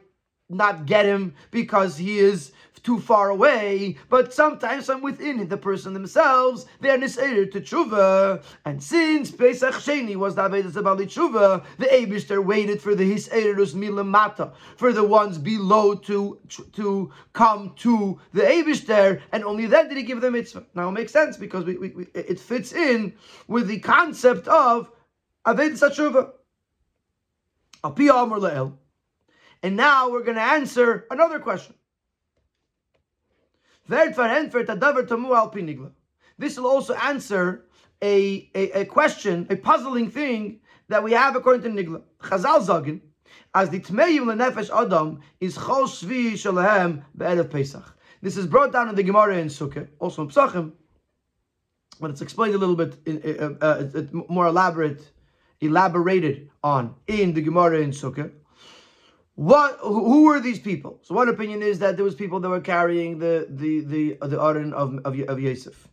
not 0.49 0.85
get 0.85 1.05
him 1.05 1.33
because 1.51 1.97
he 1.97 2.19
is 2.19 2.51
too 2.83 2.99
far 2.99 3.29
away, 3.29 3.97
but 4.09 4.33
sometimes 4.33 4.87
from 4.87 5.01
within 5.01 5.47
the 5.47 5.57
person 5.57 5.93
themselves, 5.93 6.65
they 6.79 6.89
are 6.89 6.97
nisayir 6.97 7.51
to 7.51 7.61
tshuva. 7.61 8.43
And 8.65 8.81
since 8.81 9.31
Pesach 9.31 9.75
Sheni 9.75 10.15
was 10.15 10.35
the 10.35 10.43
Avedis 10.43 10.73
Abali 10.73 11.05
tshuva, 11.05 11.63
the 11.77 11.85
Abishter 11.85 12.43
waited 12.43 12.81
for 12.81 12.95
the 12.95 13.03
Hisayrus 13.03 13.73
Milamata, 13.73 14.53
for 14.77 14.91
the 14.91 15.03
ones 15.03 15.37
below 15.37 15.95
to 15.95 16.39
to 16.73 17.11
come 17.33 17.73
to 17.77 18.19
the 18.33 18.41
Abishter, 18.41 19.21
and 19.31 19.43
only 19.43 19.65
then 19.65 19.87
did 19.87 19.97
he 19.97 20.03
give 20.03 20.21
them 20.21 20.33
mitzvah. 20.33 20.65
Now 20.75 20.89
it 20.89 20.93
makes 20.93 21.11
sense 21.11 21.37
because 21.37 21.65
we, 21.65 21.77
we, 21.77 21.89
we, 21.89 22.07
it 22.13 22.39
fits 22.39 22.73
in 22.73 23.13
with 23.47 23.67
the 23.67 23.79
concept 23.79 24.47
of 24.47 24.89
Avedis 25.45 25.81
tshuva. 25.83 26.31
And 29.63 29.75
now 29.75 30.09
we're 30.11 30.23
going 30.23 30.35
to 30.35 30.41
answer 30.41 31.07
another 31.09 31.39
question. 31.39 31.75
This 33.91 34.15
will 36.57 36.67
also 36.67 36.93
answer 36.93 37.65
a, 38.01 38.49
a, 38.55 38.81
a, 38.81 38.85
question, 38.85 39.47
a 39.49 39.57
puzzling 39.57 40.09
thing 40.09 40.61
that 40.87 41.03
we 41.03 41.11
have 41.11 41.35
according 41.35 41.63
to 41.63 41.69
Nigla. 41.83 42.01
Chazal 42.21 42.65
Zagin, 42.65 43.01
as 43.53 43.69
the 43.69 43.81
Tmeyim 43.81 44.23
Lenefesh 44.23 44.69
Adam 44.73 45.19
is 45.41 45.57
Chol 45.57 45.83
Shvi 45.83 46.31
Shalahem 46.33 47.03
Be'erev 47.17 47.51
Pesach. 47.51 47.97
This 48.21 48.37
is 48.37 48.47
brought 48.47 48.71
down 48.71 48.87
in 48.87 48.95
the 48.95 49.03
Gemara 49.03 49.39
in 49.39 49.47
Sukkah, 49.47 49.89
also 49.99 50.21
in 50.21 50.29
Psachim, 50.29 50.71
but 51.99 52.11
it's 52.11 52.21
explained 52.21 52.55
a 52.55 52.57
little 52.57 52.77
bit 52.77 52.95
in, 53.05 53.57
uh, 53.61 53.61
uh, 53.61 54.03
more 54.29 54.47
elaborate, 54.47 55.11
elaborated 55.59 56.49
on 56.63 56.95
in 57.07 57.33
the 57.33 57.41
Gemara 57.41 57.81
in 57.81 57.91
Sukkah. 57.91 58.31
What? 59.41 59.79
Who 59.81 60.25
were 60.25 60.39
these 60.39 60.59
people? 60.59 60.99
So 61.01 61.15
one 61.15 61.27
opinion 61.27 61.63
is 61.63 61.79
that 61.79 61.95
there 61.95 62.05
was 62.05 62.13
people 62.13 62.39
that 62.41 62.49
were 62.49 62.61
carrying 62.61 63.17
the 63.17 63.47
the 63.49 63.81
the 63.81 64.17
the 64.27 64.39
Aron 64.39 64.71
of 64.71 64.99
of, 65.03 65.19
of 65.19 65.39
Yosef. 65.39 65.87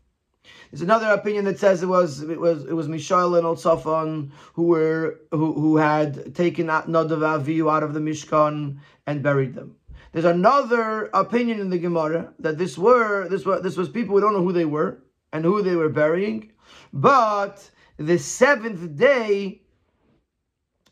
There's 0.70 0.82
another 0.82 1.06
opinion 1.06 1.46
that 1.46 1.58
says 1.58 1.82
it 1.82 1.86
was 1.86 2.20
it 2.20 2.38
was 2.38 2.66
it 2.66 2.74
was 2.74 2.88
Mishael 2.88 3.36
and 3.36 3.46
Eltzafan 3.46 4.32
who 4.52 4.64
were 4.64 5.20
who 5.30 5.54
who 5.54 5.78
had 5.78 6.34
taken 6.34 6.66
Nadav 6.66 7.22
Avihu 7.32 7.72
out 7.72 7.82
of 7.82 7.94
the 7.94 8.00
Mishkan 8.00 8.80
and 9.06 9.22
buried 9.22 9.54
them. 9.54 9.76
There's 10.12 10.26
another 10.26 11.08
opinion 11.14 11.58
in 11.58 11.70
the 11.70 11.78
Gemara 11.78 12.34
that 12.40 12.58
this 12.58 12.76
were 12.76 13.30
this 13.30 13.46
was 13.46 13.62
this 13.62 13.78
was 13.78 13.88
people 13.88 14.14
we 14.14 14.20
don't 14.20 14.34
know 14.34 14.44
who 14.44 14.52
they 14.52 14.66
were 14.66 14.98
and 15.32 15.42
who 15.42 15.62
they 15.62 15.74
were 15.74 15.88
burying, 15.88 16.52
but 16.92 17.70
the 17.96 18.18
seventh 18.18 18.94
day 18.98 19.62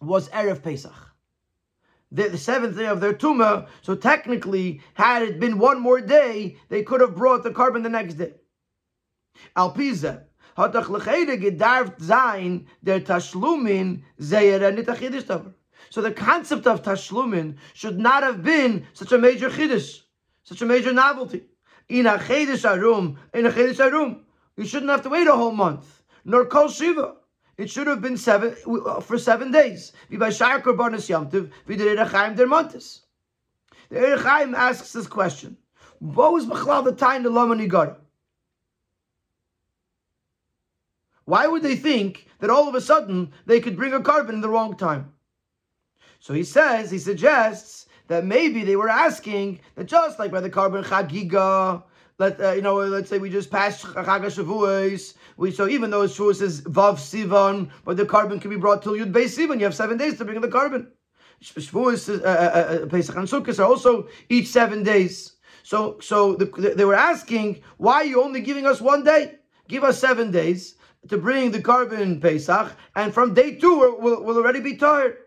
was 0.01 0.31
erev 0.31 0.63
Pesach 0.63 1.06
the, 2.17 2.31
the 2.31 2.39
seventh 2.39 2.77
day 2.77 2.87
of 2.87 3.01
their 3.01 3.13
tumah. 3.13 3.69
So 3.83 3.95
technically, 3.95 4.81
had 4.95 5.23
it 5.23 5.39
been 5.39 5.59
one 5.59 5.81
more 5.81 6.01
day, 6.01 6.57
they 6.69 6.83
could 6.83 7.01
have 7.01 7.15
brought 7.15 7.45
the 7.45 7.51
korban 7.51 7.83
the 7.83 7.89
next 7.89 8.15
day. 8.15 8.33
Al 9.55 9.73
Pizeh. 9.75 10.23
der 10.57 10.71
Tashlumin 13.01 14.03
So 15.91 16.01
the 16.01 16.11
concept 16.13 16.67
of 16.67 16.83
Tashlumin 16.83 17.57
should 17.75 17.99
not 17.99 18.23
have 18.23 18.43
been 18.43 18.87
such 18.95 19.13
a 19.13 19.19
major 19.19 19.51
chiddush, 19.51 20.01
such 20.43 20.63
a 20.63 20.67
major 20.67 20.95
novelty. 20.95 21.45
In 21.89 22.07
a 22.07 22.19
chiddush 22.19 22.65
arum, 22.65 23.19
in 23.35 23.45
a 23.47 23.51
chiddush 23.51 23.79
arum, 23.79 24.25
you 24.57 24.65
shouldn't 24.65 24.91
have 24.91 25.03
to 25.03 25.11
wait 25.11 25.27
a 25.27 25.37
whole 25.37 25.53
month, 25.53 26.03
nor 26.25 26.47
kol 26.47 26.69
shiva. 26.69 27.17
It 27.59 27.71
should 27.71 27.87
have 27.87 28.03
been 28.03 28.19
seven 28.19 28.55
uh, 28.67 29.01
for 29.01 29.19
seven 29.19 29.51
days. 29.51 29.93
The 30.11 30.17
Ohr 30.17 30.31
HaChaim 34.19 34.55
asks 34.55 34.93
this 34.93 35.07
question: 35.07 35.57
What 36.01 36.33
was 36.33 36.47
the 36.47 36.95
time 36.97 37.23
the 37.23 37.31
Lamani 37.31 37.97
Why 41.25 41.47
would 41.47 41.63
they 41.63 41.77
think 41.77 42.29
that 42.41 42.51
all 42.51 42.69
of 42.69 42.75
a 42.75 42.81
sudden 42.81 43.33
they 43.47 43.61
could 43.61 43.77
bring 43.77 43.93
a 43.93 44.01
korban 44.01 44.35
in 44.35 44.41
the 44.43 44.49
wrong 44.49 44.77
time? 44.77 45.13
So 46.21 46.35
he 46.35 46.45
says, 46.45 46.91
he 46.91 46.99
suggests 46.99 47.87
that 48.09 48.25
maybe 48.25 48.65
they 48.65 48.77
were 48.77 48.89
asking 48.89 49.61
that 49.75 49.87
just 49.87 50.19
like 50.19 50.31
by 50.31 50.41
the 50.41 50.51
korban 50.51 50.85
chagiga, 50.85 51.83
let 52.19 52.41
uh, 52.41 52.53
you 52.53 52.63
know, 52.63 52.77
let's 52.77 53.11
say 53.11 53.19
we 53.19 53.29
just 53.29 53.51
passed 53.51 53.85
Chag 53.85 54.25
Shavuos. 54.25 55.15
We 55.37 55.51
so 55.51 55.69
even 55.69 55.91
though 55.91 56.05
Shavuos 56.05 56.37
says 56.37 56.63
Vav 56.63 56.95
Sivan, 56.95 57.71
but 57.85 57.97
the 57.97 58.07
korban 58.07 58.41
can 58.41 58.51
be 58.51 58.57
brought 58.57 58.83
till 58.83 58.95
Yud 58.95 59.13
Beis 59.13 59.37
Sivan. 59.37 59.59
You 59.59 59.65
have 59.65 59.75
seven 59.75 59.99
days 59.99 60.17
to 60.19 60.25
bring 60.25 60.41
the 60.41 60.49
korban. 60.49 60.89
Shavuos, 61.43 62.09
uh, 62.09 62.25
uh, 62.25 62.29
uh, 62.29 62.87
Pesach 62.87 63.17
and 63.17 63.29
Sukkot 63.29 63.59
are 63.59 63.65
also 63.65 64.09
each 64.31 64.49
seven 64.49 64.83
days. 64.83 65.37
So 65.63 65.99
so 66.01 66.37
the, 66.37 66.47
they 66.75 66.87
were 66.87 66.95
asking, 66.95 67.63
why 67.77 67.97
are 67.97 68.05
you 68.05 68.23
only 68.23 68.41
giving 68.41 68.67
us 68.67 68.81
one 68.81 69.05
day? 69.05 69.35
Give 69.69 69.85
us 69.85 69.99
seven 69.99 70.31
days 70.31 70.77
to 71.09 71.19
bring 71.19 71.51
the 71.51 71.61
korban 71.61 72.23
Pesach, 72.23 72.73
and 72.95 73.13
from 73.13 73.35
day 73.35 73.57
two 73.57 73.77
we'll, 73.77 74.23
we'll, 74.23 74.37
already 74.39 74.61
be 74.61 74.77
tired. 74.77 75.19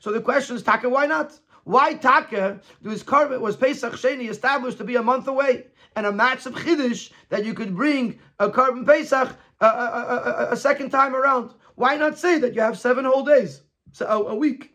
So 0.00 0.10
the 0.10 0.20
question 0.20 0.56
is, 0.56 0.64
Taka, 0.64 0.88
why 0.88 1.06
not? 1.06 1.38
Why 1.62 1.94
Taka 1.94 2.60
was 2.82 3.04
korban 3.04 3.40
was 3.40 3.56
Pesach 3.56 3.92
Sheni 3.92 4.28
established 4.28 4.78
to 4.78 4.84
be 4.84 4.96
a 4.96 5.02
month 5.02 5.28
away? 5.28 5.66
And 5.96 6.06
a 6.06 6.12
match 6.12 6.46
of 6.46 6.54
chiddush 6.54 7.10
that 7.28 7.44
you 7.44 7.54
could 7.54 7.74
bring 7.74 8.18
a 8.38 8.48
korban 8.50 8.84
pesach 8.86 9.36
a, 9.60 9.66
a, 9.66 9.68
a, 9.68 10.48
a, 10.52 10.56
second 10.56 10.90
time 10.90 11.14
around. 11.14 11.50
Why 11.76 11.96
not 11.96 12.18
say 12.18 12.38
that 12.38 12.54
you 12.54 12.60
have 12.60 12.78
seven 12.78 13.04
whole 13.04 13.24
days, 13.24 13.62
so 13.92 14.06
a, 14.26 14.34
week? 14.34 14.72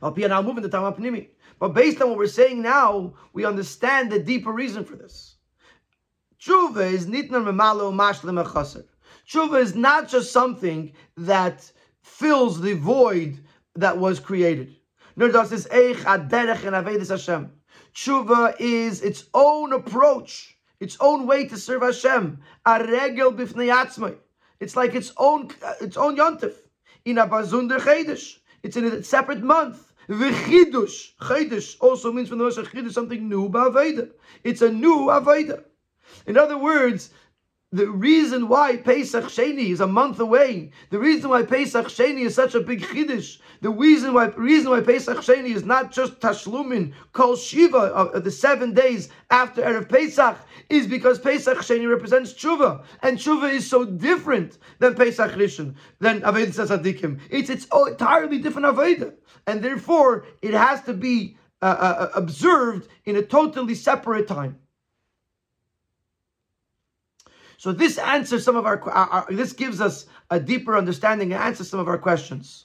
But 0.00 0.10
based 1.74 2.02
on 2.02 2.08
what 2.08 2.18
we're 2.18 2.26
saying 2.26 2.62
now, 2.62 3.14
we 3.32 3.44
understand 3.44 4.10
the 4.10 4.18
deeper 4.18 4.52
reason 4.52 4.84
for 4.84 4.96
this. 4.96 5.36
Tshuva 6.40 6.92
is 6.92 7.06
nitnar 7.06 7.44
memalo 7.44 7.92
mashlim 7.92 8.42
chaser. 8.52 8.84
Tshuva 9.28 9.60
is 9.60 9.76
not 9.76 10.08
just 10.08 10.32
something 10.32 10.92
that 11.16 11.70
fills 12.02 12.60
the 12.60 12.74
void 12.74 13.38
that 13.76 13.96
was 13.96 14.18
created. 14.18 14.74
Nor 15.14 15.28
does 15.28 15.50
this 15.50 15.68
eich 15.68 15.98
aderech 15.98 16.64
and 16.64 16.74
avedis 16.74 17.10
Hashem. 17.10 17.52
Tshuva 17.94 18.56
is 18.58 19.02
its 19.02 19.24
own 19.34 19.72
approach, 19.72 20.56
its 20.80 20.96
own 21.00 21.26
way 21.26 21.46
to 21.48 21.56
serve 21.58 21.82
Hashem. 21.82 22.38
A 22.64 22.84
regel 22.84 23.32
bifnei 23.32 24.16
It's 24.60 24.76
like 24.76 24.94
its 24.94 25.12
own 25.16 25.50
uh, 25.62 25.74
its 25.80 25.96
own 25.96 26.16
yontif. 26.16 26.54
In 27.04 27.18
a 27.18 27.26
bazunder 27.26 27.78
chedesh. 27.78 28.38
It's 28.62 28.76
in 28.76 28.84
a 28.84 29.02
separate 29.02 29.42
month. 29.42 29.92
V'chidush. 30.08 31.14
Chedesh 31.20 31.76
also 31.80 32.12
means 32.12 32.28
from 32.28 32.38
the 32.38 32.44
word 32.44 32.54
chidush 32.54 32.92
something 32.92 33.28
new 33.28 33.48
ba'aveda. 33.48 34.10
It's 34.42 34.62
a 34.62 34.70
new 34.70 35.06
aveda. 35.06 35.64
In 36.26 36.38
other 36.38 36.58
words, 36.58 37.10
the 37.72 37.90
reason 37.90 38.48
why 38.48 38.76
Pesach 38.76 39.24
Sheni 39.24 39.70
is 39.70 39.80
a 39.80 39.86
month 39.86 40.20
away, 40.20 40.70
the 40.90 40.98
reason 40.98 41.30
why 41.30 41.42
Pesach 41.42 41.86
Sheni 41.86 42.26
is 42.26 42.34
such 42.34 42.54
a 42.54 42.60
big 42.60 42.82
chiddush, 42.82 43.38
the 43.62 43.70
reason 43.70 44.12
why 44.12 44.26
reason 44.26 44.70
why 44.70 44.82
Pesach 44.82 45.18
Sheni 45.18 45.54
is 45.54 45.64
not 45.64 45.90
just 45.90 46.20
Tashlumin, 46.20 46.92
Kol 47.12 47.34
Shiva, 47.34 47.78
of 47.78 48.24
the 48.24 48.30
seven 48.30 48.74
days 48.74 49.08
after 49.30 49.62
Erev 49.62 49.88
Pesach, 49.88 50.36
is 50.68 50.86
because 50.86 51.18
Pesach 51.18 51.58
Sheni 51.58 51.88
represents 51.88 52.34
Tshuva, 52.34 52.84
and 53.00 53.16
Tshuva 53.16 53.50
is 53.50 53.68
so 53.68 53.86
different 53.86 54.58
than 54.78 54.94
Pesach 54.94 55.32
Rishon, 55.32 55.74
than 55.98 56.20
Aved 56.20 56.54
Sasadikim. 56.54 57.20
It's 57.30 57.48
its 57.48 57.66
entirely 57.72 58.38
different 58.38 58.66
Aveda, 58.66 59.14
and 59.46 59.62
therefore 59.62 60.26
it 60.42 60.52
has 60.52 60.82
to 60.82 60.92
be 60.92 61.38
uh, 61.62 61.64
uh, 61.64 62.08
observed 62.16 62.88
in 63.06 63.16
a 63.16 63.22
totally 63.22 63.74
separate 63.74 64.28
time. 64.28 64.58
So 67.62 67.70
this 67.70 67.96
answers 67.96 68.42
some 68.44 68.56
of 68.56 68.66
our, 68.66 68.82
our, 68.90 69.06
our, 69.06 69.26
this 69.30 69.52
gives 69.52 69.80
us 69.80 70.06
a 70.30 70.40
deeper 70.40 70.76
understanding 70.76 71.32
and 71.32 71.40
answers 71.40 71.70
some 71.70 71.78
of 71.78 71.86
our 71.86 71.96
questions. 71.96 72.64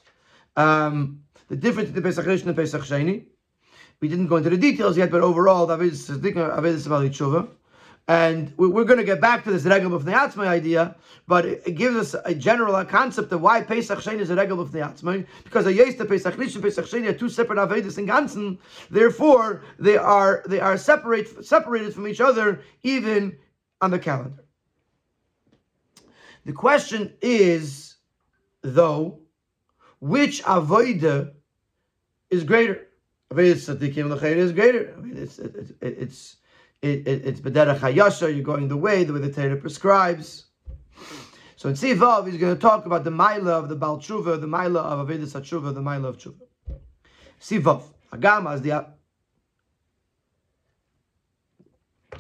Um, 0.56 1.22
the 1.50 1.56
difference 1.56 1.90
between 1.90 2.06
Pesach 2.06 2.26
Rishon 2.26 2.48
and 2.48 2.56
Pesach 2.56 2.82
Sheni. 2.82 3.26
We 4.02 4.08
didn't 4.08 4.26
go 4.26 4.38
into 4.38 4.50
the 4.50 4.58
details 4.58 4.98
yet, 4.98 5.12
but 5.12 5.22
overall, 5.22 5.68
that 5.68 5.82
is 5.82 6.10
Tshuva. 6.10 7.48
And 8.08 8.52
we're 8.58 8.86
going 8.86 8.98
to 8.98 9.04
get 9.04 9.22
back 9.22 9.44
to 9.44 9.52
this 9.52 9.66
Regel 9.66 9.94
of 9.94 10.06
Neatzmai 10.06 10.48
idea, 10.48 10.96
but 11.28 11.46
it 11.46 11.76
gives 11.76 11.96
us 11.96 12.16
a 12.26 12.34
general 12.34 12.84
concept 12.86 13.32
of 13.32 13.42
why 13.42 13.62
Pesach 13.62 14.00
Sheni 14.00 14.22
is 14.22 14.32
a 14.32 14.36
Regel 14.36 14.60
of 14.60 14.72
Neatzmai, 14.72 15.28
because 15.44 15.68
a 15.68 15.74
Yesta 15.74 16.10
Pesach 16.10 16.34
Rishon, 16.38 16.64
Pesach 16.64 16.86
Sheni 16.86 17.10
are 17.10 17.14
two 17.14 17.30
separate 17.30 17.60
Avedis 17.60 18.00
in 18.00 18.08
Ganzen. 18.08 18.58
Therefore, 18.90 19.62
they 19.78 19.96
are 19.96 20.44
they 20.48 20.60
are 20.60 20.76
separate 20.76 21.46
separated 21.46 21.94
from 21.94 22.08
each 22.08 22.20
other 22.20 22.62
even 22.82 23.38
on 23.80 23.92
the 23.92 24.00
calendar. 24.00 24.47
The 26.48 26.54
question 26.54 27.14
is, 27.22 27.98
though, 28.62 29.20
which 30.00 30.42
avoida 30.46 31.34
is 32.30 32.46
greater? 32.46 32.88
Avodah 33.30 33.56
tzaddikim 33.56 34.10
l'chayr 34.10 34.38
is 34.38 34.54
greater. 34.54 34.96
I 34.98 35.02
mean, 35.02 35.18
it's 35.18 35.40
it's 35.40 35.74
it's 35.82 36.38
it, 36.82 37.06
it, 37.06 37.26
it's 37.26 37.42
bederach 37.42 37.80
hayasha. 37.80 38.34
You're 38.34 38.46
going 38.46 38.70
the 38.70 38.78
way 38.78 39.04
the 39.04 39.12
way 39.12 39.20
the 39.20 39.30
Torah 39.30 39.58
prescribes. 39.58 40.46
So 41.58 41.68
in 41.68 41.76
Sivav, 41.76 42.26
he's 42.32 42.40
going 42.40 42.56
to 42.56 42.62
talk 42.62 42.86
about 42.86 43.04
the 43.04 43.10
Maila 43.10 43.50
of 43.50 43.68
the 43.68 43.76
Baal 43.76 43.98
Tshuva, 43.98 44.40
the 44.40 44.48
Maila 44.48 44.78
of 44.78 45.06
Avodah 45.06 45.26
Tshuva, 45.26 45.74
the 45.74 45.82
Maila 45.82 46.06
of 46.06 46.18
Tshuva. 46.18 46.80
Sivav, 47.42 47.84
Agama 48.14 48.56
is 48.56 48.62
the 48.62 48.86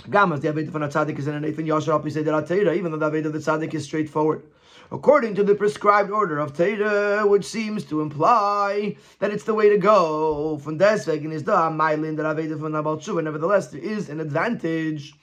Gamas, 0.04 0.42
the 0.42 0.48
Aveda 0.48 0.72
from 0.72 0.84
a 0.84 0.88
tzaddik 0.88 1.20
is 1.20 1.28
in 1.28 1.36
an 1.36 1.42
Nathan 1.42 1.66
Yashar 1.66 2.00
Api 2.00 2.10
Seder 2.10 2.32
Teira, 2.32 2.76
even 2.76 2.92
though 2.92 2.98
the 2.98 3.10
Aveda 3.10 3.26
of 3.26 3.34
the 3.34 3.40
tzaddik 3.40 3.74
is 3.74 3.84
straightforward. 3.84 4.44
According 4.92 5.36
to 5.36 5.44
the 5.44 5.54
prescribed 5.54 6.12
order 6.12 6.40
of 6.40 6.54
Teira, 6.54 7.28
which 7.28 7.44
seems 7.44 7.84
to 7.86 8.02
imply 8.02 8.96
that 9.20 9.32
it's 9.32 9.44
the 9.44 9.54
way 9.54 9.70
to 9.70 9.78
go. 9.78 10.58
From 10.60 10.78
deswegen 10.78 11.32
is 11.32 11.44
da 11.44 11.70
Mailin 11.70 12.16
that 12.16 12.26
Aveda 12.26 12.58
from 12.58 12.72
Abal 12.72 12.98
Tshuva. 12.98 13.24
Nevertheless, 13.24 13.68
there 13.68 13.82
is 13.82 14.08
an 14.10 14.22
advantage 14.22 15.14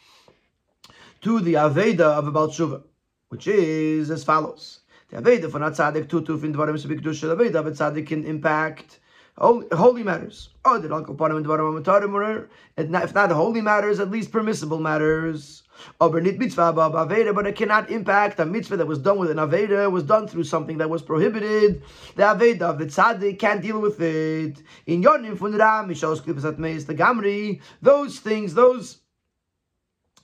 to 1.22 1.40
the 1.40 1.54
Aveda 1.54 2.00
of 2.00 2.26
Abal 2.26 2.48
Tshuva, 2.48 2.82
which 3.28 3.46
is 3.46 4.10
as 4.10 4.22
follows. 4.22 4.80
The 5.08 5.22
Aveda 5.22 5.50
from 5.50 5.62
a 5.62 5.70
tzaddik 5.70 6.10
tutu 6.10 6.38
fin 6.38 6.52
dvarim 6.52 6.76
sebikdush 6.76 7.22
the 7.22 7.34
Aveda 7.34 7.54
of 7.54 7.66
a 7.66 7.70
tzaddik 7.70 8.06
can 8.06 8.24
impact 8.24 9.00
holy 9.36 10.02
matters. 10.02 10.50
Oh, 10.64 10.80
did 10.80 10.92
Uncle 10.92 11.14
If 11.14 12.88
not 12.88 13.28
the 13.28 13.34
holy 13.34 13.60
matters, 13.60 14.00
at 14.00 14.10
least 14.10 14.30
permissible 14.30 14.78
matters. 14.78 15.62
But 15.98 16.24
it 16.24 17.56
cannot 17.56 17.90
impact 17.90 18.38
a 18.38 18.46
mitzvah 18.46 18.76
that 18.76 18.86
was 18.86 19.00
done 19.00 19.18
with 19.18 19.30
an 19.30 19.38
Aveda, 19.38 19.90
was 19.90 20.04
done 20.04 20.28
through 20.28 20.44
something 20.44 20.78
that 20.78 20.88
was 20.88 21.02
prohibited. 21.02 21.82
The 22.14 22.22
Aveda 22.22 22.62
of 22.62 22.78
the 22.78 22.86
Tzaddik 22.86 23.40
can't 23.40 23.60
deal 23.60 23.80
with 23.80 24.00
it. 24.00 24.62
In 24.86 25.02
Yonim 25.02 25.36
Funram, 25.36 25.88
Mishos 25.88 26.58
Meis, 26.58 26.84
the 26.84 26.94
Gamri, 26.94 27.60
those 27.82 28.20
things, 28.20 28.54
those 28.54 28.98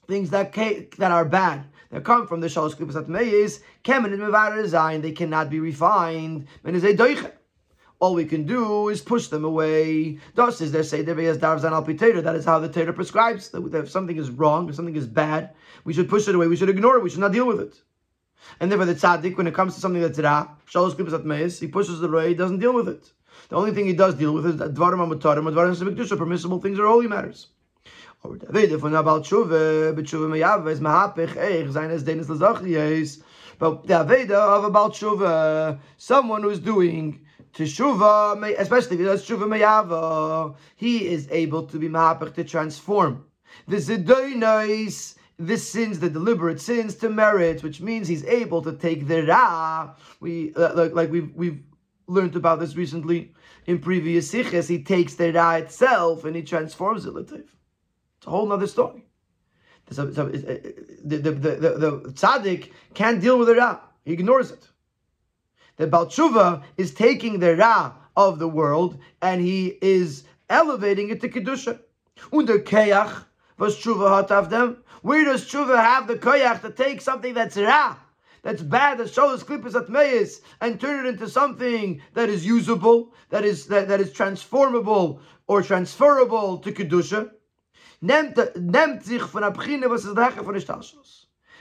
things 0.07 0.31
that 0.31 0.53
that 0.99 1.11
are 1.11 1.25
bad, 1.25 1.67
that 1.91 2.05
come 2.05 2.29
from 2.29 2.41
the 2.41 2.47
Shalosh 2.47 2.77
Klipasat 2.77 3.09
Meis, 3.09 3.61
Kemen 3.83 4.13
and 4.13 4.23
Mevar 4.23 5.03
they 5.03 5.13
cannot 5.13 5.51
be 5.51 5.59
refined. 5.59 6.47
All 8.01 8.15
we 8.15 8.25
can 8.25 8.45
do 8.45 8.89
is 8.89 9.03
push 9.03 9.29
them 9.29 9.45
away. 9.45 10.19
Thus 10.35 10.61
is 10.63 10.73
there 10.73 10.83
say 10.83 11.03
that 11.03 11.19
is 11.19 12.45
how 12.47 12.59
the 12.59 12.69
Torah 12.69 12.93
prescribes 12.95 13.51
that 13.51 13.75
if 13.75 13.91
something 13.91 14.17
is 14.17 14.31
wrong, 14.31 14.71
if 14.71 14.75
something 14.75 14.97
is 14.97 15.07
bad, 15.07 15.51
we 15.85 15.93
should 15.93 16.09
push 16.09 16.27
it 16.27 16.35
away, 16.35 16.47
we 16.47 16.57
should 16.57 16.71
ignore 16.71 16.97
it, 16.97 17.03
we 17.03 17.11
should 17.11 17.21
not 17.21 17.33
deal 17.33 17.47
with 17.47 17.61
it. 17.61 17.83
And 18.59 18.71
therefore 18.71 18.87
the 18.87 18.95
tzaddik, 18.95 19.37
when 19.37 19.47
it 19.47 19.53
comes 19.55 19.75
to 19.75 19.81
something 19.81 20.01
that's 20.01 20.19
ra, 20.19 20.49
shalos 20.67 20.95
kibbutz 20.95 21.25
meis, 21.25 21.61
he 21.61 21.67
pushes 21.69 22.03
it 22.03 22.09
away, 22.09 22.29
he 22.29 22.35
doesn't 22.35 22.59
deal 22.59 22.73
with 22.73 22.89
it. 22.89 23.13
The 23.51 23.57
only 23.57 23.73
thing 23.73 23.85
he 23.87 23.93
does 23.93 24.15
deal 24.15 24.33
with 24.33 24.47
is 24.47 24.55
dvarim 24.55 24.99
amutarim, 24.99 25.45
dvarim 25.53 25.77
sebekdusha, 25.77 26.17
permissible 26.17 26.59
things 26.59 26.79
are 26.79 26.87
holy 26.87 27.07
matters. 27.07 27.49
Or 28.23 28.37
David, 28.37 28.71
tshuva, 28.71 29.95
mahapich, 29.95 31.35
eich, 31.37 31.71
zayin 31.71 31.91
es 31.91 32.03
denis. 32.03 32.29
But 33.59 33.87
the 33.87 33.95
Aveda 33.95 34.31
of 34.31 34.65
about 34.65 34.95
tshuva, 34.95 35.79
someone 35.99 36.43
who's 36.43 36.59
doing 36.59 37.27
teshuva, 37.55 38.59
especially 38.59 38.95
if 38.95 39.01
he 39.01 39.05
does 39.05 39.27
teshuva 39.27 39.47
meyava, 39.47 40.55
he 40.77 41.09
is 41.09 41.29
able 41.31 41.65
to 41.65 41.79
be 41.79 41.89
mahapach 41.89 42.35
to 42.35 42.45
transform 42.45 43.25
the 43.67 43.77
zedoinos, 43.77 45.17
the 45.39 45.57
sins, 45.57 45.99
the 46.01 46.11
deliberate 46.11 46.61
sins, 46.61 46.95
to 46.97 47.09
merit, 47.09 47.63
which 47.63 47.81
means 47.81 48.09
he's 48.09 48.25
able 48.25 48.63
to 48.63 48.73
take 48.73 49.07
the 49.07 49.23
ra. 49.25 49.95
We 50.21 50.53
uh, 50.55 50.75
like, 50.75 50.93
like 50.93 51.11
we've 51.11 51.35
we've 51.35 51.63
learned 52.07 52.37
about 52.37 52.61
this 52.61 52.77
recently 52.77 53.33
in 53.67 53.79
previous 53.79 54.33
siches. 54.33 54.69
He 54.69 54.83
takes 54.83 55.15
the 55.15 55.33
ra 55.33 55.55
itself 55.55 56.25
and 56.25 56.37
he 56.37 56.43
transforms 56.43 57.07
it. 57.07 57.15
Latif. 57.15 57.45
It's 58.19 58.27
a 58.27 58.31
whole 58.31 58.53
other 58.53 58.67
story. 58.67 59.07
So, 59.91 60.13
so, 60.13 60.27
uh, 60.27 60.31
the, 60.31 61.19
the, 61.19 61.31
the, 61.33 61.33
the, 61.33 61.71
the 61.79 61.93
tzaddik 62.13 62.71
can't 62.95 63.21
deal 63.21 63.39
with 63.39 63.49
the 63.49 63.57
ra. 63.57 63.81
He 64.05 64.13
ignores 64.13 64.53
it. 64.53 64.69
The 65.81 65.87
Balchuva 65.87 66.63
is 66.77 66.93
taking 66.93 67.39
the 67.39 67.57
Ra 67.57 67.95
of 68.15 68.39
the 68.39 68.47
world 68.47 68.99
and 69.23 69.41
he 69.41 69.79
is 69.81 70.25
elevating 70.51 71.09
it 71.09 71.23
to 71.23 71.29
Kedusha. 71.31 71.81
Under 72.31 72.59
Keach 72.59 73.25
was 73.57 73.79
Tshuva 73.79 74.29
hatav 74.29 74.51
them. 74.51 74.85
Where 75.01 75.25
does 75.25 75.47
Tshuva 75.47 75.83
have 75.83 76.07
the 76.07 76.17
Keach 76.17 76.61
to 76.61 76.71
take 76.71 77.01
something 77.01 77.33
that's 77.33 77.57
Ra, 77.57 77.97
that's 78.43 78.61
bad, 78.61 78.99
that 78.99 79.11
shows 79.11 79.43
clippers 79.43 79.75
at 79.75 79.89
Meis, 79.89 80.43
and 80.61 80.79
turn 80.79 81.07
it 81.07 81.09
into 81.09 81.31
something 81.31 82.03
that 82.13 82.29
is 82.29 82.45
usable, 82.45 83.15
that 83.31 83.47
is 83.47 83.65
that, 83.69 83.89
that 83.89 84.03
is 84.03 84.13
transformable 84.13 85.23
or 85.47 85.63
transferable 85.63 86.59
to 86.59 86.73
Kedusha? 86.73 87.31
Nemt 88.05 89.03
sich 89.03 89.23
von 89.23 89.45
Abchine, 89.45 89.89
was 89.89 90.05
von. 90.05 90.21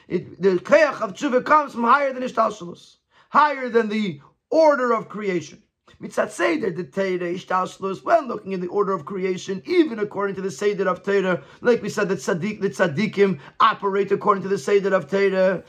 The 0.10 0.60
Keach 0.60 1.02
of 1.02 1.14
Tshuva 1.14 1.46
comes 1.46 1.72
from 1.72 1.86
higher 1.86 2.12
than 2.12 2.24
Ishtalshalus 2.24 2.98
higher 3.30 3.70
than 3.70 3.90
the 3.90 4.22
order 4.50 4.94
of 4.94 5.10
creation. 5.10 5.64
Mitzat 6.02 6.32
Seder, 6.32 6.72
the 6.72 6.86
Teira, 6.86 7.36
Ishtalshlus, 7.36 8.04
well, 8.04 8.26
looking 8.26 8.54
in 8.54 8.62
the 8.62 8.68
order 8.68 8.94
of 8.94 9.06
creation, 9.06 9.62
even 9.66 10.00
according 10.00 10.36
to 10.36 10.42
the 10.42 10.52
Seder 10.52 10.88
of 10.88 11.04
Teira, 11.04 11.44
like 11.62 11.82
we 11.82 11.90
said, 11.90 12.08
that 12.08 12.20
Tzaddik, 12.20 12.62
the 12.62 12.70
Tzaddikim 12.70 13.40
operate 13.60 14.12
according 14.12 14.44
to 14.44 14.50
the 14.50 14.58
Seder 14.58 14.96
of 14.96 15.08
Teira. 15.10 15.64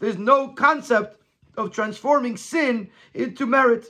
There's 0.00 0.18
no 0.18 0.48
concept 0.48 1.20
of 1.56 1.70
transforming 1.70 2.36
sin 2.38 2.88
into 3.12 3.46
merit. 3.46 3.88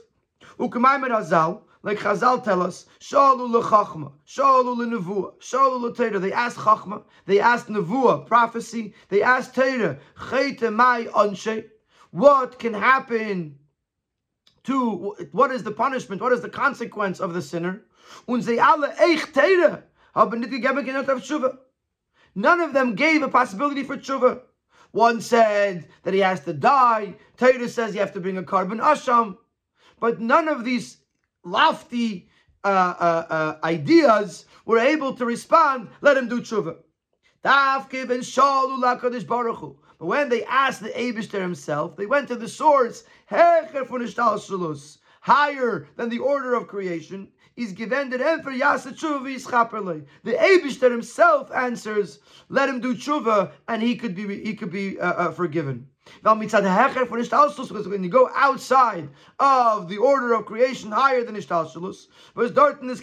Like 1.83 1.99
Chazal 1.99 2.45
tell 2.45 2.63
us, 2.63 2.87
Shalu 3.01 3.63
lechachma, 3.63 4.13
Shalu 4.27 4.77
lenevuah, 4.77 5.39
Shalu 5.41 5.95
leteira. 5.95 6.21
They 6.21 6.33
asked 6.33 6.59
chachma, 6.59 7.03
they 7.27 7.41
asked 7.41 7.69
nevuah, 7.69 8.27
prophecy, 8.27 8.95
they 9.09 9.23
asked 9.23 9.55
teira, 9.55 9.99
Chayte 10.17 10.73
mai 10.73 11.05
anshe. 11.05 11.65
What 12.11 12.59
can 12.59 12.75
happen 12.75 13.59
to, 14.65 15.17
what 15.33 15.51
is 15.53 15.63
the 15.63 15.71
punishment, 15.71 16.21
what 16.21 16.33
is 16.33 16.43
the 16.43 16.51
consequence 16.51 17.19
of 17.19 17.33
the 17.33 17.41
sinner? 17.41 17.83
Und 18.29 18.43
sie 18.43 18.59
eich 18.59 19.33
teira, 19.33 19.83
haben 20.15 20.41
nicht 20.41 20.53
tshuva. 20.53 21.59
None 22.35 22.61
of 22.61 22.73
them 22.73 22.95
gave 22.95 23.23
a 23.23 23.29
possibility 23.29 23.85
for 23.85 23.97
tshuva. 23.97 24.43
One 24.93 25.21
said 25.21 25.89
that 26.03 26.15
he 26.15 26.21
has 26.21 26.41
to 26.45 26.53
die. 26.53 27.15
Torah 27.37 27.69
says 27.69 27.95
you 27.95 28.01
have 28.01 28.13
to 28.13 28.21
bring 28.21 28.37
a 28.37 28.43
korban 28.43 28.81
asham. 28.81 29.37
But 30.01 30.21
none 30.21 30.49
of 30.49 30.65
these 30.65 30.99
lofty 31.45 32.29
uh, 32.65 32.69
uh, 32.69 33.27
uh, 33.31 33.57
ideas 33.65 34.45
were 34.67 34.79
able 34.79 35.15
to 35.15 35.25
respond, 35.25 35.89
let 36.01 36.17
him 36.17 36.29
do 36.29 36.41
tshuva. 36.41 36.77
But 37.43 37.91
when 40.07 40.29
they 40.29 40.45
asked 40.45 40.83
the 40.83 40.91
Abishter 40.91 41.41
himself, 41.41 41.97
they 41.97 42.07
went 42.07 42.29
to 42.29 42.37
the 42.37 42.49
source, 42.49 43.05
higher 45.21 45.89
than 45.97 46.09
the 46.09 46.19
order 46.19 46.55
of 46.55 46.69
creation, 46.69 47.29
is 47.57 47.73
given 47.73 48.11
Yasa 48.11 48.95
Tshuva 48.95 50.07
The 50.25 50.33
Abishter 50.33 50.91
himself 50.91 51.53
answers, 51.53 52.21
let 52.49 52.69
him 52.69 52.81
do 52.81 52.95
tshuva, 52.95 53.53
and 53.69 53.83
he 53.83 53.97
could 53.97 54.15
be 54.15 54.43
he 54.43 54.55
could 54.55 54.71
be 54.71 54.99
uh, 54.99 55.13
uh, 55.13 55.33
forgiven. 55.33 55.90
When 56.23 56.43
you 58.03 58.11
go 58.11 58.31
outside 58.35 59.09
of 59.39 59.89
the 59.89 59.99
order 59.99 60.35
of 60.35 60.45
creation 60.45 60.91
higher 60.91 61.25
than 61.25 61.37
Ishtalshalus, 61.37 62.09
but 62.35 62.55
darkness 62.55 63.01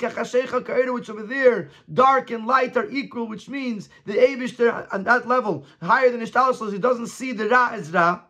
which 0.94 1.10
over 1.10 1.24
there, 1.24 1.70
dark 1.94 2.32
and 2.32 2.46
light 2.46 2.78
are 2.78 2.90
equal, 2.90 3.28
which 3.28 3.50
means 3.50 3.90
the 4.06 4.14
Abishter 4.14 4.88
on 4.94 5.04
that 5.06 5.28
level, 5.28 5.66
higher 5.82 6.12
than 6.12 6.22
Ishtalshalus, 6.22 6.74
he 6.74 6.80
doesn't 6.80 7.08
see 7.08 7.32
the 7.32 7.50
Ra 7.50 7.70
as 7.72 7.92
Ra. 7.92 8.22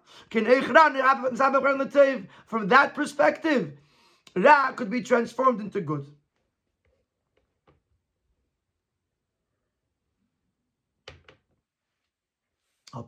From 2.45 2.67
that 2.67 2.93
perspective, 2.93 3.77
Ra 4.35 4.71
could 4.71 4.89
be 4.89 5.01
transformed 5.01 5.61
into 5.61 5.81
good. 5.81 6.05
Al 12.93 13.03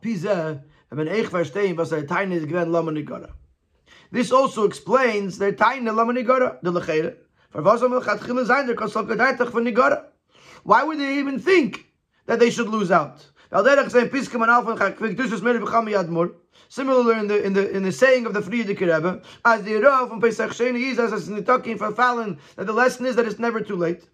this 4.12 4.32
also 4.32 4.64
explains 4.64 5.38
their 5.38 5.52
Taine 5.52 5.84
Lama 5.84 6.12
Nigara, 6.12 6.58
the 6.62 6.72
Lechere. 6.72 7.16
Why 10.62 10.82
would 10.82 10.98
they 10.98 11.18
even 11.18 11.38
think 11.38 11.86
that 12.26 12.38
they 12.40 12.50
should 12.50 12.68
lose 12.68 12.90
out? 12.90 13.26
Similarly, 16.68 17.18
in 17.18 17.26
the 17.26 17.42
in 17.44 17.52
the 17.52 17.70
in 17.70 17.82
the 17.82 17.90
saying 17.90 18.26
of 18.26 18.34
the 18.34 18.40
Frierdiker 18.40 18.94
Rebbe, 18.94 19.22
as 19.44 19.62
the 19.64 19.74
Rav 19.76 20.08
from 20.08 20.20
Pesach 20.20 20.52
Sheni 20.52 20.92
is 20.92 21.00
as 21.00 21.26
the 21.26 21.42
talking 21.42 21.76
for 21.76 21.90
Fallon, 21.92 22.38
that 22.54 22.66
the 22.66 22.72
lesson 22.72 23.06
is 23.06 23.16
that 23.16 23.26
it's 23.26 23.40
never 23.40 23.60
too 23.60 23.74
late. 23.74 24.04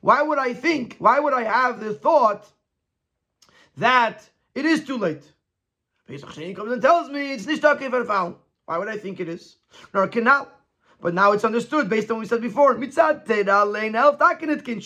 Why 0.00 0.22
would 0.22 0.38
I 0.38 0.54
think? 0.54 0.96
Why 0.98 1.18
would 1.18 1.32
I 1.32 1.42
have 1.42 1.80
the 1.80 1.92
thought 1.94 2.46
that 3.76 4.28
it 4.54 4.64
is 4.64 4.84
too 4.84 4.98
late. 4.98 5.24
Pesach 6.06 6.30
Sheni 6.30 6.54
comes 6.54 6.72
and 6.72 6.82
tells 6.82 7.08
me 7.10 7.32
it's 7.32 7.44
for 7.44 8.04
foul. 8.04 8.38
Why 8.66 8.78
would 8.78 8.88
I 8.88 8.96
think 8.96 9.20
it 9.20 9.28
is? 9.28 9.56
Nor 9.94 10.08
can 10.08 10.24
now. 10.24 10.48
But 11.00 11.14
now 11.14 11.32
it's 11.32 11.44
understood 11.44 11.88
based 11.88 12.10
on 12.10 12.16
what 12.16 12.20
we 12.20 12.28
said 12.28 12.40
before. 12.40 12.76
Mitzad 12.76 13.26
Teda 13.26 13.70
Lein 13.70 13.96
Elf 13.96 14.18
Takinit 14.18 14.64
Kin. 14.64 14.80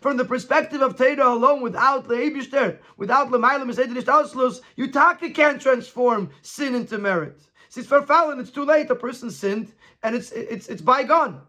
From 0.00 0.16
the 0.16 0.24
perspective 0.24 0.80
of 0.80 0.96
Teda 0.96 1.26
alone, 1.26 1.60
without 1.60 2.06
the 2.06 2.14
Ebishter, 2.14 2.78
without 2.96 3.30
Lemaila 3.30 3.64
Mesedinish 3.64 4.04
Auslus, 4.04 4.60
you 4.76 4.92
taka 4.92 5.30
can't 5.30 5.60
transform 5.60 6.30
sin 6.42 6.76
into 6.76 6.98
merit. 6.98 7.42
Since 7.68 7.88
for 7.88 8.02
Fallon, 8.02 8.38
it's 8.38 8.52
too 8.52 8.64
late. 8.64 8.90
A 8.90 8.94
person 8.94 9.28
sinned 9.30 9.72
and 10.04 10.14
it's 10.14 10.30
it's 10.30 10.68
it's 10.68 10.82
bygone 10.82 11.40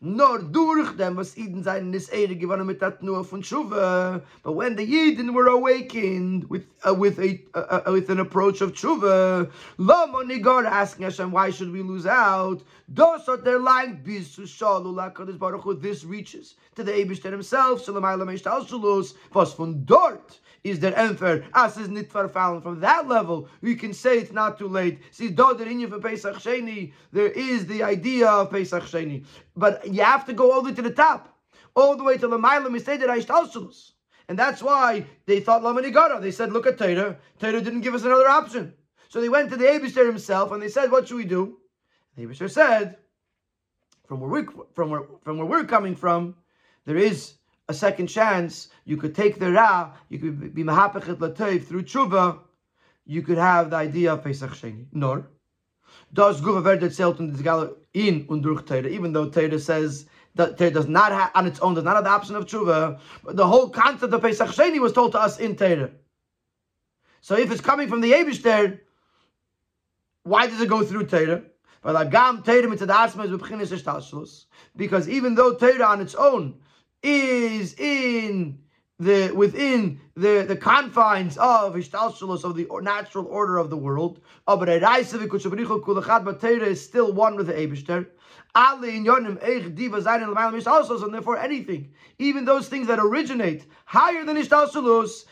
nor 0.00 0.38
durch 0.38 0.96
dem 0.96 1.16
was 1.16 1.36
Eden 1.36 1.62
sein 1.62 1.92
is 1.92 2.08
Ere 2.08 2.34
gewonnen 2.34 2.66
mit 2.66 2.80
dat 2.80 3.02
nur 3.02 3.22
von 3.22 3.42
Tshuva. 3.42 4.22
But 4.42 4.52
when 4.52 4.74
the 4.76 4.84
Eden 4.84 5.34
were 5.34 5.48
awakened 5.48 6.48
with 6.48 6.64
uh, 6.86 6.94
with 6.94 7.18
a 7.18 7.38
uh, 7.54 7.82
uh, 7.86 7.92
with 7.92 8.08
an 8.08 8.18
approach 8.20 8.62
of 8.62 8.72
Tshuva, 8.72 9.50
Lama 9.76 10.38
God 10.38 10.64
asking 10.64 11.04
Hashem, 11.04 11.30
why 11.30 11.50
should 11.50 11.70
we 11.70 11.82
lose 11.82 12.06
out? 12.06 12.62
Those 12.88 13.28
are 13.28 13.36
their 13.36 13.58
lying 13.58 14.00
bis 14.02 14.34
to 14.36 14.42
shalu 14.42 14.94
lakadosh 14.94 15.38
baruch 15.38 15.62
hu. 15.62 15.74
This 15.74 16.02
reaches 16.04 16.54
to 16.76 16.82
the 16.82 16.92
Eibushter 16.92 17.30
himself. 17.30 17.84
Shalamai 17.84 18.16
lamesh 18.16 18.42
talshulus 18.42 19.14
was 19.34 19.52
von 19.52 19.84
dort 19.84 20.40
is 20.62 20.78
der 20.78 20.92
Enfer, 20.94 21.44
as 21.54 21.76
is 21.78 21.88
nit 21.88 22.10
verfallen. 22.10 22.62
From 22.62 22.80
that 22.80 23.08
level, 23.08 23.48
we 23.62 23.74
can 23.74 23.94
say 23.94 24.18
it's 24.18 24.32
not 24.32 24.58
too 24.58 24.68
late. 24.68 24.98
See, 25.10 25.28
do 25.28 25.56
der 25.56 25.64
inyan 25.64 25.88
for 25.88 25.98
Pesach 25.98 26.36
Sheni, 26.36 26.92
there 27.12 27.28
is 27.28 27.66
the 27.66 27.82
idea 27.82 28.28
of 28.28 28.50
Pesach 28.50 28.82
Sheni. 28.84 29.24
But 29.56 29.89
you 29.94 30.02
have 30.02 30.26
to 30.26 30.32
go 30.32 30.52
all 30.52 30.62
the 30.62 30.70
way 30.70 30.74
to 30.76 30.82
the 30.82 30.90
top, 30.90 31.36
all 31.74 31.96
the 31.96 32.04
way 32.04 32.16
to 32.16 32.28
the 32.28 32.38
Mailam 32.38 32.68
Miseder 32.68 33.06
Aishtalshulus. 33.06 33.92
And 34.28 34.38
that's 34.38 34.62
why 34.62 35.06
they 35.26 35.40
thought 35.40 35.62
Lamanigara. 35.62 36.20
They 36.20 36.30
said, 36.30 36.52
look 36.52 36.66
at 36.66 36.78
Torah. 36.78 37.18
Torah 37.40 37.60
didn't 37.60 37.80
give 37.80 37.94
us 37.94 38.04
another 38.04 38.28
option. 38.28 38.74
So 39.08 39.20
they 39.20 39.28
went 39.28 39.50
to 39.50 39.56
the 39.56 39.64
Abishter 39.64 40.06
himself 40.06 40.52
and 40.52 40.62
they 40.62 40.68
said, 40.68 40.92
what 40.92 41.08
should 41.08 41.16
we 41.16 41.24
do? 41.24 41.58
The 42.16 42.26
Abishter 42.26 42.48
said, 42.48 42.96
from 44.06 44.20
where, 44.20 44.30
we, 44.30 44.48
from, 44.74 44.90
where, 44.90 45.02
from 45.22 45.38
where 45.38 45.46
we're 45.46 45.64
coming 45.64 45.96
from, 45.96 46.36
there 46.84 46.96
is 46.96 47.34
a 47.68 47.74
second 47.74 48.06
chance. 48.06 48.68
You 48.84 48.96
could 48.96 49.14
take 49.14 49.38
the 49.40 49.50
Ra, 49.50 49.92
you 50.08 50.18
could 50.18 50.54
be 50.54 50.62
Mahapachet 50.62 51.16
Latayv 51.16 51.66
through 51.66 51.82
Tshuva, 51.82 52.38
you 53.06 53.22
could 53.22 53.38
have 53.38 53.70
the 53.70 53.76
idea 53.76 54.12
of 54.12 54.22
Pesach 54.22 54.50
Sheni. 54.50 54.86
Nor, 54.92 55.28
does 56.12 56.40
Guva 56.40 56.62
Verde 56.62 56.88
das 56.88 57.70
in 57.92 58.26
und 58.28 58.42
durch 58.42 58.62
Teire, 58.62 58.88
even 58.88 59.12
though 59.12 59.26
Teire 59.26 59.58
says 59.58 60.06
that 60.34 60.56
Teire 60.56 60.72
does 60.72 60.86
not 60.86 61.12
have, 61.12 61.30
on 61.34 61.46
its 61.46 61.60
own, 61.60 61.74
does 61.74 61.84
not 61.84 61.96
have 61.96 62.04
the 62.04 62.10
option 62.10 62.36
of 62.36 62.46
Tshuva, 62.46 63.00
but 63.24 63.36
the 63.36 63.46
whole 63.46 63.68
concept 63.68 64.12
of 64.12 64.22
Pesach 64.22 64.48
Sheni 64.48 64.80
was 64.80 64.92
told 64.92 65.12
to 65.12 65.20
us 65.20 65.38
in 65.38 65.56
Teire. 65.56 65.90
So 67.20 67.36
if 67.36 67.50
it's 67.50 67.60
coming 67.60 67.88
from 67.88 68.00
the 68.00 68.12
Yebishter, 68.12 68.80
why 70.22 70.46
does 70.46 70.60
it 70.60 70.68
go 70.68 70.84
through 70.84 71.06
Teire? 71.06 71.44
Because 74.76 75.08
even 75.08 75.34
though 75.34 75.54
Teira 75.56 75.88
on 75.88 76.00
its 76.00 76.14
own 76.14 76.60
is 77.02 77.74
in 77.74 78.58
the 79.00 79.32
within 79.32 80.00
the, 80.14 80.44
the 80.46 80.56
confines 80.56 81.38
of 81.38 81.74
Ishtalshalos 81.74 82.44
of 82.44 82.54
the 82.54 82.68
natural 82.82 83.24
order 83.26 83.56
of 83.56 83.70
the 83.70 83.76
world. 83.76 84.20
But 84.46 84.68
is 84.68 84.82
still 86.84 87.12
one 87.12 87.36
with 87.36 87.46
the 87.46 87.54
Abishter. 87.54 88.06
And 88.52 88.84
therefore, 91.14 91.38
anything, 91.38 91.92
even 92.18 92.44
those 92.44 92.68
things 92.68 92.88
that 92.88 92.98
originate 92.98 93.64
higher 93.86 94.24
than 94.24 94.36
Ishtalshalos, 94.36 95.24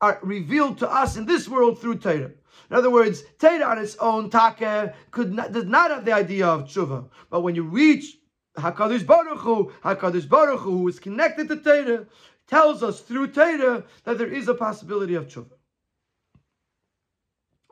are 0.00 0.18
revealed 0.22 0.78
to 0.78 0.90
us 0.90 1.16
in 1.16 1.24
this 1.24 1.48
world 1.48 1.80
through 1.80 1.98
Torah. 1.98 2.32
In 2.68 2.76
other 2.76 2.90
words, 2.90 3.22
Torah 3.38 3.64
on 3.64 3.78
its 3.78 3.96
own, 3.96 4.28
Taka, 4.28 4.92
could 5.12 5.32
not, 5.32 5.52
does 5.52 5.66
not 5.66 5.90
have 5.90 6.04
the 6.04 6.12
idea 6.12 6.46
of 6.46 6.64
tshuva. 6.64 7.08
But 7.30 7.42
when 7.42 7.54
you 7.54 7.62
reach 7.62 8.15
Hakadosh 8.56 9.06
Baruch 9.06 9.38
Hu, 9.38 9.72
Hakadosh 9.84 10.28
Baruch 10.28 10.60
Hu, 10.60 10.78
who 10.78 10.88
is 10.88 10.98
connected 10.98 11.48
to 11.48 11.56
Torah, 11.56 12.06
tells 12.46 12.82
us 12.82 13.00
through 13.00 13.28
Torah 13.28 13.84
that 14.04 14.18
there 14.18 14.32
is 14.32 14.48
a 14.48 14.54
possibility 14.54 15.14
of 15.14 15.28
tshuva. 15.28 15.52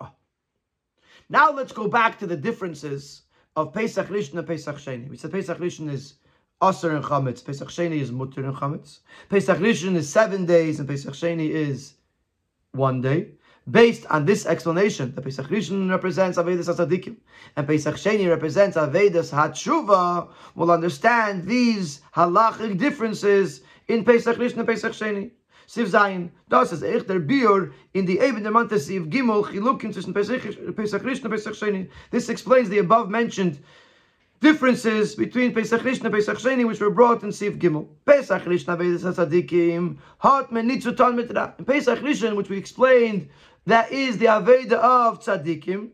Oh. 0.00 0.10
Now 1.28 1.52
let's 1.52 1.72
go 1.72 1.88
back 1.88 2.18
to 2.18 2.26
the 2.26 2.36
differences 2.36 3.22
of 3.56 3.72
Pesach 3.72 4.08
Rishon 4.08 4.38
and 4.38 4.46
Pesach 4.46 4.76
Sheni. 4.76 5.08
We 5.08 5.16
said 5.16 5.32
Pesach 5.32 5.58
Rishon 5.58 5.90
is 5.90 6.14
Aser 6.62 6.96
and 6.96 7.04
Chametz. 7.04 7.44
Pesach 7.44 7.68
Sheni 7.68 8.00
is 8.00 8.12
Mutter 8.12 8.44
and 8.44 8.54
Chametz. 8.54 9.00
Pesach 9.28 9.58
Rishon 9.58 9.94
is 9.96 10.10
seven 10.10 10.44
days 10.44 10.80
and 10.80 10.88
Pesach 10.88 11.14
Sheni 11.14 11.48
is 11.48 11.94
one 12.72 13.00
day. 13.00 13.32
Based 13.70 14.04
on 14.10 14.26
this 14.26 14.44
explanation, 14.44 15.14
the 15.14 15.22
Pesach 15.22 15.46
Rishon 15.46 15.88
represents 15.88 16.36
Avedis 16.36 16.68
HaTzadikim, 16.68 17.16
and 17.56 17.66
Pesach 17.66 17.94
Sheni 17.94 18.28
represents 18.28 18.76
Avedis 18.76 19.32
HaTshuva, 19.32 20.28
will 20.54 20.70
understand 20.70 21.46
these 21.46 22.02
halachic 22.14 22.76
differences 22.76 23.62
in 23.88 24.04
Pesach 24.04 24.36
Rishon 24.36 24.58
and 24.58 24.68
Pesach 24.68 24.92
Sheni. 24.92 25.30
Siv 25.66 25.86
Zayin, 25.86 26.28
das 26.50 26.72
ist 26.72 26.82
der 27.06 27.72
in 27.94 28.04
the 28.04 28.18
Eben 28.18 28.42
der 28.42 28.52
Mante 28.52 28.74
Siv 28.74 29.08
Gimel, 29.08 29.44
Chilukim 29.44 29.94
zwischen 29.94 30.12
Pesach 30.12 30.42
Rishon 30.42 31.24
and 31.24 31.30
Pesach 31.32 31.54
Sheni. 31.54 31.88
This 32.10 32.28
explains 32.28 32.68
the 32.68 32.78
above 32.78 33.08
mentioned 33.08 33.64
differences 34.40 35.14
between 35.14 35.54
Pesach 35.54 35.80
Rishon 35.80 36.04
and 36.04 36.12
Pesach 36.12 36.36
Sheni, 36.36 36.66
which 36.66 36.80
were 36.80 36.90
brought 36.90 37.22
in 37.22 37.30
Siv 37.30 37.58
Gimel. 37.58 37.88
Pesach 38.04 38.42
Rishon 38.42 38.76
Avedis 38.76 39.10
HaTzadikim, 39.10 39.96
Hot 40.18 40.50
Menitzutan 40.50 41.14
Mitra. 41.14 41.54
In 41.58 41.64
Pesach 41.64 42.00
Rishon, 42.00 42.36
which 42.36 42.50
we 42.50 42.58
explained 42.58 43.30
that 43.66 43.92
is 43.92 44.18
the 44.18 44.26
Aveda 44.26 44.72
of 44.72 45.22
Tzaddikim. 45.22 45.90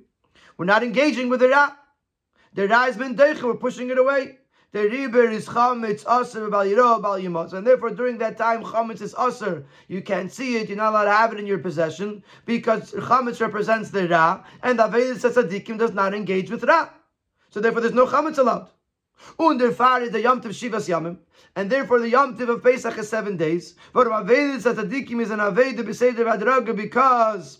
We're 0.56 0.64
not 0.64 0.82
engaging 0.82 1.28
with 1.28 1.40
the 1.40 1.48
Ra. 1.48 1.72
The 2.54 2.68
Ra 2.68 2.84
has 2.84 2.96
been 2.96 3.16
Deicha, 3.16 3.42
we're 3.42 3.54
pushing 3.54 3.90
it 3.90 3.98
away. 3.98 4.38
The 4.72 4.88
Riber 4.88 5.28
is 5.30 5.46
Chametz 5.46 6.04
Aser 6.08 6.48
Bal 6.48 6.64
Yimot. 6.66 7.52
And 7.52 7.66
therefore, 7.66 7.90
during 7.90 8.18
that 8.18 8.38
time, 8.38 8.62
Chametz 8.62 9.00
is 9.00 9.14
Aser. 9.18 9.66
You 9.88 10.00
can't 10.02 10.32
see 10.32 10.56
it, 10.56 10.68
you're 10.68 10.76
not 10.76 10.90
allowed 10.90 11.04
to 11.04 11.12
have 11.12 11.32
it 11.32 11.40
in 11.40 11.46
your 11.46 11.58
possession, 11.58 12.22
because 12.46 12.92
Chametz 12.92 13.40
represents 13.40 13.90
the 13.90 14.08
Ra, 14.08 14.44
and 14.62 14.78
the 14.78 14.88
Aveda 14.88 15.14
Tzaddikim 15.14 15.78
does 15.78 15.92
not 15.92 16.14
engage 16.14 16.50
with 16.50 16.64
Ra. 16.64 16.88
So 17.50 17.60
therefore, 17.60 17.80
there's 17.80 17.94
no 17.94 18.06
Chametz 18.06 18.38
allowed. 18.38 18.70
Und 19.38 19.58
der 19.58 19.72
Fahr 19.72 20.02
is 20.02 20.10
the 20.10 20.20
Yom 20.20 20.40
Shivas 20.40 20.88
Yamim, 20.88 21.18
and 21.56 21.70
therefore 21.70 22.00
the 22.00 22.08
Yom 22.08 22.40
of 22.40 22.62
Pesach 22.62 22.98
is 22.98 23.08
seven 23.08 23.36
days. 23.36 23.74
But 23.92 24.06
Avedis 24.06 24.62
Tzadikim 24.62 25.20
is 25.20 25.30
an 25.30 25.38
Aveda 25.38 25.80
B'Seder 25.80 26.24
Vadraga 26.24 26.74
because 26.74 27.58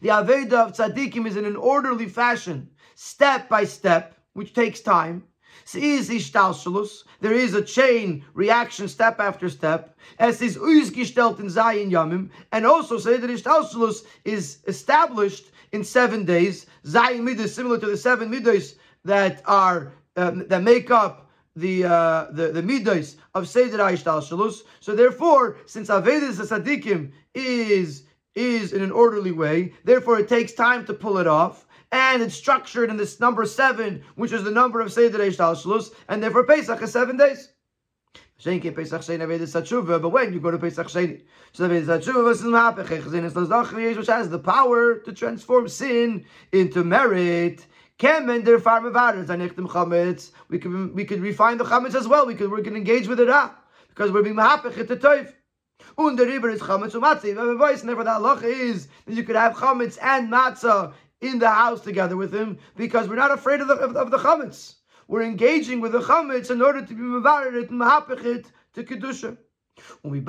the 0.00 0.08
Aveda 0.08 0.66
of 0.66 0.72
Tzadikim 0.72 1.26
is 1.26 1.36
in 1.36 1.44
an 1.44 1.56
orderly 1.56 2.08
fashion, 2.08 2.70
step 2.94 3.48
by 3.48 3.64
step, 3.64 4.16
which 4.34 4.52
takes 4.52 4.80
time. 4.80 5.24
There 5.72 7.32
is 7.32 7.54
a 7.54 7.62
chain 7.62 8.24
reaction 8.34 8.88
step 8.88 9.18
after 9.18 9.48
step. 9.48 9.96
As 10.18 10.40
is 10.42 10.58
ausgestellt 10.58 11.40
in 11.40 11.46
Zayin 11.46 11.90
Yamim. 11.90 12.30
And 12.52 12.66
also 12.66 12.98
that 12.98 13.22
Ishtalshalus 13.22 14.04
is 14.24 14.58
established 14.66 15.50
in 15.72 15.82
seven 15.82 16.24
days. 16.24 16.66
Zayin 16.84 17.22
Midas, 17.22 17.54
similar 17.54 17.78
to 17.78 17.86
the 17.86 17.96
seven 17.96 18.30
Midas 18.30 18.76
that 19.04 19.42
are 19.46 19.92
um, 20.16 20.46
that 20.48 20.62
make 20.62 20.90
up 20.90 21.30
the 21.54 21.84
uh, 21.84 22.26
the 22.30 22.48
the 22.48 22.62
midas 22.62 23.16
of 23.34 23.48
Seder 23.48 23.78
Ishtalshalus. 23.78 24.60
So 24.80 24.94
therefore, 24.94 25.58
since 25.66 25.88
Avedis 25.88 26.34
Sadikim 26.34 27.12
is 27.34 28.04
is 28.34 28.72
in 28.72 28.82
an 28.82 28.92
orderly 28.92 29.32
way, 29.32 29.72
therefore 29.84 30.18
it 30.18 30.28
takes 30.28 30.52
time 30.52 30.84
to 30.86 30.94
pull 30.94 31.18
it 31.18 31.26
off 31.26 31.66
and 31.92 32.22
it's 32.22 32.34
structured 32.34 32.90
in 32.90 32.96
this 32.96 33.20
number 33.20 33.46
seven, 33.46 34.02
which 34.16 34.32
is 34.32 34.42
the 34.44 34.50
number 34.50 34.80
of 34.80 34.92
Seder 34.92 35.18
Shlus, 35.18 35.90
and 36.08 36.22
therefore 36.22 36.44
Pesach 36.44 36.82
is 36.82 36.92
seven 36.92 37.16
days. 37.16 37.50
But 38.38 40.10
when 40.10 40.32
you 40.32 40.40
go 40.40 40.50
to 40.50 40.58
Pesach 40.58 40.88
Sheni, 40.88 41.22
so 41.52 41.68
which 41.68 41.86
has 44.08 44.28
the 44.28 44.38
power 44.38 44.98
to 44.98 45.12
transform 45.12 45.68
sin 45.68 46.24
into 46.52 46.84
merit. 46.84 47.66
We 47.98 48.08
could 48.08 48.26
we 50.94 51.04
could 51.06 51.20
refine 51.20 51.56
the 51.56 51.64
chametz 51.64 51.94
as 51.94 52.06
well. 52.06 52.26
We 52.26 52.34
could 52.34 52.50
we 52.50 52.62
can 52.62 52.76
engage 52.76 53.08
with 53.08 53.20
it 53.20 53.30
ah, 53.30 53.56
because 53.88 54.12
we're 54.12 54.22
being 54.22 54.36
mahapech 54.36 54.76
at 54.76 54.88
the 54.88 54.98
toif. 54.98 55.32
Und 55.96 56.18
der 56.18 56.26
river 56.26 56.50
is 56.50 56.60
chametz 56.60 56.92
umatzah. 56.92 57.84
Never 57.84 58.04
that 58.04 58.20
halacha 58.20 58.44
is 58.44 58.88
that 59.06 59.14
you 59.14 59.22
could 59.22 59.36
have 59.36 59.54
chametz 59.54 59.96
and 60.02 60.30
matzah 60.30 60.92
in 61.22 61.38
the 61.38 61.48
house 61.48 61.80
together 61.80 62.18
with 62.18 62.34
him 62.34 62.58
because 62.76 63.08
we're 63.08 63.16
not 63.16 63.30
afraid 63.30 63.62
of 63.62 63.68
the, 63.68 63.74
of, 63.74 63.96
of 63.96 64.10
the 64.10 64.18
chametz. 64.18 64.74
We're 65.08 65.22
engaging 65.22 65.80
with 65.80 65.92
the 65.92 66.00
chametz 66.00 66.50
in 66.50 66.60
order 66.60 66.84
to 66.84 66.94
be 66.94 67.02
mevared 67.02 67.56
and 67.56 67.70
mahapechit 67.80 68.44
to 68.74 68.84
kedusha. 68.84 69.38
And 70.02 70.24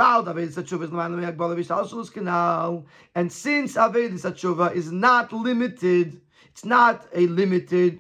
since 3.31 3.75
Aved 3.75 4.19
Satshuva 4.19 4.75
is 4.75 4.91
not 4.91 5.31
limited, 5.31 6.19
it's 6.57 6.65
not 6.65 7.05
a 7.13 7.27
limited, 7.27 7.99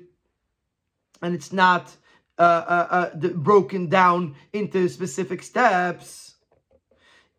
and 1.21 1.35
it's 1.35 1.53
not 1.53 1.95
uh, 2.39 2.41
uh, 2.41 3.09
uh, 3.13 3.27
broken 3.35 3.87
down 3.87 4.35
into 4.51 4.89
specific 4.89 5.43
steps 5.43 6.37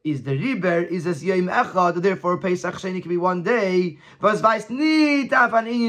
is 0.05 0.23
the 0.23 0.39
riber 0.39 0.81
is 0.83 1.09
as 1.09 1.25
yom 1.25 1.49
echad, 1.49 1.97
therefore 1.97 2.39
Pesach 2.39 2.77
Sheni 2.77 3.03
can 3.03 3.09
be 3.09 3.17
one 3.17 3.43
day. 3.43 3.99
An 4.23 4.37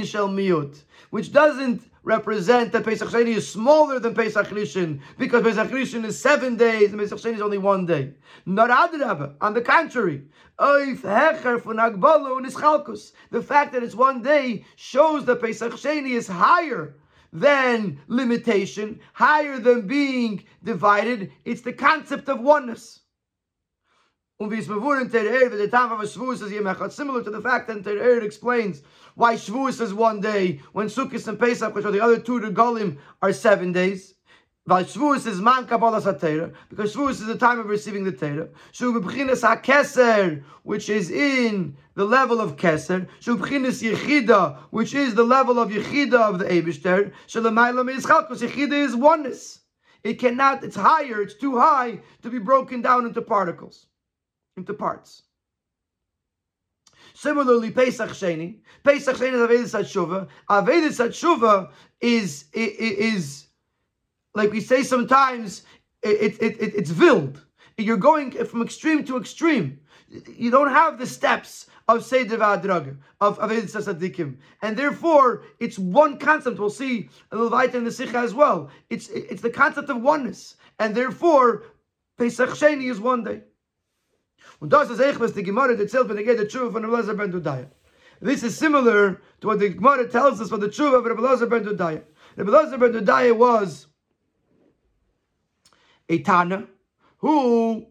shel 0.03 0.29
miut, 0.29 0.83
which 1.11 1.31
doesn't 1.31 1.83
represent 2.03 2.71
that 2.71 2.83
Pesach 2.85 3.09
Sheni 3.09 3.35
is 3.35 3.51
smaller 3.51 3.99
than 3.99 4.15
Pesach 4.15 4.47
Rishon, 4.47 4.99
because 5.17 5.43
Pesach 5.43 5.69
Rishon 5.69 6.05
is 6.05 6.19
seven 6.21 6.55
days 6.55 6.91
and 6.91 6.99
Pesach 6.99 7.19
Sheni 7.19 7.35
is 7.35 7.41
only 7.41 7.57
one 7.57 7.85
day. 7.85 8.13
Not 8.45 8.69
adrabah. 8.69 9.35
On 9.41 9.53
the 9.53 9.61
contrary, 9.61 10.23
the 10.57 10.97
fact 13.41 13.71
that 13.73 13.83
it's 13.83 13.95
one 13.95 14.21
day 14.21 14.65
shows 14.75 15.25
that 15.25 15.41
Pesach 15.41 15.73
Sheni 15.73 16.11
is 16.11 16.27
higher 16.27 16.95
than 17.31 17.99
limitation, 18.07 18.99
higher 19.13 19.59
than 19.59 19.87
being 19.87 20.43
divided. 20.63 21.31
It's 21.45 21.61
the 21.61 21.73
concept 21.73 22.27
of 22.27 22.39
oneness. 22.39 23.01
Similar 26.93 27.21
to 27.21 27.29
the 27.29 27.41
fact 27.43 27.67
that 27.67 27.83
Tereir 27.83 28.23
explains 28.23 28.81
why 29.15 29.35
Shavuos 29.35 29.81
is 29.81 29.93
one 29.93 30.21
day, 30.21 30.61
when 30.71 30.87
Sukkot 30.87 31.27
and 31.27 31.37
Pesach, 31.37 31.75
which 31.75 31.83
are 31.83 31.91
the 31.91 31.99
other 31.99 32.17
two 32.17 32.39
Regalim, 32.39 32.99
are 33.21 33.33
seven 33.33 33.73
days. 33.73 34.15
Shavuos 34.65 35.27
is 35.27 35.41
Man 35.41 35.65
Kabbalah 35.65 36.01
Satera, 36.01 36.53
because 36.69 36.95
Shavuos 36.95 37.19
is 37.19 37.25
the 37.25 37.37
time 37.37 37.59
of 37.59 37.65
receiving 37.65 38.05
the 38.05 38.13
Torah. 38.13 38.47
Shu 38.71 38.97
B'chinas 39.01 39.43
HaKeser, 39.43 40.41
which 40.63 40.87
is 40.87 41.11
in 41.11 41.75
the 41.95 42.05
level 42.05 42.39
of 42.39 42.55
Keser. 42.55 43.09
Shu 43.19 43.37
B'chinas 43.37 43.83
Yechida, 43.83 44.57
which 44.69 44.93
is 44.93 45.15
the 45.15 45.25
level 45.25 45.59
of 45.59 45.69
Yechida 45.69 46.13
of 46.13 46.39
the 46.39 46.45
Eibishter. 46.45 47.11
Shu 47.27 47.41
L'maylam 47.41 47.93
Yischal, 47.93 48.21
because 48.29 48.41
Yechida 48.41 48.71
is 48.71 48.95
oneness. 48.95 49.59
It 50.05 50.13
cannot, 50.13 50.63
it's 50.63 50.77
higher, 50.77 51.21
it's 51.21 51.33
too 51.33 51.59
high 51.59 51.99
to 52.21 52.29
be 52.29 52.39
broken 52.39 52.81
down 52.81 53.05
into 53.05 53.21
particles 53.21 53.88
into 54.59 54.73
parts. 54.73 55.23
Similarly, 57.13 57.71
Pesach 57.71 58.11
Sheni, 58.11 58.59
Pesach 58.83 59.17
Sheni 59.17 59.33
is 59.33 59.73
Avedis 59.73 59.79
Atshuva. 59.79 60.27
Avedis 60.49 60.99
Atshuva 61.05 61.71
is, 61.99 62.45
is 62.53 63.47
like 64.35 64.51
we 64.51 64.61
say 64.61 64.83
sometimes. 64.83 65.63
It, 66.01 66.41
it, 66.41 66.61
it, 66.61 66.75
it's 66.75 66.91
vild. 66.91 67.45
You're 67.77 67.97
going 67.97 68.31
from 68.45 68.61
extreme 68.61 69.03
to 69.05 69.17
extreme. 69.17 69.79
You 70.37 70.49
don't 70.49 70.69
have 70.69 70.97
the 70.97 71.05
steps 71.05 71.67
of 71.89 72.05
Seder 72.05 72.37
V'Adraga, 72.37 72.95
of 73.19 73.37
Avedis 73.39 73.75
Asadikim. 73.75 74.37
And 74.61 74.77
therefore, 74.77 75.43
it's 75.59 75.77
one 75.77 76.17
concept. 76.17 76.57
We'll 76.59 76.69
see 76.69 77.09
a 77.31 77.35
little 77.35 77.57
later 77.57 77.77
in 77.79 77.83
the 77.83 77.91
Sikha 77.91 78.19
as 78.19 78.33
well. 78.33 78.69
It's, 78.89 79.09
it's 79.09 79.41
the 79.41 79.49
concept 79.49 79.89
of 79.89 80.01
oneness. 80.01 80.55
And 80.77 80.95
therefore, 80.95 81.63
Pesach 82.17 82.51
Sheni 82.51 82.89
is 82.89 82.99
one 82.99 83.23
day. 83.23 83.41
Und 84.59 84.73
das 84.73 84.89
ist 84.89 84.99
echt, 84.99 85.19
was 85.19 85.33
die 85.33 85.43
Gemara 85.43 85.71
erzählt, 85.71 86.09
wenn 86.09 86.17
er 86.17 86.23
geht 86.23 86.37
der 86.37 86.47
Tshuva 86.47 86.71
von 86.71 86.85
Rebbe 86.85 87.13
ben 87.13 87.31
Dudaya. 87.31 87.69
This 88.21 88.43
is 88.43 88.57
similar 88.57 89.21
to 89.39 89.47
what 89.47 89.59
the 89.59 89.69
Gemara 89.69 90.09
tells 90.09 90.41
us 90.41 90.49
for 90.49 90.57
the 90.57 90.67
Tshuva 90.67 90.99
of 90.99 91.05
Rebbe 91.05 91.21
Lozer 91.21 91.49
ben 91.49 91.63
Dudaya. 91.63 92.03
Rebbe 92.35 92.51
Lozer 92.51 92.77
ben 92.77 92.91
Dudaya 92.91 93.35
was 93.35 93.87
a 96.09 96.19
Tana 96.19 96.67
who 97.19 97.85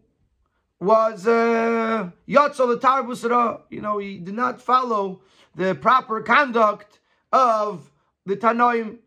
was 0.79 1.27
uh, 1.27 2.09
Yatzal 2.27 2.79
Tarbusra. 2.79 3.61
You 3.69 3.81
know, 3.81 3.97
he 3.97 4.19
did 4.19 4.35
not 4.35 4.61
follow 4.61 5.21
the 5.55 5.73
proper 5.73 6.21
conduct 6.21 6.99
of 7.31 7.91
the 8.25 8.37
Tanoim, 8.37 8.97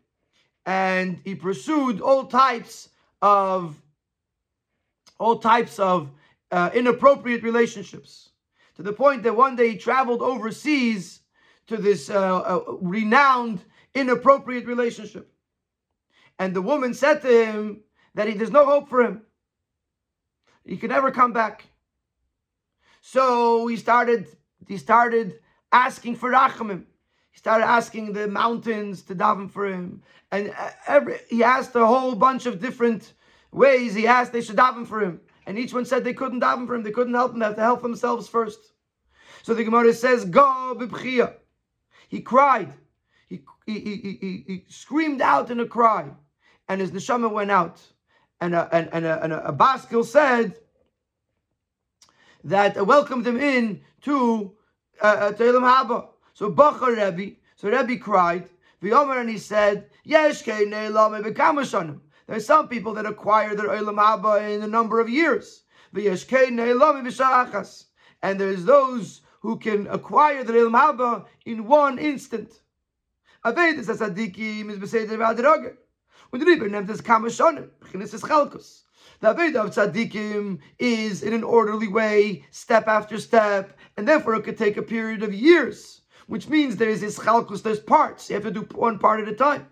and 0.65 1.21
he 1.23 1.35
pursued 1.35 2.01
all 2.01 2.25
types 2.25 2.89
of 3.21 3.81
all 5.17 5.39
types 5.39 5.79
of 5.79 6.09
uh, 6.53 6.69
inappropriate 6.75 7.41
relationships 7.41 8.29
to 8.75 8.83
the 8.83 8.93
point 8.93 9.23
that 9.23 9.35
one 9.35 9.55
day 9.55 9.71
he 9.71 9.77
traveled 9.77 10.21
overseas 10.21 11.21
to 11.65 11.77
this 11.77 12.11
uh, 12.11 12.37
uh, 12.41 12.61
renowned 12.79 13.59
inappropriate 13.95 14.67
relationship. 14.67 15.33
And 16.37 16.55
the 16.55 16.61
woman 16.61 16.93
said 16.93 17.21
to 17.23 17.45
him 17.45 17.81
that 18.13 18.27
he, 18.27 18.35
there's 18.35 18.51
no 18.51 18.65
hope 18.65 18.87
for 18.87 19.01
him. 19.01 19.23
He 20.63 20.77
can 20.77 20.89
never 20.89 21.09
come 21.09 21.33
back. 21.33 21.65
So 23.01 23.65
he 23.65 23.75
started 23.75 24.27
he 24.67 24.77
started 24.77 25.39
asking 25.71 26.17
for 26.17 26.29
rachamim. 26.29 26.85
He 27.31 27.39
started 27.39 27.65
asking 27.65 28.13
the 28.13 28.27
mountains 28.27 29.01
to 29.03 29.15
daven 29.15 29.49
for 29.49 29.65
him. 29.65 30.03
And 30.31 30.53
uh, 30.55 30.69
every, 30.87 31.17
he 31.29 31.43
asked 31.43 31.75
a 31.75 31.85
whole 31.85 32.13
bunch 32.13 32.45
of 32.45 32.61
different 32.61 33.13
ways. 33.51 33.95
He 33.95 34.05
asked 34.05 34.31
they 34.31 34.41
should 34.41 34.55
daven 34.55 34.85
for 34.85 35.01
him. 35.01 35.19
And 35.45 35.57
each 35.57 35.73
one 35.73 35.85
said 35.85 36.03
they 36.03 36.13
couldn't 36.13 36.41
daven 36.41 36.67
for 36.67 36.75
him, 36.75 36.83
they 36.83 36.91
couldn't 36.91 37.13
help 37.13 37.33
him, 37.33 37.39
they 37.39 37.45
have 37.45 37.55
to 37.55 37.61
help 37.61 37.81
themselves 37.81 38.27
first. 38.27 38.59
So 39.41 39.53
the 39.53 39.63
Gemara 39.63 39.93
says, 39.93 40.25
Go 40.25 40.75
b'bchia. 40.77 41.33
He 42.07 42.21
cried. 42.21 42.73
He, 43.27 43.43
he, 43.65 43.79
he, 43.79 44.17
he, 44.21 44.43
he 44.47 44.65
screamed 44.69 45.21
out 45.21 45.51
in 45.51 45.59
a 45.59 45.65
cry. 45.65 46.09
And 46.69 46.79
his 46.79 46.91
neshama 46.91 47.31
went 47.31 47.51
out. 47.51 47.81
And 48.39 48.55
a, 48.55 48.69
and, 48.71 48.89
and 48.93 49.05
a, 49.05 49.23
and 49.23 49.33
a, 49.33 49.47
a 49.47 49.53
baskil 49.53 50.03
said 50.03 50.57
that 52.43 52.77
uh, 52.77 52.83
welcomed 52.83 53.25
him 53.25 53.39
in 53.39 53.81
to 54.01 54.53
uh, 55.01 55.05
uh 55.05 55.31
Haba. 55.33 56.07
So 56.33 56.49
Bacha 56.49 56.87
Rebbe, 56.91 57.35
so 57.55 57.69
Rebbe 57.69 57.97
cried, 57.97 58.49
and 58.81 59.29
he 59.29 59.37
said, 59.37 59.89
Yesh 60.03 60.43
there 62.27 62.37
are 62.37 62.41
some 62.41 62.67
people 62.67 62.93
that 62.93 63.05
acquire 63.05 63.55
their 63.55 63.69
Olam 63.69 63.97
Abba 64.01 64.49
in 64.49 64.61
a 64.63 64.67
number 64.67 64.99
of 64.99 65.09
years. 65.09 65.63
And 68.21 68.39
there's 68.39 68.65
those 68.65 69.21
who 69.41 69.57
can 69.57 69.87
acquire 69.87 70.43
their 70.43 70.65
Olam 70.65 70.77
Abba 70.77 71.25
in 71.45 71.67
one 71.67 71.99
instant. 71.99 72.61
The 73.43 73.51
Rebbe. 76.41 76.69
The 79.19 79.33
Aveda 79.33 79.55
of 79.55 79.69
Tzadikim 79.71 80.59
is 80.79 81.23
in 81.23 81.33
an 81.33 81.43
orderly 81.43 81.87
way, 81.87 82.45
step 82.51 82.87
after 82.87 83.17
step, 83.17 83.77
and 83.97 84.07
therefore 84.07 84.35
it 84.35 84.43
could 84.43 84.57
take 84.57 84.77
a 84.77 84.81
period 84.81 85.23
of 85.23 85.33
years, 85.33 86.01
which 86.27 86.47
means 86.47 86.75
there 86.75 86.89
is 86.89 87.01
this 87.01 87.19
Chalkus, 87.19 87.63
there's 87.63 87.79
parts. 87.79 88.29
You 88.29 88.35
have 88.35 88.43
to 88.43 88.51
do 88.51 88.67
one 88.75 88.99
part 88.99 89.19
at 89.19 89.27
a 89.27 89.35
time. 89.35 89.67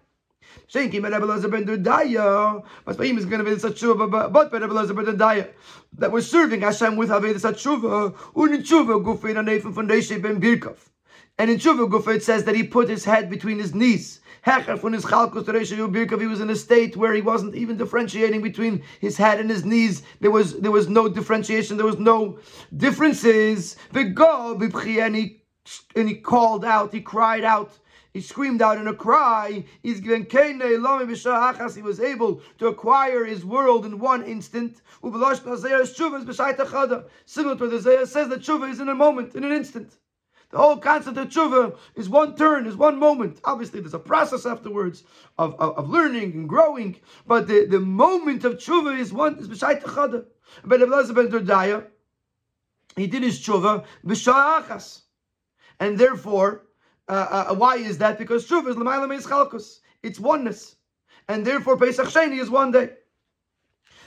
Shenki 0.71 0.93
Rebbe 0.93 1.25
Lezer 1.25 1.51
ben 1.51 1.65
Dudaya. 1.65 2.63
Ist 2.87 2.97
going 2.97 3.39
to 3.39 3.43
be 3.43 3.55
the 3.55 3.69
Tshuva, 3.69 4.31
but 4.31 4.51
Rebbe 4.51 4.67
Lezer 4.67 4.95
ben 4.95 5.05
Dudaya. 5.05 5.49
That 5.97 6.11
was 6.11 6.29
serving 6.29 6.61
Hashem 6.61 6.95
with 6.95 7.09
Haved 7.09 7.37
Tshuva. 7.37 8.15
Und 8.35 8.55
in 8.55 8.61
Tshuva 8.61 9.03
gufe 9.03 9.29
in 9.29 9.37
a 9.37 9.43
Nefen 9.43 9.73
von 9.73 9.87
Reishe 9.87 10.21
ben 10.21 10.39
Birkov. 10.39 10.77
And 11.37 11.49
in 11.49 11.57
Tshuva 11.57 11.89
gufe 11.89 12.15
it 12.15 12.23
says 12.23 12.43
that 12.45 12.55
he 12.55 12.63
put 12.63 12.89
his 12.89 13.03
head 13.05 13.29
between 13.29 13.59
his 13.59 13.73
knees. 13.73 14.21
Hecher 14.45 14.79
von 14.79 14.93
his 14.93 15.05
chalkus 15.05 15.43
Birkav, 15.43 16.19
he 16.19 16.27
was 16.27 16.41
in 16.41 16.49
a 16.49 16.55
state 16.55 16.97
where 16.97 17.13
he 17.13 17.21
wasn't 17.21 17.53
even 17.53 17.77
differentiating 17.77 18.41
between 18.41 18.81
his 18.99 19.15
head 19.15 19.39
and 19.39 19.49
his 19.49 19.63
knees. 19.63 20.01
There 20.19 20.31
was 20.31 20.59
there 20.59 20.71
was 20.71 20.89
no 20.89 21.07
differentiation, 21.07 21.77
there 21.77 21.85
was 21.85 21.99
no 21.99 22.39
differences. 22.75 23.77
And 23.93 25.15
he, 25.15 25.43
and 25.95 26.09
he 26.09 26.15
called 26.15 26.65
out, 26.65 26.91
he 26.91 27.01
cried 27.01 27.43
out. 27.43 27.77
He 28.13 28.21
screamed 28.21 28.61
out 28.61 28.77
in 28.77 28.87
a 28.87 28.93
cry. 28.93 29.63
He 29.81 29.93
was 29.93 31.99
able 31.99 32.41
to 32.57 32.67
acquire 32.67 33.25
his 33.25 33.45
world 33.45 33.85
in 33.85 33.99
one 33.99 34.23
instant. 34.23 34.81
Similar 35.01 35.35
to 35.35 35.43
the 35.45 35.55
Zayah 37.77 38.07
says 38.07 38.27
that 38.29 38.41
tshuva 38.41 38.69
is 38.69 38.79
in 38.81 38.89
a 38.89 38.95
moment, 38.95 39.35
in 39.35 39.45
an 39.45 39.53
instant. 39.53 39.97
The 40.49 40.57
whole 40.57 40.77
concept 40.77 41.17
of 41.17 41.29
tshuva 41.29 41.77
is 41.95 42.09
one 42.09 42.35
turn, 42.35 42.67
is 42.67 42.75
one 42.75 42.99
moment. 42.99 43.39
Obviously, 43.45 43.79
there's 43.79 43.93
a 43.93 43.99
process 43.99 44.45
afterwards 44.45 45.05
of, 45.37 45.55
of, 45.59 45.77
of 45.77 45.89
learning 45.89 46.33
and 46.33 46.49
growing, 46.49 46.99
but 47.25 47.47
the, 47.47 47.65
the 47.65 47.79
moment 47.79 48.43
of 48.43 48.57
tshuva 48.57 48.99
is 48.99 49.13
one, 49.13 49.37
is 49.37 49.47
b'shayt 49.47 49.83
achada. 49.83 50.25
Ben 50.65 50.81
Elazar 50.81 51.15
ben 51.15 51.29
Dordaya, 51.29 51.87
he 52.97 53.07
did 53.07 53.23
his 53.23 53.39
tshuva 53.39 53.85
b'sha'achas. 54.05 55.03
And 55.79 55.97
therefore, 55.97 56.65
uh, 57.07 57.45
uh, 57.49 57.55
why 57.55 57.75
is 57.75 57.97
that? 57.99 58.17
Because 58.17 58.47
tshuva 58.47 58.69
is 58.69 58.77
l'mayla 58.77 59.07
meis 59.07 59.25
chalkus. 59.25 59.79
It's 60.03 60.19
oneness. 60.19 60.75
And 61.27 61.45
therefore, 61.45 61.77
Pesach 61.77 62.07
Sheni 62.07 62.39
is 62.39 62.49
one 62.49 62.71
day. 62.71 62.91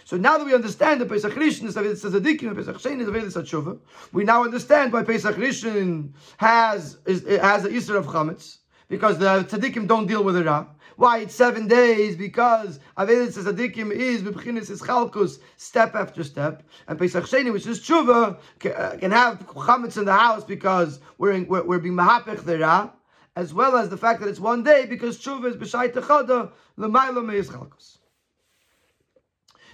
So 0.05 0.19
now 0.19 0.37
that 0.37 0.45
we 0.45 0.55
understand 0.55 1.01
that 1.01 1.09
Pesach 1.09 1.33
Rishon 1.33 1.65
is 1.65 1.77
Avedis 1.77 2.05
Tzadikim 2.05 2.49
and 2.49 2.57
Pesach 2.57 2.77
Sheni 2.77 3.01
is 3.01 3.09
Avedis 3.09 3.43
Tshuva, 3.43 3.79
we 4.13 4.25
now 4.25 4.45
understand 4.45 4.93
why 4.93 5.03
Pesach 5.03 5.37
Rishon 5.37 6.13
has 6.37 6.99
has 7.07 7.63
the 7.63 7.71
Easter 7.71 7.97
of 7.97 8.07
Chametz 8.07 8.59
because 8.89 9.19
the 9.19 9.45
Tzadikim 9.45 9.89
don't 9.89 10.07
deal 10.07 10.23
with 10.23 10.37
it. 10.37 10.45
Ra. 10.45 10.67
Why 10.97 11.19
it's 11.19 11.35
seven 11.35 11.67
days? 11.67 12.17
Because 12.17 12.79
Avedis 12.97 13.37
Tzadikim 13.37 13.91
is 13.91 14.23
Bibchinis 14.23 14.71
is 14.71 14.81
Chalkus 14.81 15.39
step 15.57 15.95
after 15.95 16.23
step, 16.23 16.63
and 16.87 16.99
Pesach 16.99 17.25
Sheni, 17.25 17.53
which 17.53 17.67
is 17.67 17.81
Tshuva, 17.81 18.37
uh, 18.37 18.97
can, 18.97 19.11
have 19.11 19.41
Chametz 19.47 19.99
in 19.99 20.05
the 20.05 20.13
house 20.13 20.45
because 20.45 21.01
we're 21.19 21.33
in, 21.33 21.47
we're, 21.49 21.65
we're 21.65 21.79
being 21.79 21.95
Mahapech 21.95 22.45
the 22.45 22.93
as 23.37 23.53
well 23.53 23.77
as 23.77 23.89
the 23.89 23.97
fact 23.97 24.21
that 24.21 24.29
it's 24.29 24.41
one 24.41 24.63
day 24.63 24.87
because 24.87 25.19
tshuva 25.19 25.47
is 25.47 25.57
b'shai 25.57 25.93
techada 25.93 26.53
l'mayla 26.77 27.25
meis 27.25 27.49
chalkos 27.49 27.99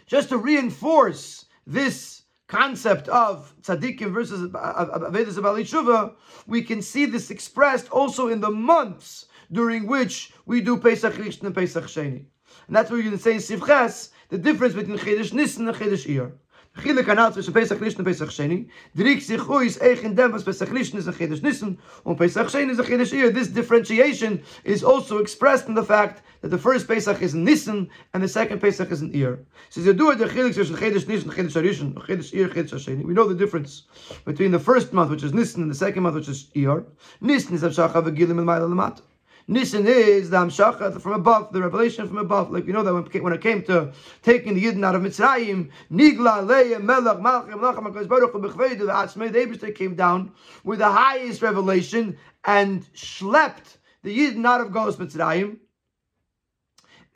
just 0.07 0.29
to 0.29 0.39
reinforce 0.39 1.47
this 1.67 2.23
concept 2.49 3.09
of 3.09 3.55
tzaddikim 3.63 4.13
versus 4.13 4.49
avedis 4.51 5.39
abali 5.39 5.63
tshuva, 5.63 6.15
we 6.47 6.63
can 6.63 6.81
see 6.83 7.05
this 7.05 7.31
expressed 7.31 7.89
also 7.91 8.29
in 8.29 8.41
the 8.41 8.51
months 8.51 9.27
during 9.53 9.87
which 9.87 10.33
we 10.47 10.61
do 10.61 10.77
Pesach 10.77 11.15
Rishon 11.15 11.45
and 11.45 11.55
Pesach 11.55 11.85
Sheni. 11.85 12.25
And 12.67 12.77
that's 12.77 12.91
what 12.91 12.97
we're 12.97 13.05
going 13.05 13.17
to 13.17 13.23
say 13.23 13.35
in 13.35 13.39
Sivches, 13.39 14.11
the 14.29 14.39
difference 14.39 14.75
between 14.75 14.99
Chedesh 14.99 15.33
Nisan 15.33 15.69
and 15.69 15.77
Chedesh 15.77 16.07
Iyar. 16.07 16.33
Chilek 16.79 17.09
anat 17.09 17.35
zwischen 17.35 17.53
Pesach 17.53 17.79
Rishon 17.81 17.99
und 17.99 18.05
Pesach 18.05 18.29
Sheni. 18.29 18.69
Drik 18.97 19.21
sich 19.21 19.41
uis 19.41 19.77
eich 19.79 20.05
in 20.05 20.15
dem, 20.15 20.33
Pesach 20.33 20.69
Rishon 20.69 20.99
is 20.99 21.09
a 21.09 21.13
Chedesh 21.13 21.43
Nisan, 21.43 21.77
and 22.07 22.17
Pesach 22.17 22.47
Sheni 22.47 22.71
is 22.71 22.79
a 22.79 22.85
Chedesh 22.85 23.13
Iyar. 23.13 23.35
This 23.35 23.49
differentiation 23.49 24.43
is 24.63 24.85
also 24.85 25.19
expressed 25.19 25.67
in 25.67 25.75
the 25.75 25.83
fact 25.83 26.23
that 26.43 26.49
the 26.49 26.59
first 26.59 26.87
Pesach 26.87 27.21
is 27.21 27.35
in 27.35 27.45
Nisan, 27.45 27.91
and 28.15 28.23
the 28.23 28.29
second 28.29 28.61
Pesach 28.61 28.91
is 28.93 29.03
in 29.03 29.11
Iyar. 29.13 29.41
Says 29.69 29.85
you 29.85 29.93
do 29.93 30.11
it 30.11 30.19
the 30.19 30.27
Chilek 30.27 30.55
zwischen 30.55 30.77
Chedesh 30.77 31.09
Nisan, 31.09 31.31
Chedesh 31.33 31.61
Rishon, 31.61 31.95
Chedesh 32.07 32.33
Iyar, 32.33 32.55
Chedesh 32.55 32.87
Sheni. 32.87 33.05
We 33.05 33.15
know 33.15 33.27
the 33.27 33.35
difference 33.35 33.83
between 34.25 34.53
the 34.53 34.61
first 34.61 34.93
month, 34.93 35.11
which 35.11 35.25
is 35.25 35.35
Nisan, 35.35 35.63
and 35.63 35.71
the 35.73 35.75
second 35.75 36.05
month, 36.05 36.15
which 36.15 36.29
is 36.29 36.51
Iyar. 36.55 36.85
Nisan 37.21 37.55
is 37.57 37.63
Avshacha 37.63 37.95
v'gilim 37.95 38.39
and 38.39 38.47
Ma'ila 38.47 38.69
Lamata. 38.69 39.03
Nisan 39.51 39.85
is 39.85 40.31
the 40.31 40.37
Amshacha 40.37 41.01
from 41.01 41.13
above, 41.13 41.53
the 41.53 41.61
revelation 41.61 42.07
from 42.07 42.19
above. 42.19 42.53
Like 42.53 42.69
you 42.69 42.73
know 42.73 42.85
that 42.85 42.95
when, 42.95 43.23
when 43.25 43.33
it 43.33 43.41
came 43.41 43.65
to 43.65 43.93
taking 44.23 44.55
the 44.55 44.65
Yidden 44.65 44.85
out 44.85 44.95
of 44.95 45.03
Mitzrayim, 45.03 45.71
Nigla, 45.91 46.47
Leah, 46.47 46.79
Melech, 46.79 47.19
Malchim, 47.19 47.55
Melchim, 47.55 47.93
HaKadosh 47.93 48.07
Baruch 48.07 48.31
Hu, 48.31 48.41
the 48.41 48.85
Atzmei, 48.93 49.33
the 49.33 49.41
Eberste 49.41 49.75
came 49.75 49.97
down 49.97 50.31
with 50.63 50.79
the 50.79 50.89
highest 50.89 51.43
revelation 51.43 52.17
and 52.45 52.87
schlepped 52.95 53.79
the 54.05 54.17
Yidden 54.17 54.47
out 54.47 54.61
of 54.61 54.69
Golos 54.69 54.95
Mitzrayim. 54.95 55.59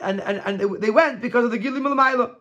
And, 0.01 0.21
and, 0.21 0.43
and 0.45 0.59
they, 0.59 0.67
they 0.87 0.91
went 0.91 1.21
because 1.23 1.45
of 1.45 1.53
the 1.53 1.59
Gilim 1.61 1.83
Malamayla. 1.83 2.35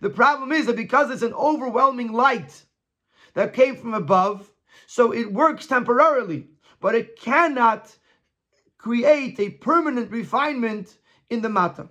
The 0.00 0.10
problem 0.10 0.52
is 0.52 0.66
that 0.66 0.76
because 0.76 1.10
it's 1.10 1.22
an 1.22 1.34
overwhelming 1.34 2.12
light 2.12 2.64
that 3.34 3.54
came 3.54 3.76
from 3.76 3.94
above, 3.94 4.48
so 4.92 5.10
it 5.10 5.32
works 5.32 5.66
temporarily, 5.66 6.48
but 6.78 6.94
it 6.94 7.18
cannot 7.18 7.96
create 8.76 9.40
a 9.40 9.48
permanent 9.48 10.10
refinement 10.10 10.98
in 11.30 11.40
the 11.40 11.48
matter. 11.48 11.88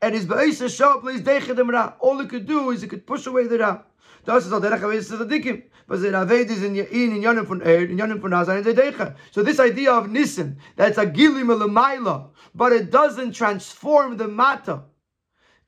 And 0.00 0.14
his 0.14 0.24
ba'isa 0.24 0.72
show 0.72 1.00
place 1.00 1.20
ra. 1.22 1.94
All 1.98 2.20
it 2.20 2.28
could 2.28 2.46
do 2.46 2.70
is 2.70 2.84
it 2.84 2.90
could 2.90 3.08
push 3.08 3.26
away 3.26 3.48
the 3.48 3.58
ra. 3.58 3.82
Das 4.24 4.46
ist 4.46 4.62
der 4.62 4.78
Chavez 4.78 5.10
Tzadikim. 5.10 5.64
Was 5.88 6.02
der 6.02 6.12
Aved 6.12 6.48
is 6.48 6.62
in 6.62 6.76
in 6.76 7.24
in 7.24 7.44
von 7.44 7.60
er, 7.62 7.82
in 7.82 8.20
von 8.20 8.30
Nazar, 8.30 8.56
and 8.56 8.64
Zedecha. 8.64 9.16
So 9.32 9.42
this 9.42 9.58
idea 9.58 9.92
of 9.92 10.10
Nissen, 10.10 10.58
that's 10.76 10.96
a 10.96 11.06
Gilim 11.06 11.46
Elamaila, 11.46 12.28
but 12.54 12.72
it 12.72 12.92
doesn't 12.92 13.32
transform 13.32 14.16
the 14.16 14.28
matter. 14.28 14.80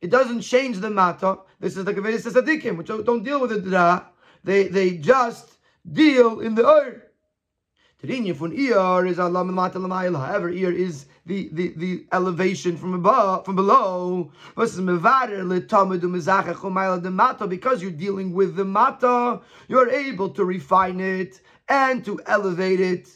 It 0.01 0.11
doesn't 0.11 0.43
change 0.43 0.79
the 0.79 0.91
matter. 0.91 1.39
This 1.59 1.77
is 1.77 1.85
the 1.85 1.93
Chavez 1.93 2.25
Tzadikim, 2.25 2.77
which 2.77 2.87
don't 2.87 3.25
deal 3.25 3.41
with 3.41 3.51
the 3.51 3.59
it. 3.59 4.14
They 4.45 4.69
they 4.69 4.97
just 4.99 5.59
deal 5.91 6.41
in 6.41 6.55
the 6.55 6.67
earth. 6.67 7.03
is 8.03 9.17
However, 9.17 10.53
Iyar 10.53 10.75
is 10.75 11.07
the, 11.25 11.49
the, 11.53 11.73
the 11.77 12.07
elevation 12.13 12.77
from 12.77 12.93
above, 12.93 13.47
from 13.47 13.57
below. 13.57 14.31
Because 14.55 14.77
you're 17.83 17.91
dealing 17.91 18.35
with 18.35 18.57
the 18.57 18.65
mata, 18.67 19.41
you're 19.69 19.89
able 19.89 20.29
to 20.31 20.45
refine 20.45 21.01
it 21.01 21.41
and 21.67 22.05
to 22.05 22.21
elevate 22.27 22.81
it 22.81 23.09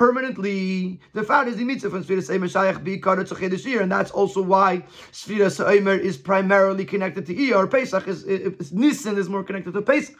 permanently. 0.00 0.98
The 1.12 1.22
fact 1.22 1.50
is 1.50 1.56
the 1.56 1.64
mitzvah 1.64 1.90
from 1.90 2.02
Sfiras 2.02 2.30
Eimer 2.30 2.48
Shayach 2.48 2.82
Bikar 2.82 3.22
Tzachedish 3.22 3.82
and 3.82 3.92
that's 3.92 4.10
also 4.10 4.40
why 4.40 4.82
Sfiras 5.12 5.62
Eimer 5.62 6.00
is 6.00 6.16
primarily 6.16 6.86
connected 6.86 7.26
to 7.26 7.34
Iyar. 7.34 7.70
Pesach 7.70 8.08
is, 8.08 8.24
is, 8.24 8.72
Nisan 8.72 9.18
is 9.18 9.28
more 9.28 9.44
connected 9.44 9.74
to 9.74 9.82
Pesach. 9.82 10.16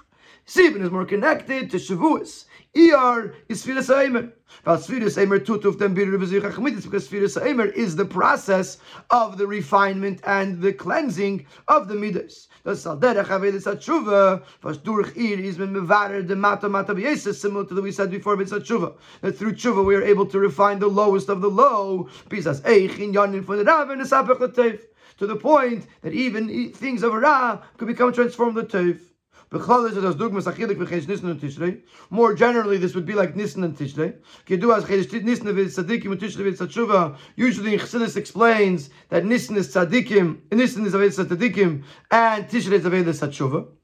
Sivan 0.46 0.82
is 0.82 0.90
more 0.90 1.06
connected 1.06 1.70
to 1.70 1.78
Shavuos. 1.78 2.44
Iyar 2.76 3.34
is 3.48 3.66
Sfiras 3.66 3.92
Eimer. 3.92 4.32
Sfiras 4.64 5.18
Eimer 5.18 5.40
tutuf 5.40 5.76
dem 5.76 5.92
bir 5.92 6.06
because 6.06 7.08
Sfiras 7.08 7.42
Eimer 7.42 7.72
is 7.72 7.96
the 7.96 8.04
process 8.04 8.78
of 9.10 9.38
the 9.38 9.46
refinement 9.46 10.20
and 10.24 10.62
the 10.62 10.72
cleansing 10.72 11.46
of 11.66 11.88
the 11.88 11.96
midas. 11.96 12.46
Das 12.64 12.86
al 12.86 12.98
derech 12.98 13.26
avedis 13.26 13.64
tshuva, 13.64 14.44
was 14.62 14.78
durch 14.78 15.16
ir 15.16 15.40
is 15.40 15.58
men 15.58 15.74
mevarer 15.74 16.26
the 16.26 16.36
mata 16.36 16.68
mata 16.68 16.94
b'yeses, 16.94 17.34
similar 17.34 17.64
to 17.64 17.74
the 17.74 17.82
we 17.82 17.90
said 17.90 18.08
before 18.08 18.36
with 18.36 18.52
tshuva. 18.52 18.94
That 19.22 19.36
through 19.36 19.54
tshuva 19.54 19.84
we 19.84 19.96
are 19.96 20.02
able 20.02 20.26
to 20.26 20.38
refine 20.38 20.78
the 20.78 20.86
lowest 20.86 21.28
of 21.28 21.40
the 21.40 21.50
low. 21.50 22.08
Pisas 22.28 22.60
eich 22.60 23.00
in 23.00 23.12
yanin 23.12 23.44
for 23.44 23.56
the 23.56 23.64
rav 23.64 23.90
and 23.90 24.00
the 24.00 24.78
To 25.18 25.26
the 25.26 25.36
point 25.36 25.86
that 26.02 26.12
even 26.12 26.72
things 26.72 27.02
of 27.02 27.14
a 27.14 27.18
ra 27.18 27.62
could 27.78 27.88
become 27.88 28.12
transformed 28.12 28.54
to 28.56 28.62
tev. 28.62 29.00
More 29.52 29.58
generally, 32.34 32.76
this 32.76 32.94
would 32.94 33.04
be 33.04 33.14
like 33.14 33.34
Nisan 33.34 33.64
and 33.64 33.76
Tishrei. 33.76 34.14
Usually, 37.36 37.78
Chassidus 37.78 38.16
explains 38.16 38.90
that 39.08 39.24
Nisan 39.24 39.56
is 39.56 39.74
tzaddikim, 39.74 40.38
Nisan 40.52 40.86
is 40.86 40.94
Avedis 40.94 41.18
tzaddikim, 41.24 41.82
and 42.12 42.48
Tishrei 42.48 42.74
is 42.74 42.84
Avedis. 42.84 43.79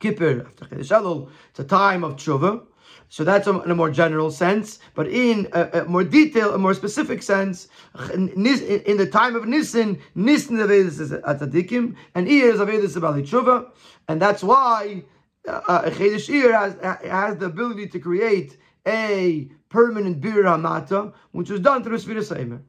Kippur 0.00 0.46
after 0.46 0.64
Chedesh 0.66 0.90
Elul, 0.90 1.30
it's 1.50 1.60
a 1.60 1.64
time 1.64 2.04
of 2.04 2.16
tshuva. 2.16 2.62
So 3.08 3.22
that's 3.22 3.46
in 3.46 3.70
a 3.70 3.74
more 3.74 3.90
general 3.90 4.30
sense, 4.30 4.80
but 4.94 5.06
in 5.06 5.48
a, 5.52 5.82
a 5.82 5.84
more 5.84 6.02
detail, 6.02 6.54
a 6.54 6.58
more 6.58 6.74
specific 6.74 7.22
sense, 7.22 7.68
in 8.12 8.42
the 8.42 9.08
time 9.10 9.36
of 9.36 9.46
Nisan, 9.46 10.00
Nisan 10.16 10.56
Avedis 10.56 11.00
is 11.00 11.12
Tzadikim, 11.12 11.94
and 12.16 12.26
Iyar 12.26 12.52
is 12.54 12.60
Avedis 12.60 12.96
Tshuva, 12.96 13.70
and 14.08 14.20
that's 14.20 14.42
why 14.42 15.04
uh, 15.46 15.60
uh 15.68 15.90
Chedesh 15.90 16.28
Iyar 16.28 16.52
has, 16.52 17.00
has 17.08 17.36
the 17.36 17.46
ability 17.46 17.86
to 17.88 18.00
create 18.00 18.58
a 18.86 19.48
permanent 19.68 20.20
Bir 20.20 20.42
Hamata, 20.42 21.12
which 21.30 21.50
was 21.50 21.60
done 21.60 21.84
through 21.84 21.98
Sfira 21.98 22.22
Seimer. 22.22 22.60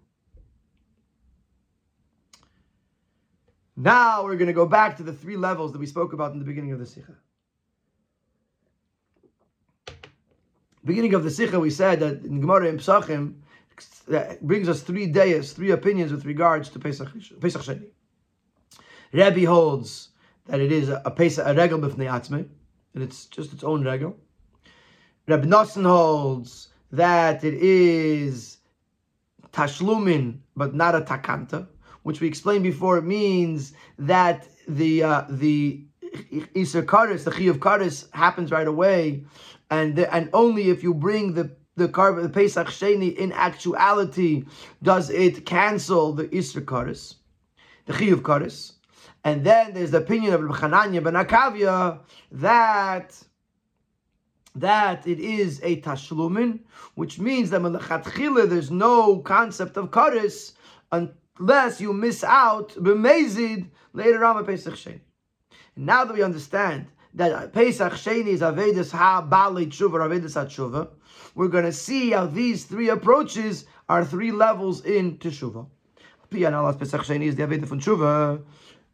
Now 3.77 4.23
we're 4.23 4.35
going 4.35 4.47
to 4.47 4.53
go 4.53 4.65
back 4.65 4.97
to 4.97 5.03
the 5.03 5.13
three 5.13 5.37
levels 5.37 5.71
that 5.71 5.77
we 5.77 5.85
spoke 5.85 6.11
about 6.11 6.33
in 6.33 6.39
the 6.39 6.45
beginning 6.45 6.71
of 6.71 6.79
the 6.79 6.85
Sikha. 6.85 7.13
beginning 10.87 11.13
of 11.13 11.23
the 11.23 11.29
Sikha, 11.29 11.59
we 11.59 11.69
said 11.69 11.99
that 11.99 12.23
in 12.23 12.39
Gemara 12.41 12.69
and 12.69 12.79
Psachim 12.79 13.35
brings 14.41 14.69
us 14.69 14.81
three 14.81 15.05
days, 15.05 15.51
three 15.51 15.71
opinions 15.71 16.11
with 16.11 16.25
regards 16.25 16.69
to 16.69 16.79
Pesach, 16.79 17.09
Pesach 17.39 17.61
Sheni. 17.61 17.87
Rebbe 19.11 19.45
holds 19.45 20.09
that 20.45 20.59
it 20.59 20.71
is 20.71 20.89
a, 20.89 21.01
a 21.05 21.11
Pesach, 21.11 21.45
a 21.45 21.53
regal 21.53 21.79
b'fnei 21.79 22.09
atzmei. 22.09 22.47
and 22.93 23.03
it's 23.03 23.25
just 23.25 23.53
its 23.53 23.63
own 23.63 23.83
regel. 23.83 24.17
Reb 25.27 25.43
Nosson 25.43 25.85
holds 25.85 26.69
that 26.91 27.43
it 27.43 27.53
is 27.53 28.57
tashlumin, 29.51 30.39
but 30.55 30.73
not 30.73 30.95
a 30.95 31.01
takanta, 31.01 31.67
which 32.07 32.21
we 32.21 32.27
explained 32.27 32.63
before. 32.63 33.01
Means 33.01 33.73
that 33.99 34.47
the 34.65 35.03
uh, 35.03 35.25
the 35.29 35.85
Isser 36.61 36.83
Karis, 36.83 37.25
the 37.25 37.31
Chi 37.31 37.43
of 37.53 37.59
Karis, 37.59 38.09
happens 38.13 38.49
right 38.49 38.65
away, 38.75 39.25
and 39.69 39.97
the, 39.97 40.05
and 40.15 40.29
only 40.31 40.69
if 40.69 40.83
you 40.83 40.93
bring 40.93 41.33
the 41.33 41.51
the 41.75 41.87
the 41.87 42.31
Pesach 42.33 42.67
Sheni 42.67 43.13
in 43.13 43.33
actuality 43.33 44.45
does 44.81 45.09
it 45.09 45.45
cancel 45.45 46.13
the 46.13 46.29
Isser 46.29 46.63
Karis, 46.63 47.15
the 47.87 47.93
Chi 47.93 48.05
of 48.05 48.23
Karis. 48.23 48.73
And 49.25 49.43
then 49.45 49.73
there's 49.73 49.91
the 49.91 49.97
opinion 49.97 50.33
of 50.33 50.39
Chananya 50.39 51.03
ben 51.03 51.15
Akavia 51.15 51.99
that 52.31 53.21
that 54.55 55.05
it 55.05 55.19
is 55.19 55.59
a 55.61 55.81
tashlumin, 55.81 56.59
which 56.95 57.19
means 57.19 57.49
that 57.49 57.61
there's 58.49 58.71
no 58.71 59.19
concept 59.19 59.75
of 59.75 59.91
karis 59.91 60.53
unless 61.39 61.81
you 61.81 61.93
miss 61.93 62.23
out 62.23 62.69
b'mezid 62.69 63.69
later 63.93 64.23
on 64.25 64.45
Pesach 64.45 64.73
Sheni. 64.75 65.01
Now 65.75 66.05
that 66.05 66.13
we 66.13 66.23
understand 66.23 66.87
that 67.13 67.53
Pesach 67.53 67.93
Sheni 67.93 68.27
is 68.27 68.41
Avedis 68.41 68.91
Ha 68.91 69.21
Bali 69.21 69.67
Tshuva, 69.67 70.07
Avedis 70.07 70.35
HaTshuva, 70.35 70.89
we're 71.35 71.47
going 71.47 71.65
to 71.65 71.73
see 71.73 72.11
how 72.11 72.25
these 72.25 72.65
three 72.65 72.89
approaches 72.89 73.65
are 73.89 74.03
three 74.03 74.31
levels 74.31 74.83
in 74.85 75.17
Teshuvah. 75.17 75.67
Pesach 76.29 77.01
Sheni 77.01 77.25
is 77.25 77.35
the 77.35 77.43
Avedis 77.43 77.65
von 77.65 77.79
Tshuva. 77.79 78.43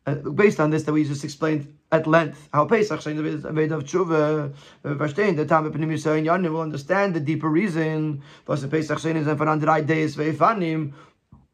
Uh, 0.06 0.16
based 0.16 0.60
on 0.60 0.70
this 0.70 0.84
that 0.84 0.92
we 0.92 1.06
just 1.06 1.24
explained 1.24 1.74
at 1.94 2.06
length, 2.06 2.50
how 2.52 2.66
Pesach 2.66 3.00
Sheni 3.00 3.24
is 3.26 3.44
Aved 3.44 3.72
of 3.72 3.86
Tshuva, 3.86 4.54
verstehen, 4.84 5.38
the 5.38 5.46
time 5.46 5.66
of 5.66 5.72
Pnim 5.72 5.94
Yisrael 5.94 6.22
Yanim 6.26 6.52
will 6.52 6.60
understand 6.60 7.14
the 7.14 7.22
deeper 7.22 7.48
reason, 7.48 8.22
was 8.46 8.66
Pesach 8.66 8.98
Sheni 8.98 9.16
is 9.16 9.28
under 9.30 9.82
days 9.82 10.18
Veifanim, 10.18 10.92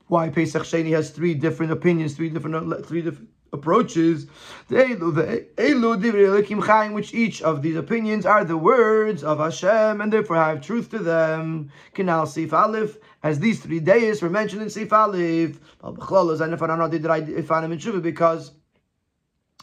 why 0.09 0.29
Pesach 0.29 0.63
Sheni 0.63 0.91
has 0.91 1.11
three 1.11 1.35
different 1.35 1.71
opinions, 1.71 2.15
three 2.15 2.29
different, 2.29 2.55
uh, 2.55 2.81
three 2.81 3.03
different 3.03 3.29
approaches, 3.53 4.27
which 4.67 5.13
each 7.13 7.41
of 7.41 7.61
these 7.61 7.75
opinions 7.75 8.25
are 8.25 8.43
the 8.43 8.57
words 8.57 9.23
of 9.23 9.39
Hashem 9.39 10.01
and 10.01 10.11
therefore 10.11 10.35
have 10.35 10.61
truth 10.61 10.89
to 10.91 10.99
them. 10.99 11.71
Kinal 11.95 12.27
Sif 12.27 12.53
Aleph, 12.53 12.97
as 13.23 13.39
these 13.39 13.61
three 13.61 13.79
days 13.79 14.21
were 14.21 14.29
mentioned 14.29 14.63
in 14.63 14.69
Sif 14.69 14.91
Aleph, 14.91 15.59
because 18.01 18.51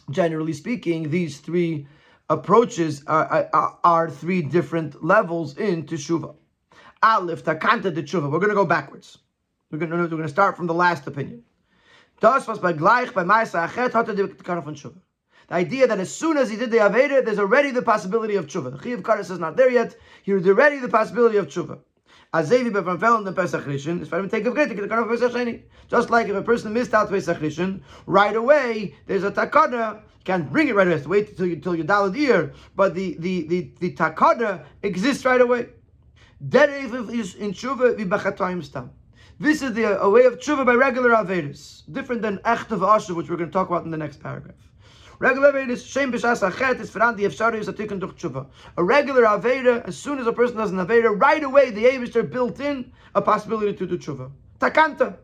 generally 0.09 0.53
speaking, 0.53 1.09
these 1.09 1.39
three 1.39 1.87
approaches 2.29 3.03
are, 3.07 3.49
are, 3.53 3.77
are 3.83 4.09
three 4.09 4.41
different 4.41 5.03
levels 5.03 5.57
in 5.57 5.83
Teshuvah. 5.83 6.35
Aleph, 7.03 7.43
Takanta 7.43 7.93
Teshuvah. 7.93 8.31
We're 8.31 8.39
going 8.39 8.49
to 8.49 8.55
go 8.55 8.65
backwards. 8.65 9.19
We're 9.69 9.79
going 9.79 9.91
to, 9.91 9.97
we're 9.97 10.07
going 10.07 10.21
to 10.21 10.29
start 10.29 10.55
from 10.55 10.67
the 10.67 10.73
last 10.73 11.05
opinion. 11.07 11.43
The 12.21 12.27
idea 15.51 15.87
that 15.87 15.99
as 15.99 16.15
soon 16.15 16.37
as 16.37 16.49
he 16.49 16.55
did 16.55 16.71
the 16.71 16.77
Aveda, 16.77 17.25
there's 17.25 17.39
already 17.39 17.71
the 17.71 17.81
possibility 17.81 18.35
of 18.35 18.47
Tshuva. 18.47 18.71
The 18.71 18.77
Chiyav 18.77 19.01
Karas 19.01 19.29
is 19.29 19.39
not 19.39 19.57
there 19.57 19.69
yet. 19.69 19.97
Here's 20.23 20.47
already 20.47 20.79
the 20.79 20.87
possibility 20.87 21.35
of 21.37 21.47
Tshuva. 21.47 21.79
Azevi 22.33 22.71
bevan 22.71 22.97
fell 22.97 23.17
in 23.17 23.25
the 23.25 23.31
Pesach 23.33 23.63
Rishon, 23.65 24.01
it's 24.01 24.09
take 24.31 24.43
great 24.43 24.69
the 24.69 24.75
Pesach 24.75 25.31
Sheni. 25.31 25.63
Just 25.89 26.09
like 26.09 26.27
if 26.27 26.35
a 26.35 26.41
person 26.41 26.73
missed 26.73 26.93
out 26.93 27.09
Pesach 27.09 27.37
Rishon, 27.39 27.81
right 28.05 28.35
away, 28.35 28.95
there's 29.05 29.23
a 29.23 29.31
takana, 29.31 30.01
can't 30.25 30.51
bring 30.51 30.67
it 30.67 30.75
right 30.75 30.87
away, 30.87 31.01
wait 31.03 31.29
until 31.29 31.45
you, 31.45 31.53
until 31.53 31.75
you 31.75 31.83
dial 31.83 32.09
the 32.09 32.19
ear, 32.21 32.53
but 32.75 32.95
the, 32.95 33.15
the, 33.19 33.47
the, 33.47 33.71
the 33.79 33.93
takana 33.93 34.65
exists 34.83 35.23
right 35.23 35.39
away. 35.39 35.69
That 36.41 36.69
is 36.69 37.35
in 37.35 37.53
Tshuva, 37.53 37.97
v'bachatayim 37.97 38.63
stam. 38.63 38.91
This 39.39 39.61
is 39.61 39.73
the 39.73 39.85
uh, 39.85 39.99
a 39.99 40.09
way 40.09 40.25
of 40.25 40.39
tshuva 40.39 40.65
by 40.65 40.73
regular 40.73 41.11
avedis, 41.11 41.83
different 41.91 42.23
than 42.23 42.39
echt 42.39 42.71
of 42.71 42.81
asher, 42.81 43.13
which 43.13 43.29
we're 43.29 43.35
going 43.35 43.49
to 43.49 43.53
talk 43.53 43.69
about 43.69 43.85
in 43.85 43.91
the 43.91 43.97
next 43.97 44.19
paragraph. 44.19 44.55
Regular 45.19 45.51
avedis, 45.51 45.85
shem 45.85 46.11
b'shas 46.11 46.41
achet 46.41 46.79
is 46.79 46.89
veran 46.89 47.15
the 47.15 47.25
efshari 47.25 47.59
is 47.59 47.67
a 47.67 47.73
tikkun 47.73 47.99
duch 47.99 48.15
tshuva. 48.15 48.47
A 48.77 48.83
regular 48.83 49.25
aveda, 49.25 49.87
as 49.87 49.95
soon 49.95 50.17
as 50.17 50.25
a 50.25 50.33
person 50.33 50.57
does 50.57 50.71
an 50.71 50.79
aveda, 50.79 51.13
right 51.21 51.43
away 51.43 51.69
the 51.69 51.83
avister 51.83 52.27
built 52.27 52.59
in 52.59 52.91
a 53.13 53.21
possibility 53.21 53.77
to 53.77 53.85
do 53.85 53.95
tshuva. 53.99 54.31
Takanta, 54.59 55.17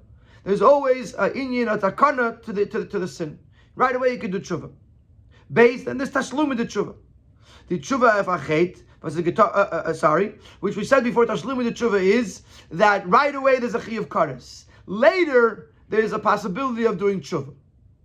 there's 0.43 0.61
always 0.61 1.15
a 1.15 1.31
inyan, 1.31 1.73
a 1.73 1.79
takana 1.79 2.39
to 2.43 2.53
the 2.53 2.67
to, 2.67 2.79
the, 2.81 2.85
to 2.85 2.99
the 2.99 3.07
sin. 3.07 3.39
Right 3.75 3.95
away 3.95 4.11
you 4.11 4.19
can 4.19 4.29
do 4.29 4.39
tshuva. 4.39 4.71
Based 5.51 5.87
and 5.87 5.99
this 5.99 6.11
tashlum 6.11 6.51
in 6.51 6.57
the 6.57 6.65
tshuva. 6.65 6.93
The 7.67 7.79
tshuva 7.79 8.19
of 8.19 8.27
achet 8.27 8.83
uh, 9.03 9.41
uh, 9.41 9.83
uh, 9.85 9.93
sorry, 9.93 10.35
which 10.61 10.77
we 10.77 10.85
said 10.85 11.03
before, 11.03 11.25
Tashlum 11.25 11.63
the 11.63 11.71
tshuva 11.71 12.01
is 12.01 12.43
that 12.71 13.07
right 13.07 13.35
away 13.35 13.59
there's 13.59 13.75
a 13.75 13.79
chi 13.79 13.93
of 13.93 14.07
kares. 14.09 14.65
Later, 14.85 15.71
there's 15.89 16.13
a 16.13 16.19
possibility 16.19 16.85
of 16.85 16.97
doing 16.97 17.19
tshuva 17.19 17.53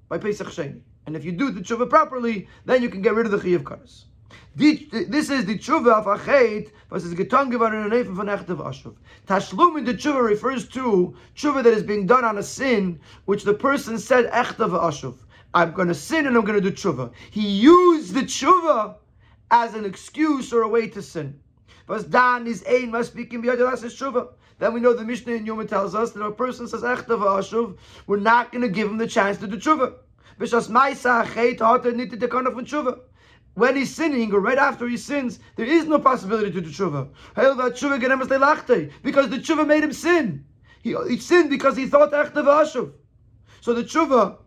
by 0.08 0.18
Pesach 0.18 0.48
Sheni. 0.48 0.80
And 1.06 1.16
if 1.16 1.24
you 1.24 1.32
do 1.32 1.50
the 1.50 1.60
tshuva 1.60 1.88
properly, 1.88 2.48
then 2.64 2.82
you 2.82 2.88
can 2.88 3.00
get 3.00 3.14
rid 3.14 3.26
of 3.26 3.32
the 3.32 3.38
chi 3.38 3.50
of 3.50 3.62
kares. 3.62 4.04
This 4.56 5.30
is 5.30 5.46
the 5.46 5.56
tshuva 5.56 5.92
of 5.92 6.06
achet 6.06 6.72
versus 6.90 7.14
getan 7.14 7.52
gevan 7.52 7.92
in 7.92 8.14
von 8.14 8.26
ashuv. 8.26 8.96
Tashlum 9.28 9.86
the 9.86 9.94
tshuva 9.94 10.20
refers 10.20 10.66
to 10.68 11.14
tshuva 11.36 11.62
that 11.62 11.72
is 11.72 11.84
being 11.84 12.06
done 12.06 12.24
on 12.24 12.38
a 12.38 12.42
sin 12.42 12.98
which 13.26 13.44
the 13.44 13.54
person 13.54 13.98
said 13.98 14.28
echtev 14.32 14.70
ashuv. 14.70 15.14
I'm 15.54 15.72
going 15.72 15.88
to 15.88 15.94
sin 15.94 16.26
and 16.26 16.36
I'm 16.36 16.44
going 16.44 16.60
to 16.60 16.70
do 16.70 16.74
tshuva. 16.74 17.12
He 17.30 17.46
used 17.48 18.14
the 18.14 18.22
tshuva 18.22 18.96
as 19.50 19.74
an 19.74 19.84
excuse 19.84 20.52
or 20.52 20.62
a 20.62 20.68
way 20.68 20.88
to 20.88 21.02
sin. 21.02 21.40
Dan 22.10 22.46
is. 22.46 22.62
Then 24.58 24.74
we 24.74 24.80
know 24.80 24.92
the 24.92 25.04
Mishnah 25.04 25.32
in 25.34 25.46
Yoma 25.46 25.68
tells 25.68 25.94
us 25.94 26.10
that 26.12 26.22
a 26.22 26.32
person 26.32 26.66
says 26.66 26.82
echtav 26.82 27.20
ashuv, 27.20 27.78
we're 28.06 28.18
not 28.18 28.50
going 28.50 28.62
to 28.62 28.68
give 28.68 28.88
him 28.88 28.98
the 28.98 29.06
chance 29.06 29.38
to 29.38 29.46
do 29.46 29.56
tshuva. 29.56 29.94
When 33.54 33.76
he's 33.76 33.94
sinning, 33.94 34.32
or 34.32 34.40
right 34.40 34.58
after 34.58 34.88
he 34.88 34.96
sins, 34.96 35.40
there 35.56 35.66
is 35.66 35.86
no 35.86 35.98
possibility 35.98 36.50
to 36.52 36.60
do 36.60 36.68
tshuva. 36.70 37.08
Because 39.02 39.30
the 39.30 39.38
tshuva 39.38 39.66
made 39.66 39.84
him 39.84 39.92
sin. 39.92 40.44
He, 40.82 40.94
he 41.08 41.18
sinned 41.18 41.50
because 41.50 41.76
he 41.76 41.86
thought 41.86 42.12
echtav 42.12 42.44
ashuv. 42.44 42.92
So 43.60 43.74
the 43.74 43.82
tshuva 43.82 44.38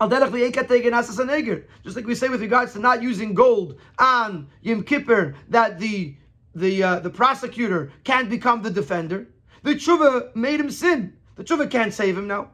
just 0.00 1.96
like 1.96 2.06
we 2.06 2.14
say 2.14 2.28
with 2.28 2.40
regards 2.40 2.72
to 2.72 2.78
not 2.78 3.02
using 3.02 3.34
gold 3.34 3.80
on 3.98 4.48
Yom 4.62 4.84
Kippur, 4.84 5.34
that 5.48 5.78
the 5.78 6.14
the 6.54 6.82
uh, 6.82 6.98
the 7.00 7.10
prosecutor 7.10 7.90
can't 8.04 8.30
become 8.30 8.62
the 8.62 8.70
defender. 8.70 9.26
The 9.64 9.74
tshuva 9.74 10.34
made 10.36 10.60
him 10.60 10.70
sin. 10.70 11.16
The 11.34 11.42
tshuva 11.42 11.68
can't 11.70 11.92
save 11.92 12.16
him 12.16 12.28
now. 12.28 12.50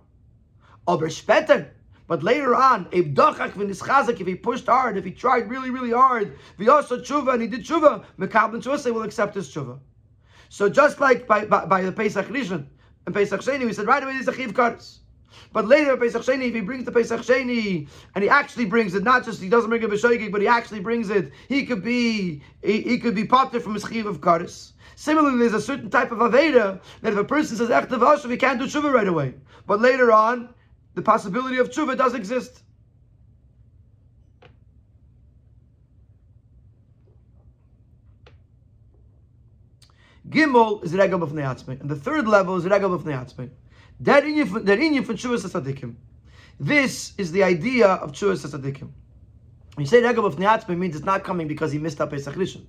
But 2.07 2.23
later 2.23 2.55
on, 2.55 2.87
if 2.93 4.27
he 4.27 4.35
pushed 4.35 4.67
hard, 4.67 4.97
if 4.97 5.05
he 5.05 5.11
tried 5.11 5.49
really, 5.51 5.71
really 5.71 5.91
hard, 5.93 6.39
also 6.69 6.99
tshuva 6.99 7.35
and 7.35 7.43
he 7.43 7.49
did 7.49 7.61
tshuva, 7.61 8.05
Mekabin 8.19 8.63
Chusay 8.63 8.93
will 8.93 9.03
accept 9.03 9.35
his 9.35 9.49
tshuva. 9.49 9.79
So 10.49 10.69
just 10.69 11.01
like 11.01 11.27
by, 11.27 11.45
by, 11.47 11.65
by 11.65 11.83
the 11.83 11.93
Pesach 11.93 12.27
Rishon 12.29 12.67
and 13.07 13.15
Pesach 13.15 13.41
Sheni, 13.41 13.65
we 13.65 13.73
said 13.73 13.87
right 13.87 14.03
away 14.03 14.13
there's 14.13 14.29
a 14.29 14.35
chiv 14.35 14.53
kares. 14.53 14.99
But 15.53 15.67
later, 15.67 15.97
Pesach 15.97 16.23
Sheni, 16.23 16.49
if 16.49 16.55
he 16.55 16.61
brings 16.61 16.85
the 16.85 16.93
Pesach 16.93 17.21
Sheni, 17.21 17.89
and 18.15 18.25
he 18.25 18.31
actually 18.31 18.65
brings 18.65 18.95
it, 18.95 19.03
not 19.03 19.25
just 19.25 19.43
he 19.43 19.49
doesn't 19.49 19.71
bring 19.71 19.83
it 19.83 19.91
b'shoigig, 19.91 20.33
but 20.33 20.41
he 20.41 20.49
actually 20.49 20.81
brings 20.81 21.11
it, 21.11 21.33
he 21.49 21.65
could 21.65 21.83
be 21.83 22.43
he, 22.63 22.81
he 22.83 22.99
could 22.99 23.15
be 23.15 23.25
popped 23.25 23.57
from 23.57 23.75
his 23.75 23.85
chiv 23.85 24.07
of 24.07 24.21
karis. 24.21 24.73
Similarly, 24.97 25.39
there's 25.39 25.55
a 25.55 25.61
certain 25.61 25.91
type 25.91 26.13
of 26.13 26.19
aveda 26.19 26.81
that 27.03 27.13
if 27.13 27.19
a 27.19 27.25
person 27.25 27.57
says 27.57 27.69
echtav 27.69 27.99
hashav, 27.99 28.31
he 28.31 28.37
can't 28.37 28.59
do 28.59 28.67
tshuva 28.67 28.93
right 28.93 29.09
away. 29.09 29.35
But 29.67 29.81
later 29.81 30.13
on, 30.13 30.55
the 30.95 31.03
possibility 31.03 31.59
of 31.59 31.71
tshuva 31.71 31.97
does 31.97 32.15
exist. 32.15 32.63
Gimel 40.29 40.83
is 40.83 40.95
regel 40.95 41.23
of 41.23 41.33
neatzmei, 41.33 41.81
and 41.81 41.89
the 41.89 41.97
third 41.97 42.27
level 42.27 42.57
is 42.57 42.65
regel 42.65 42.95
of 42.95 43.05
neatzmei. 43.05 43.51
That 44.01 44.25
inyan 44.25 45.05
from 45.05 45.17
Chuvas 45.17 45.45
Tzadikim. 45.49 45.95
This 46.59 47.13
is 47.17 47.31
the 47.31 47.45
idea 47.45 47.87
of 47.87 48.11
Chuvas 48.13 48.45
Tzadikim. 48.45 48.91
When 49.75 49.85
you 49.85 49.87
say 49.87 50.03
Regab 50.03 50.25
of 50.25 50.37
Neatzme 50.37 50.77
means 50.77 50.97
it's 50.97 51.05
not 51.05 51.23
coming 51.23 51.47
because 51.47 51.71
he 51.71 51.79
missed 51.79 52.01
up 52.01 52.11
Pesach 52.11 52.35
Rishon. 52.35 52.65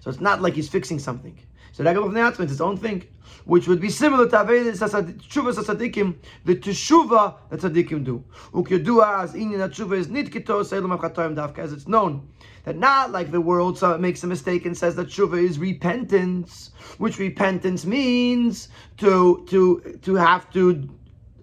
So 0.00 0.10
it's 0.10 0.20
not 0.20 0.42
like 0.42 0.54
he's 0.54 0.68
fixing 0.68 0.98
something. 0.98 1.38
So 1.72 1.82
Regab 1.82 2.06
of 2.06 2.12
Neatzme 2.12 2.44
is 2.44 2.52
its 2.52 2.60
own 2.60 2.76
thing, 2.76 3.04
which 3.44 3.68
would 3.68 3.80
be 3.80 3.88
similar 3.88 4.28
to 4.28 4.36
Chuvas 4.36 5.56
Tzadikim, 5.56 6.16
the 6.44 6.56
Teshuva 6.56 7.36
that 7.48 7.60
Tzadikim 7.60 8.04
do. 8.04 8.22
Ukyodua 8.52 9.24
as 9.24 9.32
inyan 9.32 9.66
Teshuva 9.70 9.96
is 9.96 10.08
nitkito 10.08 10.62
seilum 10.62 10.98
achatoyim 10.98 11.34
dafka, 11.34 11.58
as 11.60 11.72
it's 11.72 11.88
known 11.88 12.28
that 12.64 12.76
not 12.76 13.10
like 13.10 13.30
the 13.30 13.40
world 13.40 13.78
so 13.78 13.92
it 13.92 14.00
makes 14.00 14.22
a 14.22 14.26
mistake 14.26 14.66
and 14.66 14.76
says 14.76 14.94
that 14.96 15.08
tshuva 15.08 15.42
is 15.42 15.58
repentance, 15.58 16.70
which 16.98 17.18
repentance 17.18 17.86
means 17.86 18.68
to 18.98 19.46
to 19.48 19.98
to 20.02 20.14
have 20.14 20.50
to 20.52 20.88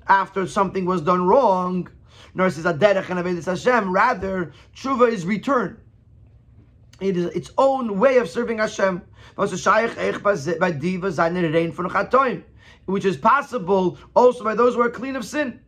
after 0.07 0.47
something 0.47 0.85
was 0.85 1.01
done 1.01 1.27
wrong. 1.27 1.89
Nor 2.33 2.49
says 2.49 2.65
Aderech 2.65 3.09
and 3.09 3.45
Hashem. 3.45 3.91
Rather, 3.91 4.53
tshuva 4.75 5.11
is 5.11 5.25
return. 5.25 5.79
it 6.99 7.17
is 7.17 7.25
its 7.27 7.51
own 7.57 7.99
way 7.99 8.17
of 8.17 8.29
serving 8.29 8.59
Hashem. 8.59 9.01
Which 12.85 13.05
is 13.05 13.17
possible 13.17 13.97
also 14.15 14.43
by 14.43 14.55
those 14.55 14.75
who 14.75 14.81
are 14.81 14.89
clean 14.89 15.15
of 15.15 15.25
sin. 15.25 15.59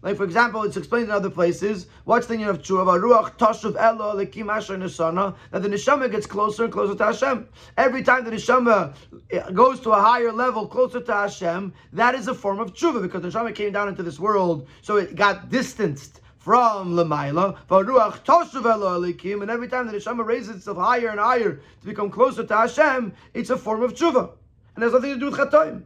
Like 0.00 0.16
for 0.16 0.22
example, 0.22 0.62
it's 0.62 0.76
explained 0.76 1.06
in 1.06 1.10
other 1.10 1.30
places. 1.30 1.88
What's 2.04 2.28
the 2.28 2.34
meaning 2.34 2.48
of 2.48 2.62
tshuva? 2.62 3.00
Ruach 3.00 3.36
tashuv 3.36 3.74
elo 3.76 4.14
lekim 4.14 4.48
asher 4.48 4.76
nesana. 4.76 5.34
That 5.50 5.62
the 5.62 5.68
neshama 5.68 6.08
gets 6.08 6.24
closer 6.24 6.64
and 6.64 6.72
closer 6.72 6.94
to 6.94 7.04
Hashem. 7.04 7.48
Every 7.76 8.04
time 8.04 8.24
the 8.24 8.30
neshama 8.30 8.94
eh, 9.32 9.50
goes 9.50 9.80
to 9.80 9.90
a 9.90 10.00
higher 10.00 10.30
level, 10.30 10.68
closer 10.68 11.00
to 11.00 11.12
Hashem, 11.12 11.72
that 11.94 12.14
is 12.14 12.28
a 12.28 12.34
form 12.34 12.60
of 12.60 12.74
tshuva 12.74 13.02
because 13.02 13.22
the 13.22 13.28
neshama 13.28 13.52
came 13.52 13.72
down 13.72 13.88
into 13.88 14.04
this 14.04 14.20
world, 14.20 14.68
so 14.82 14.98
it 14.98 15.16
got 15.16 15.50
distanced 15.50 16.20
from 16.36 16.94
Lamaila. 16.94 17.58
Ruach 17.68 18.24
tashuv 18.24 18.64
elo 18.64 19.00
lekim. 19.00 19.42
And 19.42 19.50
every 19.50 19.66
time 19.66 19.88
the 19.88 19.94
neshama 19.94 20.24
raises 20.24 20.58
itself 20.58 20.76
higher 20.78 21.08
and 21.08 21.18
higher 21.18 21.54
to 21.80 21.86
become 21.86 22.08
closer 22.08 22.44
to 22.44 22.56
Hashem, 22.56 23.12
it's 23.34 23.50
a 23.50 23.56
form 23.56 23.82
of 23.82 23.94
tshuva, 23.94 24.30
and 24.76 24.84
has 24.84 24.92
nothing 24.92 25.14
to 25.14 25.18
do 25.18 25.26
with 25.26 25.34
chatoim. 25.34 25.82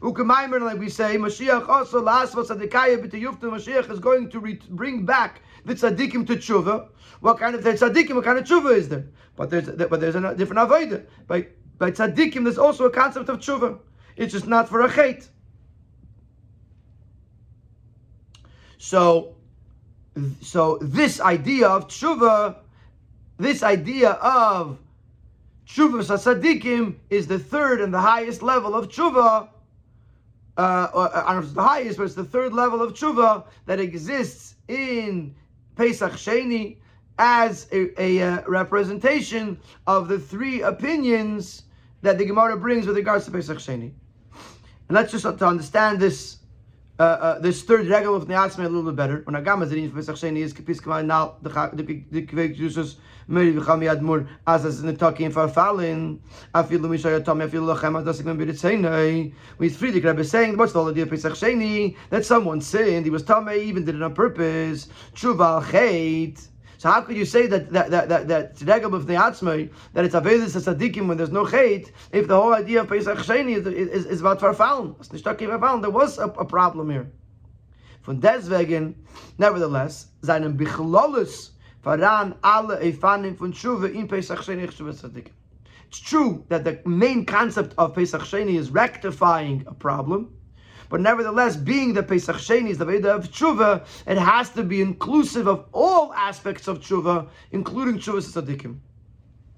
Ukamaimer, 0.00 0.60
like 0.60 0.78
we 0.78 0.88
say, 0.88 1.16
Mashiach 1.16 1.68
also 1.68 2.00
last 2.00 2.34
was 2.34 2.48
Sadikaya. 2.48 2.98
Mashiach 3.02 3.90
is 3.90 3.98
going 3.98 4.30
to 4.30 4.40
re- 4.40 4.60
bring 4.70 5.04
back 5.04 5.42
the 5.64 5.74
tzaddikim 5.74 6.26
to 6.26 6.36
tshuva. 6.36 6.88
What 7.20 7.38
kind 7.38 7.54
of 7.54 7.62
tzaddikim? 7.62 8.14
What 8.14 8.24
kind 8.24 8.38
of 8.38 8.44
tshuva 8.44 8.76
is 8.76 8.88
there? 8.88 9.06
But 9.36 9.50
there's 9.50 9.68
but 9.68 10.00
there's 10.00 10.14
a 10.14 10.34
different 10.34 10.68
avodah. 10.68 11.04
By 11.26 11.48
by 11.78 11.90
tzaddikim, 11.90 12.44
there's 12.44 12.58
also 12.58 12.84
a 12.84 12.90
concept 12.90 13.28
of 13.28 13.38
tshuva. 13.38 13.78
It's 14.16 14.32
just 14.32 14.46
not 14.46 14.68
for 14.68 14.82
a 14.82 14.88
chait. 14.88 15.28
So, 18.78 19.36
so 20.40 20.78
this 20.80 21.20
idea 21.20 21.68
of 21.68 21.88
tshuva, 21.88 22.56
this 23.38 23.62
idea 23.62 24.12
of 24.12 24.78
tshuva 25.66 26.00
tzaddikim 26.00 26.96
is 27.10 27.26
the 27.26 27.38
third 27.38 27.80
and 27.82 27.92
the 27.92 28.00
highest 28.00 28.42
level 28.42 28.74
of 28.74 28.88
tshuva 28.88 29.48
uh, 30.56 31.08
I 31.14 31.32
don't 31.32 31.34
know 31.34 31.38
if 31.38 31.44
it's 31.44 31.52
the 31.52 31.62
highest, 31.62 31.98
but 31.98 32.04
it's 32.04 32.14
the 32.14 32.24
third 32.24 32.52
level 32.52 32.82
of 32.82 32.92
tshuva 32.92 33.44
that 33.66 33.80
exists 33.80 34.56
in 34.68 35.34
Pesach 35.76 36.12
Sheni 36.12 36.78
as 37.18 37.66
a, 37.72 38.02
a 38.02 38.22
uh, 38.22 38.42
representation 38.46 39.58
of 39.86 40.08
the 40.08 40.18
three 40.18 40.62
opinions 40.62 41.62
that 42.02 42.18
the 42.18 42.24
Gemara 42.24 42.56
brings 42.56 42.86
with 42.86 42.96
regards 42.96 43.24
to 43.26 43.30
Pesach 43.30 43.58
Sheni. 43.58 43.92
And 44.88 44.96
let's 44.96 45.12
just 45.12 45.24
to 45.24 45.46
understand 45.46 46.00
this 46.00 46.39
uh, 47.00 47.02
uh, 47.02 47.38
this 47.38 47.62
third 47.62 47.86
regal 47.86 48.14
of 48.14 48.28
Neatzme 48.28 48.58
a 48.58 48.68
little 48.68 48.82
bit 48.82 48.96
better. 48.96 49.22
When 49.24 49.34
Agama 49.34 49.66
Zerin 49.66 49.92
Pesach 49.92 50.16
Sheni 50.16 50.40
is 50.40 50.52
Kapis 50.52 50.82
Kamal 50.82 51.02
now 51.02 51.36
the 51.40 51.48
the 52.10 52.26
Kvek 52.26 52.56
Jesus 52.56 52.96
Meri 53.26 53.54
V'cham 53.54 53.82
Yad 53.82 54.02
Mur 54.02 54.28
as 54.46 54.66
as 54.66 54.84
in 54.84 54.94
talking 54.98 55.30
for 55.30 55.48
Falin 55.48 56.20
Afilu 56.54 56.90
Mishaya 56.90 57.24
Tom 57.24 57.38
Afilu 57.38 57.74
Lachem 57.74 58.04
Adasik 58.04 58.26
Ben 58.26 58.36
Biritzeinai 58.36 59.32
with 59.56 59.80
Frierdiker 59.80 60.10
Rebbe 60.10 60.24
saying 60.24 60.58
what's 60.58 60.74
the 60.74 60.84
idea 60.84 61.04
of 61.04 61.08
Pesach 61.08 61.32
Sheni? 61.32 61.96
That 62.10 62.26
someone 62.26 62.60
sinned 62.60 63.06
he 63.06 63.10
was 63.10 63.22
Tomei 63.22 63.62
even 63.62 63.86
did 63.86 63.94
it 63.94 64.02
on 64.02 64.12
purpose. 64.12 64.88
Tshuva 65.14 65.64
Chait 65.64 66.48
so 66.80 66.90
how 66.90 67.02
could 67.02 67.14
you 67.18 67.26
say 67.26 67.46
that 67.46 67.70
that 67.74 67.90
that 67.90 68.08
that 68.26 68.56
atzmai 68.56 69.70
that 69.92 70.06
it's 70.06 70.14
avedis 70.14 70.56
as 70.56 70.64
tzaddikim 70.64 71.08
when 71.08 71.18
there's 71.18 71.30
no 71.30 71.44
chait 71.44 71.90
if 72.10 72.26
the 72.26 72.34
whole 72.34 72.54
idea 72.54 72.80
of 72.80 72.88
Pesach 72.88 73.18
Sheni 73.18 73.58
is, 73.58 73.66
is, 73.66 74.06
is 74.06 74.20
about 74.22 74.40
verfallen? 74.40 74.96
There 75.82 75.90
was 75.90 76.16
a, 76.18 76.24
a 76.24 76.44
problem 76.46 76.88
here. 76.88 77.12
Von 78.04 78.18
deswegen, 78.18 78.94
nevertheless, 79.36 80.06
seinen 80.22 80.56
bichlolus 80.56 81.50
varan 81.84 82.34
alle 82.42 82.78
efanim 82.78 83.36
von 83.36 83.52
tshuva 83.52 83.94
in 83.94 84.08
Pesach 84.08 84.38
Sheni 84.38 84.66
tzaddikim. 84.66 85.32
It's 85.88 86.00
true 86.00 86.46
that 86.48 86.64
the 86.64 86.80
main 86.86 87.26
concept 87.26 87.74
of 87.76 87.94
Pesach 87.94 88.22
Sheni 88.22 88.56
is 88.56 88.70
rectifying 88.70 89.64
a 89.66 89.74
problem. 89.74 90.34
But 90.90 91.00
nevertheless, 91.00 91.56
being 91.56 91.94
the 91.94 92.02
Pesach 92.02 92.36
Sheni 92.36 92.70
is 92.70 92.78
the 92.78 92.84
Veda 92.84 93.14
of 93.14 93.30
Tshuva, 93.30 93.86
it 94.08 94.18
has 94.18 94.50
to 94.50 94.64
be 94.64 94.82
inclusive 94.82 95.46
of 95.46 95.66
all 95.72 96.12
aspects 96.12 96.66
of 96.66 96.80
Tshuva, 96.80 97.28
including 97.52 97.98
Tshuva 97.98 98.20
Tzadikim. 98.20 98.76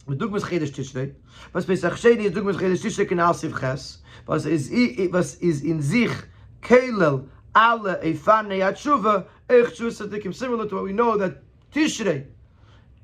Mit 0.07 0.18
Dugmas 0.18 0.43
Chedesh 0.43 0.72
Tishrei, 0.72 1.14
was 1.55 1.64
Pesach 1.64 1.95
Sheni 1.95 2.24
is 2.24 2.33
Dugmas 2.33 2.57
Chedesh 2.57 2.83
Tishrei 2.83 3.11
in 3.11 3.18
Alsiv 3.18 3.59
Ches, 3.59 3.99
was 4.26 4.45
is, 4.45 4.70
was 5.11 5.37
is 5.37 5.62
in 5.62 5.80
sich 5.83 6.12
Kelel 6.61 7.26
alle 7.55 7.97
Eifane 8.03 8.59
Yatshuva, 8.59 9.26
Ech 9.49 9.74
Tshuva 9.74 10.09
Tzadikim, 10.09 10.35
similar 10.35 10.68
to 10.68 10.74
what 10.74 10.85
we 10.85 10.93
know 10.93 11.16
that 11.16 11.43
Tishrei 11.72 12.26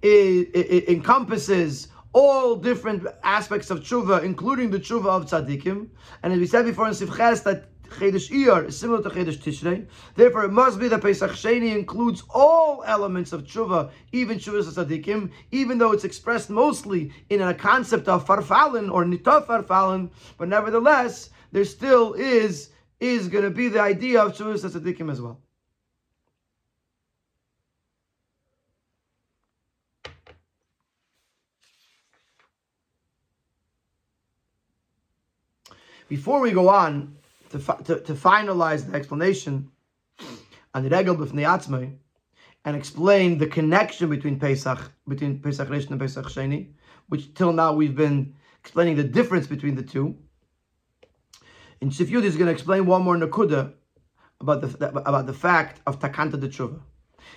encompasses 0.03 1.89
all 2.13 2.57
different 2.57 3.07
aspects 3.23 3.71
of 3.71 3.81
tshuva, 3.81 4.23
including 4.23 4.71
the 4.71 4.79
tshuva 4.79 5.07
of 5.07 5.27
tzaddikim. 5.27 5.89
And 6.23 6.33
as 6.33 6.39
we 6.39 6.47
said 6.47 6.65
before 6.65 6.87
in 6.87 6.95
Sivches, 6.95 7.43
that 7.45 7.67
Chedesh 7.91 8.31
Iyar 8.31 8.69
is 8.69 8.79
similar 8.79 9.03
to 9.03 9.11
Chedesh 9.11 9.39
Tishrei. 9.39 9.87
Therefore, 10.15 10.45
it 10.45 10.53
must 10.53 10.79
be 10.79 10.89
that 10.89 11.03
Pesach 11.03 11.33
Sheni 11.33 11.75
includes 11.75 12.23
all 12.31 12.83
elements 12.87 13.33
of 13.33 13.45
tshuva, 13.45 13.91
even 14.13 14.39
tshuva 14.39 14.63
tzaddikim, 14.63 15.31
even 15.51 15.79
though 15.79 15.93
it's 15.93 16.05
expressed 16.05 16.51
mostly 16.51 17.13
in 17.31 17.41
a 17.41 17.55
concept 17.55 18.09
of 18.09 18.27
farfalin 18.27 18.93
or 18.93 19.05
nitaf 19.05 19.47
farfalin. 19.47 20.11
But 20.37 20.49
nevertheless, 20.49 21.31
there 21.53 21.65
still 21.65 22.15
is 22.15 22.71
is 23.01 23.29
going 23.29 23.45
to 23.45 23.51
be 23.51 23.69
the 23.69 23.81
idea 23.81 24.23
of 24.23 24.37
tshuva 24.37 24.55
tzaddikim 24.55 25.11
as 25.11 25.21
well. 25.21 25.41
Before 36.09 36.41
we 36.41 36.53
go 36.53 36.71
on, 36.71 37.18
to, 37.51 37.59
to, 37.59 38.01
to 38.01 38.15
finalize 38.15 38.91
the 38.91 38.97
explanation 38.97 39.71
on 40.75 40.83
the 40.83 40.91
Regel 40.91 41.17
B'fnei 41.17 41.47
Atzmai 41.47 41.97
and 42.65 42.77
explain 42.77 43.39
the 43.39 43.47
connection 43.47 44.11
between 44.11 44.39
Pesach, 44.39 44.93
between 45.07 45.41
Pesach 45.41 45.69
Rishon 45.69 45.93
and 45.93 46.01
Pesach 46.01 46.27
Sheni, 46.27 46.73
which 47.09 47.33
till 47.35 47.53
now 47.53 47.73
we've 47.73 47.97
been 47.97 48.35
explaining 48.61 48.97
the 48.97 49.05
difference 49.05 49.47
between 49.47 49.75
the 49.75 49.83
two. 49.83 50.17
In 51.81 51.91
Sifyud 51.91 52.25
is 52.25 52.37
going 52.37 52.47
to 52.47 52.53
explain 52.53 52.87
one 52.87 53.03
more 53.03 53.17
Nakuda 53.17 53.73
about 54.41 54.61
the, 54.61 54.89
about 54.89 55.27
the 55.27 55.33
fact 55.33 55.81
of 55.87 55.99
Takanta 55.99 56.39
de 56.39 56.49
Tshuva. 56.49 56.81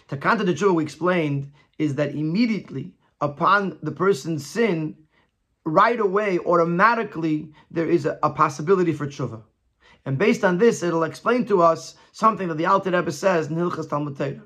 Takanta 0.09 0.45
de 0.45 0.53
Tshuva, 0.53 0.75
we 0.75 0.83
explained, 0.83 1.51
is 1.77 1.95
that 1.95 2.13
immediately 2.13 2.93
upon 3.21 3.77
the 3.81 3.91
person's 3.91 4.45
sin, 4.45 4.95
right 5.63 5.99
away, 5.99 6.39
automatically, 6.39 7.53
there 7.69 7.89
is 7.89 8.05
a, 8.05 8.19
a 8.23 8.31
possibility 8.31 8.93
for 8.93 9.07
Tshuva. 9.07 9.43
And 10.05 10.17
based 10.17 10.43
on 10.43 10.57
this, 10.57 10.83
it'll 10.83 11.03
explain 11.03 11.45
to 11.45 11.61
us 11.61 11.95
something 12.11 12.47
that 12.47 12.57
the 12.57 12.65
Alter 12.65 12.91
Rebbe 12.91 13.11
says 13.11 13.47
in 13.47 13.55
Hilchas 13.55 13.89
Talmud 13.89 14.17
Torah. 14.17 14.41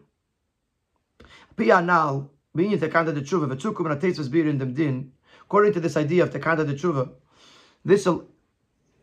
Piyanal, 1.56 2.30
being 2.53 2.78
tekanta 2.78 3.14
de 3.14 3.22
tshuva, 3.22 3.47
v'tzukum 3.47 3.91
and 3.91 4.32
bir 4.32 4.47
in 4.47 4.58
dem 4.58 4.74
din, 4.74 5.12
according 5.41 5.74
to 5.74 5.80
this 5.80 5.95
idea 5.95 6.24
of 6.24 6.32
tekanta 6.32 6.66
de 6.66 6.74
tshuva, 6.74 7.10
this 7.86 8.06
will 8.06 8.28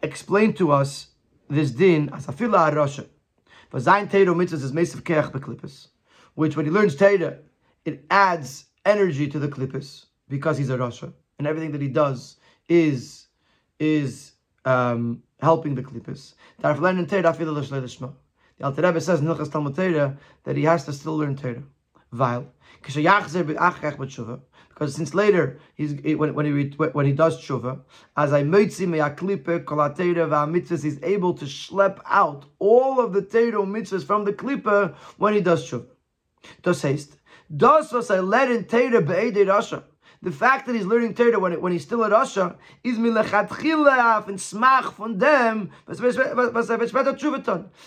explain 0.03 0.53
to 0.53 0.71
us 0.71 1.09
this 1.49 1.71
din 1.71 2.11
as 2.13 2.27
afila 2.27 2.71
arasha. 2.71 3.07
V'zayin 3.73 4.11
teiro 4.11 4.35
mitzvahs 4.35 4.63
is 4.63 4.73
mesav 4.73 5.01
keach 5.03 5.33
beklippus, 5.33 5.89
which 6.35 6.57
when 6.57 6.67
he 6.67 6.73
learns 6.73 6.95
Torah, 6.95 7.39
it 7.85 8.05
adds 8.11 8.67
energy 8.85 9.29
to 9.29 9.39
the 9.39 9.49
klippus 9.49 10.07
because 10.29 10.59
he's 10.59 10.71
a 10.71 10.77
rasha, 10.77 11.13
and 11.39 11.47
everything 11.47 11.73
that 11.73 11.81
he 11.81 11.89
does 11.89 12.37
is 12.69 13.29
is 13.79 14.33
um, 14.65 15.23
helping 15.43 15.75
the 15.75 15.83
klippus. 15.83 16.35
The 16.61 16.69
Alter 18.65 18.83
Rebbe 18.83 19.01
says 19.01 19.21
in 19.21 19.27
Hilchas 19.27 19.51
Talmud 19.51 19.75
Torah 19.75 20.17
that 20.45 20.57
he 20.57 20.63
has 20.63 20.85
to 20.85 20.93
still 20.93 21.17
learn 21.17 21.37
Torah. 21.37 21.65
Weil, 22.13 22.47
because 22.83 22.95
since 24.95 25.15
later 25.15 25.59
he's 25.75 25.95
when, 26.17 26.35
when 26.35 26.47
he 26.47 26.69
when 26.77 27.07
he 27.07 27.13
does 27.13 27.41
tshuva, 27.41 27.81
as 28.17 28.33
I 28.33 28.43
moitzi 28.43 28.87
me'aklipe 28.87 29.65
kolatera 29.65 30.29
va'mitzvahs, 30.29 30.83
he's 30.83 31.03
able 31.03 31.35
to 31.35 31.45
schlep 31.47 32.01
out 32.07 32.45
all 32.59 33.01
of 33.01 33.13
the 33.13 33.23
Torah 33.23 33.65
mitzvahs 33.65 34.05
from 34.05 34.25
the 34.25 34.33
klipa 34.33 34.95
when 35.17 35.33
he 35.35 35.41
does 35.41 35.69
tshuva. 35.69 35.87
Das 36.63 36.83
heißt, 36.83 37.17
das 37.55 37.93
was 37.93 38.11
I 38.11 38.21
led 38.21 38.51
in 38.51 38.65
Torah 38.65 39.01
be'edei 39.01 39.47
rasha, 39.47 39.85
the 40.23 40.33
fact 40.33 40.67
that 40.67 40.75
he's 40.75 40.87
learning 40.87 41.15
Torah 41.15 41.39
when, 41.39 41.61
when 41.61 41.73
he's 41.73 41.83
still 41.83 42.05
at 42.05 42.13
Rasha 42.13 42.57
is 42.85 42.97
milechatchilaf 42.97 44.29
and 44.29 44.39
smach 44.39 44.93
from 44.95 45.19
them, 45.19 45.71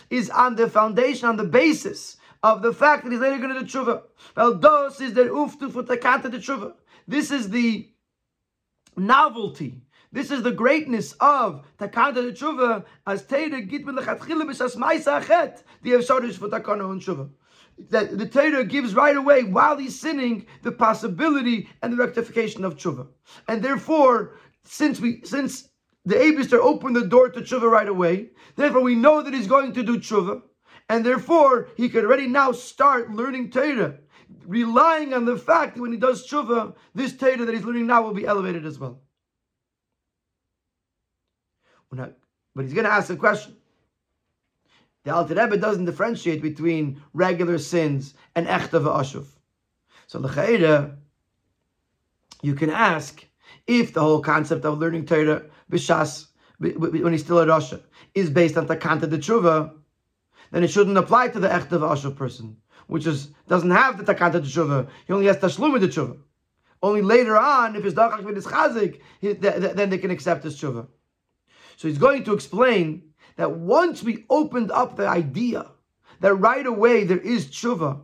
is 0.09 0.29
on 0.29 0.55
the 0.55 0.69
foundation, 0.69 1.27
on 1.29 1.37
the 1.37 1.45
basis 1.45 2.17
of 2.43 2.61
the 2.61 2.73
fact 2.73 3.03
that 3.03 3.11
he's 3.11 3.21
later 3.21 3.37
going 3.37 3.53
to 3.53 3.61
do 3.61 3.65
tshuva. 3.65 4.03
Well, 4.35 4.55
dos 4.55 5.01
is 5.01 5.13
the 5.13 5.23
uftu 5.23 5.71
for 5.71 5.83
takata 5.83 6.29
the 6.29 6.37
tshuva. 6.37 6.73
This 7.07 7.31
is 7.31 7.49
the 7.49 7.89
novelty 8.97 9.81
This 10.15 10.31
is 10.31 10.43
the 10.43 10.51
greatness 10.53 11.11
of 11.19 11.65
Takanta 11.77 12.15
de 12.15 12.31
Tshuva 12.31 12.85
as 13.05 13.23
Teira 13.23 13.67
git 13.67 13.85
mit 13.85 13.95
lechatchila 13.95 14.43
b'shas 14.43 14.77
ma'isa 14.77 15.21
achet 15.21 15.61
the 15.81 15.91
efsharish 15.91 16.37
for 16.37 16.47
Takana 16.47 16.89
and 16.89 17.01
Tshuva. 17.01 17.29
That 17.89 18.17
the 18.17 18.25
Torah 18.25 18.63
gives 18.63 18.95
right 18.95 19.17
away 19.17 19.43
while 19.43 19.77
he's 19.77 19.99
sinning 19.99 20.45
the 20.63 20.71
possibility 20.71 21.69
and 21.81 21.91
the 21.91 21.97
rectification 21.97 22.63
of 22.63 22.77
tshuva, 22.77 23.07
and 23.47 23.61
therefore, 23.61 24.37
since 24.63 24.99
we 24.99 25.21
since 25.23 25.69
the 26.05 26.15
Abister 26.15 26.57
opened 26.57 26.95
the 26.95 27.05
door 27.05 27.29
to 27.29 27.41
tshuva 27.41 27.69
right 27.69 27.87
away, 27.87 28.29
therefore 28.55 28.81
we 28.81 28.95
know 28.95 29.21
that 29.21 29.33
he's 29.33 29.47
going 29.47 29.73
to 29.73 29.83
do 29.83 29.99
tshuva, 29.99 30.41
and 30.87 31.05
therefore 31.05 31.67
he 31.75 31.89
could 31.89 32.05
already 32.05 32.27
now 32.27 32.53
start 32.53 33.11
learning 33.11 33.51
Torah, 33.51 33.95
relying 34.45 35.13
on 35.13 35.25
the 35.25 35.37
fact 35.37 35.75
that 35.75 35.81
when 35.81 35.91
he 35.91 35.97
does 35.97 36.25
tshuva, 36.25 36.75
this 36.93 37.15
Torah 37.17 37.45
that 37.45 37.53
he's 37.53 37.65
learning 37.65 37.87
now 37.87 38.01
will 38.03 38.13
be 38.13 38.25
elevated 38.25 38.65
as 38.65 38.79
well. 38.79 39.01
But 42.55 42.63
he's 42.63 42.73
going 42.73 42.85
to 42.85 42.91
ask 42.91 43.09
a 43.09 43.17
question. 43.17 43.57
The 45.05 45.13
Alter 45.13 45.35
Rebbe 45.35 45.57
doesn't 45.57 45.85
differentiate 45.85 46.41
between 46.41 46.99
regular 47.13 47.59
sins 47.59 48.15
and 48.35 48.47
echta 48.47 48.81
v'ashuv. 48.81 49.27
So 50.07 50.19
l'chayda, 50.19 50.95
you 52.41 52.55
can 52.55 52.71
ask 52.71 53.23
if 53.67 53.93
the 53.93 54.01
whole 54.01 54.19
concept 54.19 54.65
of 54.65 54.79
learning 54.79 55.05
Torah 55.05 55.43
b'shas 55.71 56.25
when 56.57 57.11
he's 57.11 57.23
still 57.23 57.39
a 57.39 57.45
Rasha 57.45 57.81
is 58.15 58.31
based 58.31 58.57
on 58.57 58.67
takanta 58.67 59.07
de 59.07 59.19
tshuva, 59.19 59.73
then 60.51 60.63
it 60.63 60.69
shouldn't 60.69 60.97
apply 60.97 61.27
to 61.27 61.39
the 61.39 61.49
echta 61.49 61.77
v'ashuv 61.77 62.15
person, 62.15 62.57
which 62.87 63.05
is 63.05 63.27
doesn't 63.47 63.71
have 63.71 64.03
the 64.03 64.11
takanta 64.11 64.41
de 64.41 64.47
tshuva. 64.47 64.87
He 65.05 65.13
only 65.13 65.27
has 65.27 65.37
tashlum 65.37 65.79
de 65.79 65.87
tshuva. 65.87 66.17
Only 66.81 67.03
later 67.03 67.37
on, 67.37 67.75
if 67.75 67.83
his 67.83 67.93
dachak 67.93 68.23
with 68.23 68.35
his 68.35 68.47
chazik, 68.47 69.01
then 69.21 69.89
they 69.91 69.99
can 69.99 70.09
accept 70.09 70.43
his 70.43 70.59
tshuva. 70.59 70.87
So 71.75 71.87
he's 71.87 71.99
going 71.99 72.23
to 72.23 72.33
explain 72.33 73.11
that 73.37 73.57
once 73.57 74.03
we 74.03 74.25
opened 74.29 74.71
up 74.71 74.95
the 74.95 75.07
idea 75.07 75.67
that 76.21 76.35
right 76.35 76.65
away 76.65 77.03
there 77.03 77.19
is 77.19 77.47
tshuva, 77.47 78.01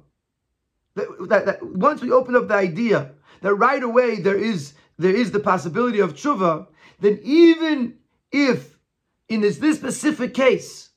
that, 0.95 1.07
that, 1.29 1.45
that 1.45 1.63
once 1.63 2.01
we 2.01 2.11
opened 2.11 2.37
up 2.37 2.47
the 2.47 2.53
idea 2.53 3.11
that 3.41 3.55
right 3.55 3.81
away 3.81 4.17
there 4.17 4.37
is 4.37 4.73
there 4.97 5.15
is 5.15 5.31
the 5.31 5.39
possibility 5.39 5.99
of 5.99 6.13
tshuva, 6.13 6.67
then 6.99 7.19
even 7.23 7.97
if 8.31 8.77
in 9.29 9.41
this, 9.41 9.57
this 9.57 9.77
specific 9.77 10.33
case 10.33 10.89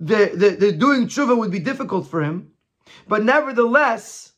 the, 0.00 0.30
the, 0.34 0.50
the 0.50 0.72
doing 0.72 1.06
tshuva 1.06 1.36
would 1.36 1.50
be 1.50 1.58
difficult 1.58 2.06
for 2.06 2.22
him, 2.22 2.52
but 3.08 3.24
nevertheless, 3.24 4.32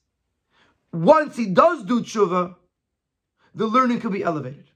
once 0.92 1.36
he 1.36 1.46
does 1.46 1.84
do 1.84 2.01
tshuva, 2.01 2.57
the 3.55 3.66
learning 3.66 4.01
could 4.01 4.12
be 4.12 4.22
elevated. 4.22 4.70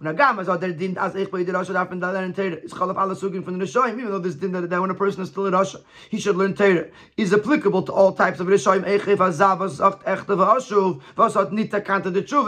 Und 0.00 0.06
agam 0.06 0.38
as 0.38 0.46
der 0.60 0.72
din 0.72 0.96
as 0.96 1.16
ich 1.16 1.28
bei 1.28 1.42
der 1.42 1.54
Rasha 1.54 1.72
darf 1.72 1.90
in 1.90 1.98
der 1.98 2.12
lernen 2.12 2.32
Teire. 2.32 2.62
It's 2.62 2.72
chalaf 2.72 2.96
ala 2.96 3.16
sugin 3.16 3.42
from 3.42 3.58
the 3.58 3.64
Rishoyim, 3.64 3.98
even 3.98 4.12
though 4.12 4.20
this 4.20 4.36
din 4.36 4.52
that, 4.52 4.70
that 4.70 4.80
when 4.80 4.90
a 4.90 4.94
person 4.94 5.22
is 5.22 5.28
still 5.28 5.46
in 5.46 5.52
Rasha, 5.52 5.82
he 6.08 6.20
should 6.20 6.36
learn 6.36 6.54
Teire, 6.54 6.92
is 7.16 7.34
applicable 7.34 7.82
to 7.82 7.92
all 7.92 8.12
types 8.12 8.38
of 8.38 8.46
Rishoyim. 8.46 8.84
Eichef 8.84 9.16
azav, 9.16 9.58
was 9.58 9.78
sagt 9.78 10.04
echte 10.04 10.36
v'ashuv, 10.36 11.00
was 11.16 11.34
hat. 11.34 11.52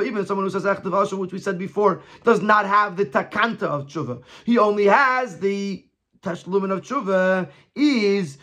Even 0.06 0.26
someone 0.26 0.46
who 0.46 0.50
says 0.50 0.62
echte 0.62 0.84
v'ashuv, 0.84 1.18
which 1.18 1.32
we 1.32 1.40
said 1.40 1.58
before, 1.58 2.02
does 2.22 2.40
not 2.40 2.66
have 2.66 2.96
the 2.96 3.04
takanta 3.04 3.64
of 3.64 3.86
tshuva. 3.88 4.22
He 4.44 4.56
only 4.56 4.84
has 4.84 5.40
the 5.40 5.84
Tashlumin 6.22 6.70
of 6.70 6.82
tshuva 6.82 7.48
is 7.74 8.36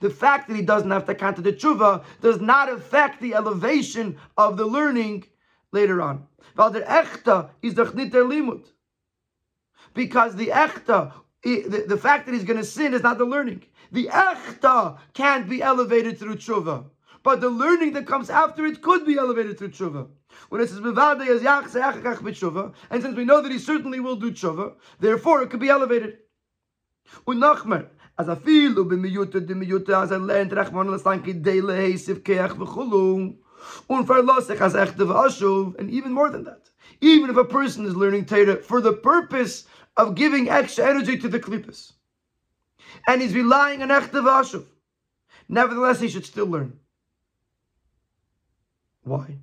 the 0.00 0.10
fact 0.10 0.48
that 0.48 0.56
he 0.56 0.62
doesn't 0.62 0.90
have 0.90 1.06
to 1.06 1.14
count 1.14 1.42
the 1.42 1.52
tshuva 1.52 2.04
does 2.20 2.40
not 2.40 2.68
affect 2.70 3.20
the 3.22 3.34
elevation 3.34 4.18
of 4.36 4.58
the 4.58 4.66
learning 4.66 5.24
later 5.72 6.02
on. 6.02 6.26
Because 6.54 6.74
the 6.74 6.80
echta, 10.46 11.12
the, 11.42 11.84
the 11.88 11.96
fact 11.96 12.26
that 12.26 12.34
he's 12.34 12.44
going 12.44 12.58
to 12.58 12.64
sin 12.64 12.92
is 12.92 13.02
not 13.02 13.16
the 13.16 13.24
learning. 13.24 13.64
The 13.90 14.08
echta 14.08 14.98
can't 15.14 15.48
be 15.48 15.62
elevated 15.62 16.18
through 16.18 16.36
tshuva. 16.36 16.84
But 17.24 17.40
the 17.40 17.48
learning 17.48 17.94
that 17.94 18.06
comes 18.06 18.28
after 18.28 18.66
it 18.66 18.82
could 18.82 19.06
be 19.06 19.16
elevated 19.16 19.58
through 19.58 19.70
tshuva. 19.70 20.08
When 20.50 20.60
it 20.60 20.68
says 20.68 20.76
as 20.76 20.82
b'tshuva, 20.82 22.74
and 22.90 23.02
since 23.02 23.16
we 23.16 23.24
know 23.24 23.40
that 23.40 23.50
he 23.50 23.58
certainly 23.58 23.98
will 23.98 24.16
do 24.16 24.30
tshuva, 24.30 24.74
therefore 25.00 25.42
it 25.42 25.48
could 25.48 25.58
be 25.58 25.70
elevated. 25.70 26.18
As 27.26 28.28
as 28.28 28.28
I 28.28 30.16
learned 30.18 30.52
and 35.78 35.90
even 35.90 36.12
more 36.12 36.30
than 36.30 36.44
that. 36.44 36.70
Even 37.00 37.30
if 37.30 37.36
a 37.36 37.44
person 37.44 37.86
is 37.86 37.96
learning 37.96 38.26
Torah 38.26 38.56
for 38.56 38.82
the 38.82 38.92
purpose 38.92 39.64
of 39.96 40.14
giving 40.14 40.50
extra 40.50 40.86
energy 40.86 41.16
to 41.16 41.28
the 41.28 41.40
klippus, 41.40 41.92
and 43.08 43.22
he's 43.22 43.34
relying 43.34 43.82
on 43.82 43.88
echte 43.88 44.10
v'ashuv, 44.10 44.66
nevertheless 45.48 46.00
he 46.00 46.08
should 46.08 46.26
still 46.26 46.46
learn. 46.46 46.78
Why? 49.04 49.38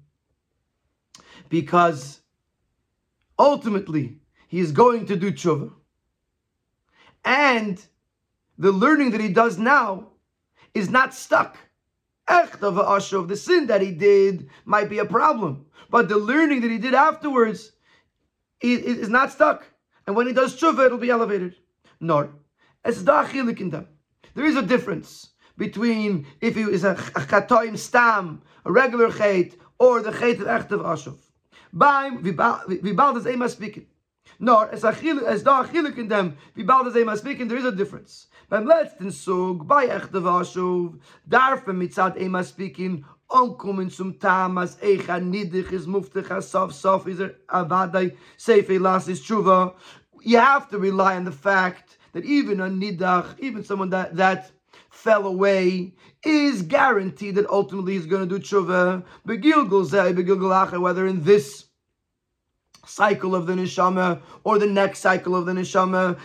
because 1.51 2.22
ultimately 3.38 4.18
he 4.47 4.59
is 4.59 4.72
going 4.72 5.05
to 5.07 5.16
do 5.16 5.32
tshuva. 5.32 5.72
And 7.24 7.80
the 8.57 8.72
learning 8.72 9.12
that 9.12 9.22
he 9.22 9.30
does 9.30 9.59
now 9.59 10.07
is 10.74 10.89
not 10.89 11.14
stuck. 11.14 11.57
Of 12.28 12.59
the 12.62 13.36
sin 13.36 13.68
that 13.68 13.82
he 13.82 13.91
did 13.91 14.49
might 14.64 14.89
be 14.89 14.99
a 14.99 15.05
problem, 15.05 15.66
but 15.89 16.07
the 16.07 16.18
learning 16.18 16.62
that 16.62 16.72
he 16.72 16.78
did 16.78 16.93
afterwards 16.93 17.74
is 18.62 19.09
not 19.09 19.34
stuck. 19.34 19.66
And 20.07 20.16
when 20.16 20.28
he 20.28 20.34
does 20.34 20.57
tshuva, 20.57 20.86
it'll 20.86 20.97
be 20.97 21.09
elevated. 21.09 21.55
Nor. 21.99 22.30
There 22.84 24.45
is 24.45 24.55
a 24.55 24.62
difference 24.62 25.32
between 25.57 26.26
if 26.39 26.55
he 26.55 26.62
is 26.62 26.86
a 26.86 26.95
chatoim 26.95 27.78
stam, 27.78 28.41
a 28.66 28.72
regular 28.72 29.09
chait, 29.09 29.55
or 29.80 30.01
the 30.01 30.12
chait 30.12 30.39
of 30.39 30.47
echtav 30.47 30.84
ashuv. 30.84 31.18
Beim, 31.74 32.22
wie 32.24 32.93
bald 32.93 33.18
is 33.18 33.28
Ema 33.28 33.47
speaking. 33.47 33.86
Nor, 34.39 34.70
as, 34.70 34.82
da 34.82 35.64
achilik 35.64 35.97
in 35.97 36.07
them, 36.07 36.38
wie 36.55 36.64
bald 36.64 36.88
is 36.88 36.95
Ema 36.95 37.16
speaking, 37.16 37.47
there 37.47 37.57
is 37.57 37.66
a 37.66 37.72
difference. 37.72 38.28
Beim 38.49 38.66
letzten 38.66 39.12
Sog, 39.12 39.66
bei 39.66 39.88
echte 39.88 40.22
Vashuv, 40.22 40.99
darf 41.28 41.66
man 41.68 41.80
mitzad 41.80 42.20
Ema 42.20 42.43
speaking, 42.43 43.05
onkommen 43.30 43.89
zum 43.89 44.20
Tam, 44.20 44.57
as 44.57 44.76
Echa 44.78 45.22
nidich 45.22 45.72
is 45.72 45.88
muftig, 45.88 46.30
as 46.30 46.49
sof 46.49 46.74
sof 46.74 47.07
is 47.07 47.22
er 47.22 47.36
avadai, 47.49 48.18
sefe 48.38 48.78
las 48.80 49.07
is 49.07 49.22
tshuva. 49.22 49.74
You 50.22 50.39
have 50.39 50.70
to 50.72 50.78
rely 50.78 51.16
on 51.16 51.24
the 51.24 51.32
fact 51.32 51.97
that 52.12 52.26
even 52.26 52.59
a 52.59 52.66
nidach, 52.68 53.39
even 53.39 53.64
someone 53.64 53.89
that, 53.91 54.18
that 54.18 54.51
fell 55.02 55.26
away, 55.26 55.93
is 56.24 56.62
guaranteed 56.62 57.36
that 57.36 57.49
ultimately 57.49 57.93
he's 57.93 58.06
going 58.06 58.28
to 58.28 58.39
do 58.39 58.43
tshuva. 58.43 59.04
Begilgul 59.28 59.89
zeh, 59.89 60.16
begilgul 60.16 60.80
whether 60.80 61.08
in 61.08 61.24
this 61.24 61.66
cycle 62.86 63.36
of 63.36 63.45
the 63.45 63.53
neshama 63.53 64.21
or 64.43 64.57
the 64.57 64.65
next 64.65 64.99
cycle 64.99 65.36
of 65.36 65.45
the 65.45 65.53
neshama. 65.53 66.17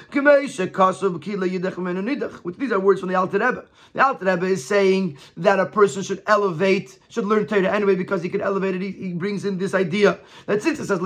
Which 2.42 2.56
these 2.56 2.72
are 2.72 2.80
words 2.80 3.00
from 3.00 3.08
the 3.08 3.14
Alter 3.14 3.38
Rebbe. 3.38 3.64
The 3.92 4.04
Alter 4.04 4.24
Rebbe 4.24 4.46
is 4.46 4.64
saying 4.64 5.18
that 5.36 5.60
a 5.60 5.66
person 5.66 6.02
should 6.02 6.22
elevate, 6.26 6.98
should 7.08 7.26
learn 7.26 7.46
Torah 7.46 7.72
anyway 7.72 7.94
because 7.94 8.22
he 8.22 8.28
can 8.28 8.40
elevate 8.40 8.76
it. 8.76 8.82
He, 8.82 8.90
he 8.92 9.12
brings 9.12 9.44
in 9.44 9.58
this 9.58 9.74
idea 9.74 10.18
that 10.46 10.62
since 10.62 10.78
it 10.80 10.86
says 10.86 10.98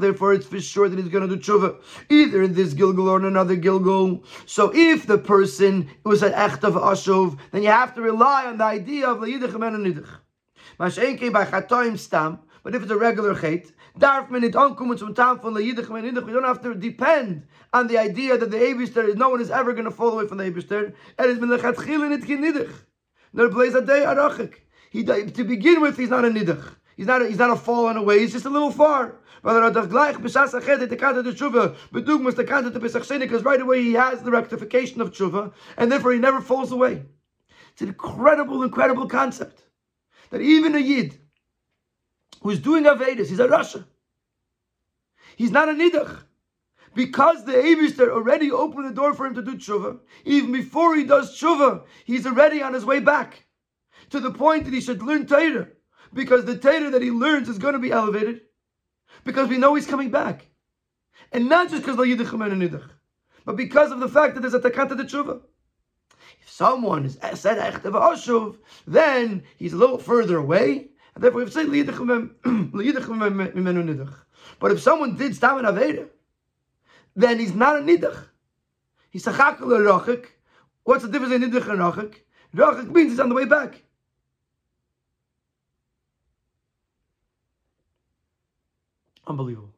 therefore 0.00 0.34
it's 0.34 0.46
for 0.46 0.60
sure 0.60 0.88
that 0.88 0.98
he's 0.98 1.08
going 1.08 1.28
to 1.28 1.36
do 1.36 1.42
tshuva 1.42 1.76
either 2.08 2.42
in 2.42 2.54
this 2.54 2.74
Gilgul 2.74 3.08
or 3.08 3.18
in 3.18 3.24
another 3.26 3.56
Gilgul. 3.56 4.24
So 4.46 4.72
if 4.74 5.06
the 5.06 5.18
person 5.18 5.90
was 6.04 6.22
an 6.22 6.32
echt 6.32 6.64
of 6.64 6.74
Ashov, 6.74 7.38
then 7.52 7.62
you 7.62 7.68
have 7.68 7.94
to 7.94 8.02
rely 8.02 8.46
on 8.46 8.58
the 8.58 8.64
idea 8.64 9.08
of 9.08 9.18
Liyidach 9.18 9.52
Nidach. 9.52 10.20
But 12.62 12.74
if 12.74 12.82
it's 12.82 12.90
a 12.90 12.96
regular 12.96 13.34
chait, 13.34 13.72
darf 13.98 14.30
nicht 14.30 14.54
ankommen 14.54 14.98
zum 14.98 15.14
von 15.14 15.54
der 15.54 15.62
Yiddich 15.62 15.88
und 15.88 16.04
Yiddich. 16.04 16.26
We 16.26 16.32
don't 16.32 16.44
have 16.44 16.60
to 16.62 16.74
depend 16.74 17.46
on 17.72 17.88
the 17.88 17.98
idea 17.98 18.36
that 18.36 18.50
the 18.50 18.58
Eibishter, 18.58 19.14
no 19.16 19.30
one 19.30 19.40
is 19.40 19.50
ever 19.50 19.72
going 19.72 19.84
to 19.84 19.90
fall 19.90 20.12
away 20.12 20.26
from 20.26 20.38
the 20.38 20.44
Eibishter. 20.44 20.94
And 21.18 21.30
it's 21.30 21.40
been 21.40 21.48
lechatchil 21.48 22.04
and 22.04 22.12
it 22.12 22.26
ki 22.26 22.36
Yiddich. 22.36 22.72
Nor 23.32 23.48
plays 23.48 23.74
a 23.74 23.80
day 23.80 24.04
arachik. 24.06 24.54
He, 24.90 25.04
to 25.04 25.44
begin 25.44 25.80
with, 25.80 25.96
he's 25.96 26.10
not 26.10 26.24
a 26.24 26.28
Yiddich. 26.28 26.74
He's 26.96 27.06
not 27.06 27.22
a, 27.22 27.28
he's 27.28 27.38
not 27.38 27.50
a 27.50 27.56
fallen 27.56 27.96
away, 27.96 28.18
he's 28.18 28.32
just 28.32 28.44
a 28.44 28.50
little 28.50 28.70
far. 28.70 29.14
Rather, 29.42 29.62
er 29.62 29.70
doch 29.70 29.88
gleich 29.88 30.16
b'shas 30.16 30.52
achet 30.52 30.82
et 30.82 30.90
tekanta 30.90 31.22
de 31.24 31.32
tshuva, 31.32 31.74
bedugmas 31.92 32.34
tekanta 32.34 32.70
de 32.70 32.78
pesach 32.78 33.08
because 33.20 33.42
right 33.42 33.62
away 33.62 33.82
he 33.82 33.94
has 33.94 34.22
the 34.22 34.30
rectification 34.30 35.00
of 35.00 35.10
tshuva, 35.10 35.50
and 35.78 35.90
therefore 35.90 36.12
he 36.12 36.18
never 36.18 36.42
falls 36.42 36.72
away. 36.72 37.02
It's 37.72 37.80
an 37.80 37.88
incredible, 37.88 38.62
incredible 38.62 39.08
concept. 39.08 39.62
That 40.28 40.42
even 40.42 40.74
a 40.74 40.78
Yid, 40.78 41.18
who's 42.40 42.58
doing 42.58 42.84
Avedis, 42.84 43.28
he's 43.28 43.40
a 43.40 43.48
Rasha. 43.48 43.84
He's 45.36 45.50
not 45.50 45.68
a 45.68 45.72
Nidach. 45.72 46.24
Because 46.94 47.44
the 47.44 47.52
Eibishter 47.52 48.10
already 48.10 48.50
opened 48.50 48.86
the 48.88 48.94
door 48.94 49.14
for 49.14 49.24
him 49.24 49.34
to 49.34 49.42
do 49.42 49.56
tshuva, 49.56 50.00
even 50.24 50.50
before 50.50 50.96
he 50.96 51.04
does 51.04 51.38
tshuva, 51.38 51.84
he's 52.04 52.26
already 52.26 52.62
on 52.62 52.74
his 52.74 52.84
way 52.84 52.98
back 52.98 53.44
to 54.10 54.18
the 54.18 54.32
point 54.32 54.64
that 54.64 54.74
he 54.74 54.80
should 54.80 55.02
learn 55.02 55.26
Torah. 55.26 55.68
Because 56.12 56.44
the 56.44 56.58
Torah 56.58 56.90
that 56.90 57.02
he 57.02 57.12
learns 57.12 57.48
is 57.48 57.58
going 57.58 57.74
to 57.74 57.78
be 57.78 57.92
elevated. 57.92 58.40
Because 59.24 59.48
we 59.48 59.58
know 59.58 59.74
he's 59.76 59.86
coming 59.86 60.10
back. 60.10 60.46
And 61.32 61.48
not 61.48 61.70
just 61.70 61.82
because 61.82 61.96
a 61.96 62.02
Nidach, 62.02 62.90
but 63.44 63.56
because 63.56 63.92
of 63.92 64.00
the 64.00 64.08
fact 64.08 64.34
that 64.34 64.40
there's 64.40 64.54
a 64.54 64.60
Takanta 64.60 64.96
de 64.96 65.04
Tshuva. 65.04 65.40
If 66.42 66.50
someone 66.50 67.04
is 67.04 67.18
said 67.34 67.58
Echtev 67.58 67.92
Ashuv, 67.92 68.56
then 68.86 69.44
he's 69.56 69.72
a 69.72 69.76
little 69.76 69.98
further 69.98 70.38
away, 70.38 70.88
and 71.20 71.24
therefore 71.24 71.40
we 71.40 71.44
have 71.44 71.52
to 71.52 71.60
say 71.60 71.66
Nidach. 72.72 74.14
But 74.58 74.72
if 74.72 74.80
someone 74.80 75.16
did 75.16 75.36
Stam 75.36 75.58
and 75.58 75.66
Aveda, 75.66 76.08
then 77.14 77.38
he's 77.38 77.54
not 77.54 77.76
a 77.76 77.80
Nidach. 77.80 78.24
He's 79.10 79.26
a 79.26 79.32
Chakal 79.32 79.58
Rachik. 79.58 80.26
What's 80.82 81.02
the 81.04 81.10
difference 81.10 81.34
in 81.34 81.42
Nidach 81.42 81.68
and 81.68 81.78
Rachik? 81.78 82.14
Rachik 82.54 82.90
means 82.90 83.10
he's 83.10 83.20
on 83.20 83.28
the 83.28 83.34
way 83.34 83.44
back. 83.44 83.82
Unbelievable. 89.26 89.74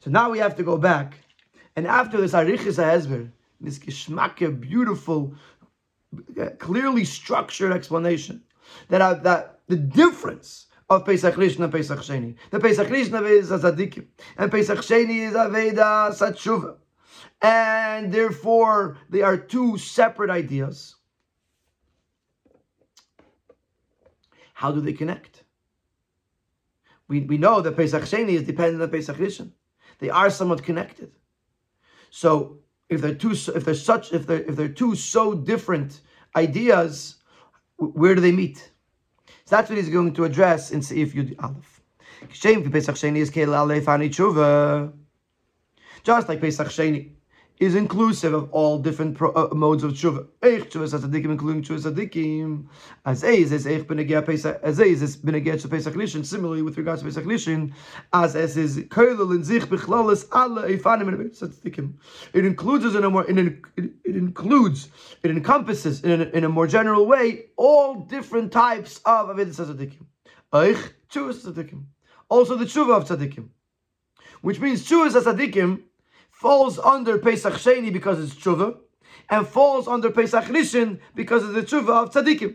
So 0.00 0.10
now 0.10 0.30
we 0.30 0.38
have 0.40 0.56
to 0.56 0.64
go 0.64 0.76
back, 0.76 1.14
and 1.76 1.86
after 1.86 2.20
this 2.20 2.32
Arichis 2.32 2.76
Hezber, 2.76 3.30
this 3.64 3.78
Geshmake, 3.78 4.60
beautiful, 4.60 5.34
uh, 6.40 6.50
clearly 6.58 7.04
structured 7.04 7.72
explanation 7.72 8.42
that 8.88 9.00
uh, 9.00 9.14
that 9.14 9.60
the 9.66 9.76
difference 9.76 10.66
of 10.90 11.04
Pesach 11.06 11.34
Rishon 11.34 11.60
and 11.60 11.72
Pesach 11.72 11.98
Sheni. 12.00 12.34
The 12.50 12.60
Pesach 12.60 12.88
Rishon 12.88 13.28
is 13.28 13.50
a 13.50 13.58
Zadikim, 13.58 14.06
and 14.36 14.50
Pesach 14.50 14.78
Sheni 14.78 15.28
is 15.28 15.34
Aveda 15.34 16.12
Satshuva. 16.12 16.76
And 17.40 18.12
therefore, 18.12 18.98
they 19.10 19.22
are 19.22 19.36
two 19.36 19.78
separate 19.78 20.30
ideas. 20.30 20.96
How 24.54 24.72
do 24.72 24.80
they 24.80 24.92
connect? 24.92 25.44
We, 27.08 27.20
we 27.20 27.38
know 27.38 27.60
that 27.60 27.76
Pesach 27.76 28.04
Sheni 28.04 28.30
is 28.30 28.44
dependent 28.44 28.82
on 28.82 28.90
Pesach 28.90 29.16
Rishon. 29.16 29.52
They 29.98 30.10
are 30.10 30.30
somewhat 30.30 30.62
connected. 30.62 31.12
So 32.10 32.58
if 32.88 33.00
they're 33.00 33.14
two, 33.14 33.32
if 33.32 33.64
they're 33.64 33.74
such, 33.74 34.12
if 34.12 34.26
they're 34.26 34.42
if 34.42 34.56
they're 34.56 34.68
two 34.68 34.94
so 34.94 35.34
different 35.34 36.00
ideas, 36.36 37.16
where 37.76 38.14
do 38.14 38.20
they 38.20 38.32
meet? 38.32 38.70
So 39.46 39.56
that's 39.56 39.68
what 39.68 39.78
he's 39.78 39.88
going 39.88 40.14
to 40.14 40.24
address 40.24 40.70
in 40.70 40.80
Seif 40.80 41.12
Yud 41.12 41.34
Aleph. 41.42 41.80
Just 46.02 46.28
like 46.28 46.40
Pesach 46.40 46.68
Sheni 46.68 47.10
is 47.58 47.76
inclusive 47.76 48.34
of 48.34 48.50
all 48.50 48.78
different 48.78 49.16
pro, 49.16 49.32
uh, 49.32 49.54
modes 49.54 49.84
of 49.84 49.92
tshuva. 49.92 50.26
Eich 50.42 50.70
tshuva 50.70 50.88
tzadikim, 50.88 51.26
including 51.26 51.62
tshuva 51.62 51.92
tzadikim. 51.92 52.66
As 53.04 53.22
is 53.22 53.52
is 53.52 53.64
eich 53.64 53.84
benegea 53.84 54.26
pesach. 54.26 54.58
As 54.62 54.80
is 54.80 55.02
is 55.02 55.16
benegea 55.16 55.60
to 55.60 55.68
pesach 55.68 55.94
lishin. 55.94 56.26
Similarly, 56.26 56.62
with 56.62 56.76
regards 56.76 57.02
to 57.02 57.06
pesach 57.06 57.24
lishin, 57.24 57.72
as 58.12 58.34
as 58.34 58.56
is 58.56 58.78
koilel 58.78 59.34
in 59.36 59.44
zich 59.44 59.62
bichlalis 59.64 60.26
alle 60.32 60.62
eifanim 60.62 61.08
in 61.08 61.30
tzadikim. 61.30 61.92
It 62.32 62.44
includes 62.44 62.92
in 62.94 63.04
a 63.04 63.10
more 63.10 63.24
in 63.24 63.38
it, 63.38 63.92
it 64.04 64.16
includes 64.16 64.88
it 65.22 65.30
encompasses 65.30 66.02
in 66.02 66.22
a, 66.22 66.24
in 66.24 66.44
a 66.44 66.48
more 66.48 66.66
general 66.66 67.06
way 67.06 67.46
all 67.56 68.00
different 68.00 68.50
types 68.50 68.98
of 69.04 69.28
avodas 69.28 69.60
tzadikim. 69.60 70.06
Eich 70.52 70.92
tshuva 71.08 71.32
tzadikim. 71.32 71.84
Also 72.28 72.56
the 72.56 72.64
tshuva 72.64 72.96
of 72.96 73.08
tzadikim, 73.08 73.48
which 74.40 74.58
means 74.58 74.82
tshuva 74.82 75.08
tzadikim 75.10 75.82
falls 76.44 76.78
under 76.78 77.16
Pesach 77.16 77.54
Sheni 77.54 77.90
because 77.90 78.22
it's 78.22 78.34
tshuva, 78.34 78.76
and 79.30 79.48
falls 79.48 79.88
under 79.88 80.10
Pesach 80.10 80.44
Rishon 80.44 81.00
because 81.14 81.42
of 81.42 81.54
the 81.54 81.62
tshuva 81.62 82.02
of 82.02 82.10
tzaddikim. 82.10 82.54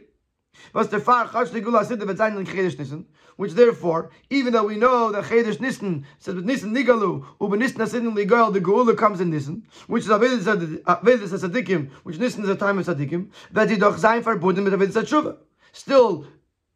Which 3.38 3.54
therefore, 3.54 4.12
even 4.30 4.54
though 4.54 4.66
we 4.66 4.76
know 4.76 5.12
that 5.12 5.24
Chedesh 5.24 5.60
Nissen 5.60 6.06
says 6.20 6.36
with 6.36 6.46
Nissen 6.46 6.76
Nigalu, 6.76 7.26
Uben 7.42 7.58
Nissen 7.58 7.80
Asidin 7.80 8.16
Ligal, 8.16 8.54
the 8.54 8.62
Geula 8.62 8.96
comes 8.96 9.22
in 9.22 9.32
Nissen, 9.32 9.64
which 9.88 10.04
is 10.04 10.10
Avedis 10.10 10.44
Tzadikim, 10.84 11.90
which 12.04 12.20
Nissen 12.20 12.44
is 12.44 12.50
a 12.50 12.56
time 12.56 12.78
of 12.78 12.86
Tzadikim, 12.86 13.32
that 13.52 13.72
he 13.72 13.78
doch 13.78 13.98
sein 13.98 14.22
verbunden 14.22 14.66
mit 14.66 14.74
Avedis 14.74 15.04
Tshuva. 15.04 15.38
Still, 15.72 16.28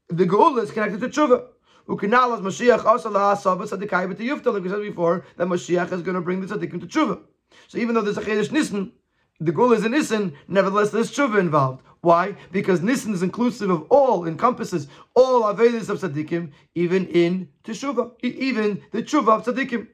the 0.08 0.26
Geula 0.26 0.64
is 0.64 0.72
connected 0.72 1.00
to 1.00 1.10
Tshuva. 1.10 1.44
Ukinalas 1.88 2.42
Mashiach 2.42 2.86
also 2.86 3.12
lahasavas 3.12 3.70
tzadikai 3.70 4.08
but 4.08 4.18
yufta, 4.18 4.54
like 4.54 4.64
we 4.64 4.70
said 4.70 4.82
before, 4.82 5.26
that 5.38 5.48
Mashiach 5.48 5.92
is 5.92 6.02
going 6.02 6.16
to 6.16 6.22
bring 6.22 6.46
the 6.46 6.48
tzaddikim 6.48 6.80
to 6.80 6.88
tshuva. 6.88 7.20
So 7.68 7.78
even 7.78 7.94
though 7.96 8.02
there's 8.02 8.18
a 8.18 8.22
chedesh 8.22 8.52
nissen, 8.52 8.94
the 9.40 9.52
goal 9.52 9.74
is 9.74 9.84
a 9.84 9.90
nissen, 9.90 10.34
nevertheless 10.48 10.92
there's 10.92 11.12
tshuva 11.12 11.40
involved. 11.40 11.84
Why? 12.02 12.36
Because 12.52 12.82
nissen 12.82 13.14
is 13.14 13.24
inclusive 13.24 13.70
of 13.70 13.84
all, 13.90 14.26
encompasses 14.26 14.88
all 15.14 15.44
avelis 15.44 15.90
of 15.90 16.00
tzaddikim, 16.00 16.52
even 16.76 17.08
in 17.08 17.50
teshuva, 17.64 18.12
even 18.22 18.82
the 18.92 19.04
tshuva 19.04 19.40
of 19.40 19.46
tzaddikim. 19.46 19.88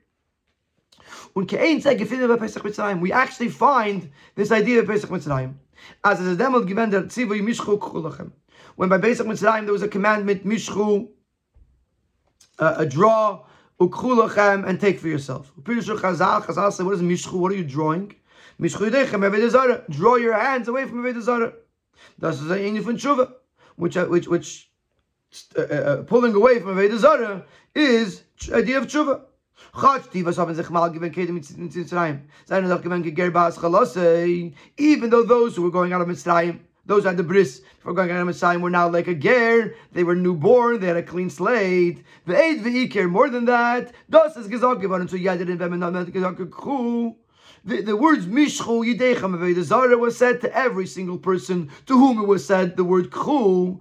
We 3.01 3.11
actually 3.11 3.49
find 3.49 4.11
this 4.35 4.51
idea 4.51 4.79
of 4.79 4.87
Pesach 4.87 5.09
Mitzrayim. 5.09 5.53
As 6.03 6.19
a 6.19 6.35
demel 6.35 6.67
given 6.67 6.91
mishchu 6.91 8.31
When 8.75 8.89
by 8.89 8.97
Pesach 8.97 9.25
Mitzrayim 9.25 9.63
there 9.65 9.73
was 9.73 9.83
a 9.83 9.87
commandment 9.87 10.45
mishchu 10.45 11.09
uh, 12.59 12.75
a 12.77 12.85
draw 12.85 13.45
ukhulachem 13.79 14.67
and 14.67 14.79
take 14.79 14.99
for 14.99 15.07
yourself. 15.07 15.51
Chazal, 15.63 16.43
Chazal 16.43 16.85
what 16.85 16.93
is 16.93 17.01
mishchu? 17.01 17.33
What 17.33 17.51
are 17.51 17.55
you 17.55 17.63
drawing? 17.63 18.15
Mishchu 18.59 18.89
yidechem 18.89 19.89
Draw 19.89 20.15
your 20.15 20.37
hands 20.37 20.67
away 20.67 20.85
from 20.85 21.03
avedazara. 21.03 21.53
That's 22.17 22.39
the 22.41 22.55
inyan 22.55 22.83
from 22.83 22.97
tshuva, 22.97 23.33
which 23.75 23.97
uh, 23.97 24.05
which 24.05 24.27
which 24.27 24.69
uh, 25.57 25.61
uh, 25.61 25.63
uh, 25.63 26.03
pulling 26.03 26.33
away 26.33 26.59
from 26.59 26.75
avedazara 26.75 27.45
is 27.73 28.23
idea 28.51 28.77
of 28.77 28.87
tshuva. 28.87 29.21
Even 34.77 35.09
though 35.09 35.23
those 35.23 35.55
who 35.55 35.61
were 35.61 35.71
going 35.71 35.93
out 35.93 36.01
of 36.01 36.07
Mitzrayim 36.07 36.59
those 36.89 37.05
are 37.05 37.13
the 37.13 37.21
bris 37.21 37.61
for 37.81 37.93
going 37.93 38.09
on 38.09 38.25
Messiah 38.25 38.57
were 38.57 38.71
now 38.71 38.89
like 38.89 39.07
a 39.07 39.13
ger. 39.13 39.75
They 39.93 40.03
were 40.03 40.15
newborn. 40.15 40.79
They 40.79 40.87
had 40.87 40.97
a 40.97 41.03
clean 41.03 41.29
slate. 41.29 42.03
The 42.25 42.35
eight 42.35 42.63
ve'ikir. 42.63 43.07
More 43.07 43.29
than 43.29 43.45
that, 43.45 43.93
das 44.09 44.35
is 44.35 44.47
gezak 44.47 44.81
the, 47.65 47.81
the 47.81 47.95
words 47.95 48.25
mishchu 48.25 48.83
yidechem 48.87 49.37
avedazara 49.37 49.99
was 49.99 50.17
said 50.17 50.41
to 50.41 50.57
every 50.57 50.87
single 50.87 51.19
person 51.19 51.69
to 51.85 51.95
whom 51.95 52.19
it 52.19 52.27
was 52.27 52.43
said 52.43 52.75
the 52.75 52.83
word. 52.83 53.11
Because 53.11 53.77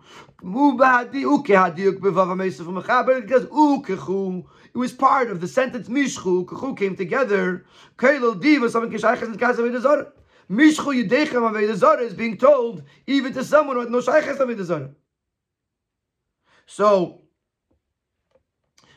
it 4.65 4.75
was 4.75 4.93
part 4.93 5.31
of 5.31 5.41
the 5.41 5.49
sentence 5.49 5.89
mishchu. 5.89 6.45
Khu 6.45 6.77
came 6.77 6.95
together. 6.95 7.65
And. 8.03 10.07
Mishchu 10.51 11.09
Yidechem 11.09 11.43
Avedazara 11.51 12.01
is 12.01 12.15
being 12.15 12.39
told 12.39 12.83
even 13.07 13.33
to 13.35 13.45
someone 13.45 13.77
who 13.77 13.83
had 13.83 13.91
no 13.91 13.99
Shayches 13.99 14.39
Avedazara. 14.39 14.95
So, 16.67 17.23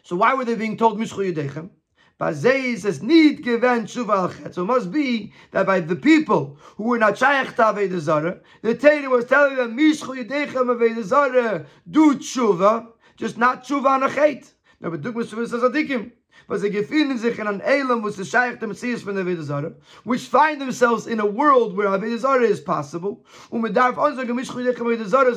so 0.04 0.16
why 0.16 0.34
were 0.34 0.45
they 0.45 0.56
being 0.56 0.78
told 0.78 0.97
Mishchu 0.97 1.34
Yidechem? 1.34 1.70
Bazei 2.20 2.78
says 2.78 3.02
need 3.02 3.43
given 3.43 3.86
tshuva 3.86 4.53
So 4.53 4.61
it 4.61 4.65
must 4.65 4.91
be 4.91 5.34
that 5.52 5.65
by 5.65 5.80
the 5.80 5.95
people 5.95 6.57
who 6.78 6.84
were 6.84 6.99
not 6.99 7.18
shaykh 7.18 7.56
to 7.56 7.64
Avedazara, 7.64 8.40
the 8.61 8.76
Torah 8.76 9.10
was 9.10 9.26
telling 9.26 9.56
them 9.56 9.76
Mishchu 9.76 10.23
Yidechem 10.23 10.68
Avedazara 10.68 11.65
do 11.90 12.15
tshuva, 12.15 12.88
just 13.18 13.38
not 13.38 13.65
tshuva 13.65 13.88
on 13.88 14.03
a 14.03 14.10
chet. 14.10 14.53
No, 14.80 14.91
but 14.91 15.02
Dugmas 15.02 15.30
says 15.30 15.61
Adikim 15.61 16.11
was 16.47 16.61
sich 16.61 17.39
in 17.39 17.47
an 17.47 17.61
Elam, 17.61 18.01
was 18.01 18.15
the 18.15 18.26
Shaykh 18.26 18.59
the 18.59 18.73
from 19.01 19.15
the 19.15 19.76
which 20.03 20.22
find 20.22 20.59
themselves 20.59 21.07
in 21.07 21.19
a 21.19 21.26
world 21.26 21.76
where 21.76 21.88
Avedazara 21.88 22.43
is 22.43 22.59
possible. 22.59 23.26
So 23.51 23.57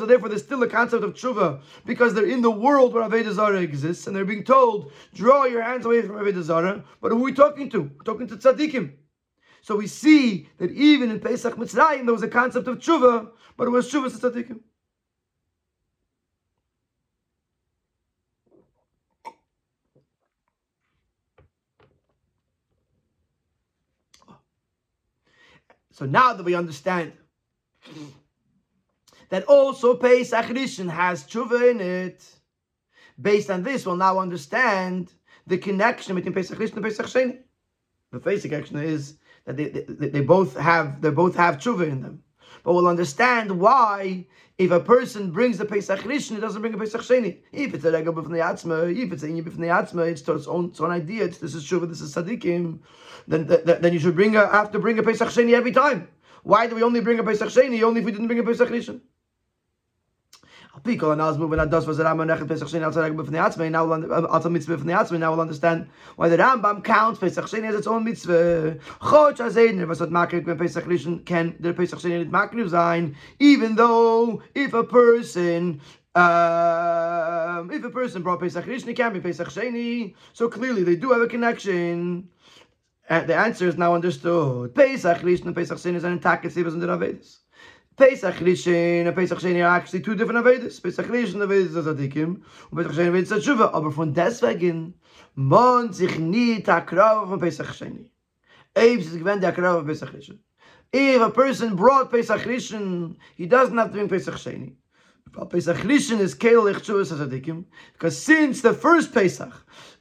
therefore 0.07 0.29
there's 0.29 0.43
still 0.43 0.63
a 0.63 0.69
concept 0.69 1.05
of 1.05 1.15
tshuva, 1.15 1.61
because 1.85 2.15
they're 2.15 2.27
in 2.27 2.43
the 2.43 2.51
world 2.51 2.93
where 2.95 3.09
Avedazara 3.09 3.63
exists, 3.63 4.07
and 4.07 4.15
they're 4.17 4.25
being 4.25 4.45
told, 4.45 4.93
draw 5.15 5.45
your 5.45 5.63
hands 5.63 5.87
away 5.87 6.03
from 6.03 6.17
Avedazara. 6.17 6.83
But 7.01 7.13
who 7.13 7.19
are 7.19 7.25
we 7.25 7.33
talking 7.33 7.69
to? 7.71 7.83
We're 7.83 8.05
talking 8.05 8.27
to 8.29 8.37
tzaddikim. 8.37 8.93
So 9.63 9.77
we 9.77 9.87
see 9.87 10.49
that 10.59 10.71
even 10.73 11.11
in 11.11 11.21
Pesach 11.21 11.55
Mitzrayim 11.57 12.05
there 12.05 12.13
was 12.13 12.23
a 12.23 12.29
concept 12.29 12.69
of 12.69 12.79
tshuva, 12.79 13.31
but 13.57 13.67
it 13.67 13.71
was 13.71 13.91
tshuva 13.91 14.11
to 14.11 14.31
tzaddikim. 14.31 14.61
So 25.95 26.07
now 26.07 26.35
that 26.35 26.43
we 26.43 26.57
understand 26.57 27.13
that 29.29 29.45
also 29.45 29.95
Pesach 29.95 30.47
Rishon 30.47 30.91
has 30.91 31.23
tshuva 31.23 31.71
in 31.71 31.81
it, 31.81 32.27
based 33.23 33.49
on 33.49 33.63
this, 33.63 33.87
we'll 33.87 33.95
now 33.95 34.19
understand 34.19 35.13
the 35.47 35.57
connection 35.57 36.17
between 36.17 36.35
Pesach 36.35 36.59
Rishon 36.59 36.75
and 36.75 36.85
Pesach 36.85 37.07
Sheni. 37.07 37.39
The 38.11 38.19
basic 38.19 38.51
connection 38.51 38.79
is 38.79 39.19
that 39.45 39.57
they, 39.57 39.69
they, 39.69 40.09
they 40.09 40.21
both 40.21 40.57
have 40.57 41.01
they 41.01 41.11
both 41.11 41.37
have 41.37 41.59
tshuva 41.59 41.89
in 41.89 42.03
them. 42.03 42.24
But 42.65 42.73
we'll 42.73 42.89
understand 42.89 43.61
why 43.61 44.27
if 44.57 44.71
a 44.71 44.81
person 44.81 45.31
brings 45.31 45.59
the 45.59 45.67
Pesach 45.67 46.01
Rishon, 46.01 46.37
he 46.37 46.41
doesn't 46.41 46.63
bring 46.63 46.75
a 46.75 46.79
Pesach 46.79 47.03
Sheni. 47.03 47.39
If 47.53 47.75
it's 47.75 47.85
a 47.85 47.93
Regel 47.93 48.15
B'fnei 48.15 48.43
Atzma, 48.43 48.91
if 48.97 49.13
it's 49.13 49.23
a 49.23 49.29
Inyan 49.29 49.45
B'fnei 49.45 49.69
Atzma, 49.69 50.09
it's 50.11 50.27
its 50.27 50.47
own, 50.47 50.71
its 50.71 50.81
own 50.81 50.91
idea, 50.91 51.25
it's, 51.25 51.39
this 51.39 51.55
is 51.55 51.63
Shuvah, 51.63 51.89
this 51.89 52.01
is 52.01 52.15
Sadiqim, 52.15 52.79
then, 53.29 53.47
then, 53.47 53.83
then 53.83 53.93
you 53.93 53.99
should 53.99 54.17
bring 54.17 54.35
a, 54.37 54.47
have 54.51 54.73
to 54.73 54.79
bring 54.79 54.99
a 54.99 55.03
Pesach 55.03 55.29
Sheni 55.29 55.53
every 55.53 55.73
time. 55.73 56.09
Why 56.43 56.67
do 56.67 56.75
we 56.75 56.83
only 56.83 57.01
bring 57.01 57.19
a 57.19 57.25
Pesach 57.25 57.49
Sheni, 57.49 57.83
only 57.83 58.01
if 58.01 58.07
we 58.07 58.13
didn't 58.13 58.29
bring 58.29 58.39
a 58.39 58.45
Pesach 58.45 58.71
Rishon? 58.71 59.01
Atzmei. 64.95 65.19
Now 65.19 65.31
we'll 65.31 65.41
understand 65.41 65.89
why 66.17 66.29
the 66.29 66.37
Rambam 66.37 66.83
counts 66.83 67.21
Pesach 67.21 67.45
Sheni 67.47 67.69
as 67.69 67.75
its 67.77 67.87
own 67.87 68.05
mitzvah. 68.05 68.79
Makrik 69.01 70.45
can 71.27 71.57
the 71.61 71.73
Pesach 71.75 71.99
Sheni 71.99 72.29
makriv 72.31 72.71
zayin. 72.71 73.15
Even 73.39 73.77
though 73.77 74.43
if 74.55 74.75
a 74.75 74.85
person 74.85 75.81
um, 76.17 77.73
if 77.73 77.83
a 77.83 77.91
person 77.91 78.23
brought 78.23 78.39
Pesach 78.39 78.65
Rishon, 78.67 78.89
it 78.89 78.95
can't 78.95 79.13
be 79.13 79.21
Pesach 79.21 79.49
Sheni. 79.49 80.15
So 80.33 80.49
clearly 80.49 80.85
they 80.85 80.95
do 80.95 81.11
have 81.11 81.21
a 81.21 81.27
connection. 81.27 82.29
And 83.09 83.27
the 83.27 83.35
answer 83.35 83.67
is 83.69 83.77
now 83.77 83.95
understood. 83.95 84.75
Pesach 84.75 85.19
Rishon 85.19 85.47
and 85.47 85.57
Pesach 85.57 85.79
Sheni 85.79 85.97
is 85.97 86.05
an 86.05 86.13
attack. 86.13 86.45
It's 86.45 86.57
even 86.57 86.79
the 86.79 86.87
Ravedis. 86.87 87.39
Pesach 87.97 88.35
Rishon 88.37 89.07
and 89.07 89.15
Pesach 89.15 89.39
Sheni 89.39 89.65
are 89.65 89.77
actually 89.77 90.01
two 90.01 90.17
different 90.17 90.45
Avedis. 90.45 90.83
Pesach 90.83 91.07
Rishon 91.07 91.47
Avedis 91.47 91.77
is 91.77 91.87
Adikim, 91.87 92.41
and 92.71 92.77
Pesach 92.77 92.93
Sheni 92.93 93.11
Avedis 93.13 93.37
is 93.37 93.47
Tshuva. 93.47 93.71
Aber 93.73 93.91
von 93.91 94.13
deswegen 94.13 94.95
mon 95.37 95.93
sich 95.93 96.19
nicht 96.19 96.67
akrav 96.67 97.29
von 97.29 97.39
Pesach 97.39 97.69
Sheni. 97.69 98.11
Eibs 98.75 99.07
is 99.07 99.17
gewend 99.17 99.43
der 99.43 99.53
akrav 99.53 99.77
von 99.77 99.87
Pesach 99.87 100.11
Rishon. 100.11 100.39
If 100.93 101.23
a 101.23 101.31
person 101.31 101.77
brought 101.77 102.11
Pesach 102.11 102.41
Rishon, 102.41 103.15
he 103.37 103.47
doesn't 103.47 103.79
have 103.79 103.89
to 103.89 103.93
bring 103.93 104.09
Pesach 104.09 104.35
Sheni. 104.35 104.75
But 105.31 105.51
Pesach 105.51 105.77
Rishon 105.77 106.19
is 106.19 106.35
Keil 106.35 106.73
Echtshuva 106.73 107.01
as 107.03 107.13
Adikim, 107.13 107.65
because 107.93 108.21
since 108.21 108.61
the 108.61 108.75
first 108.75 109.15
Pesach 109.15 109.53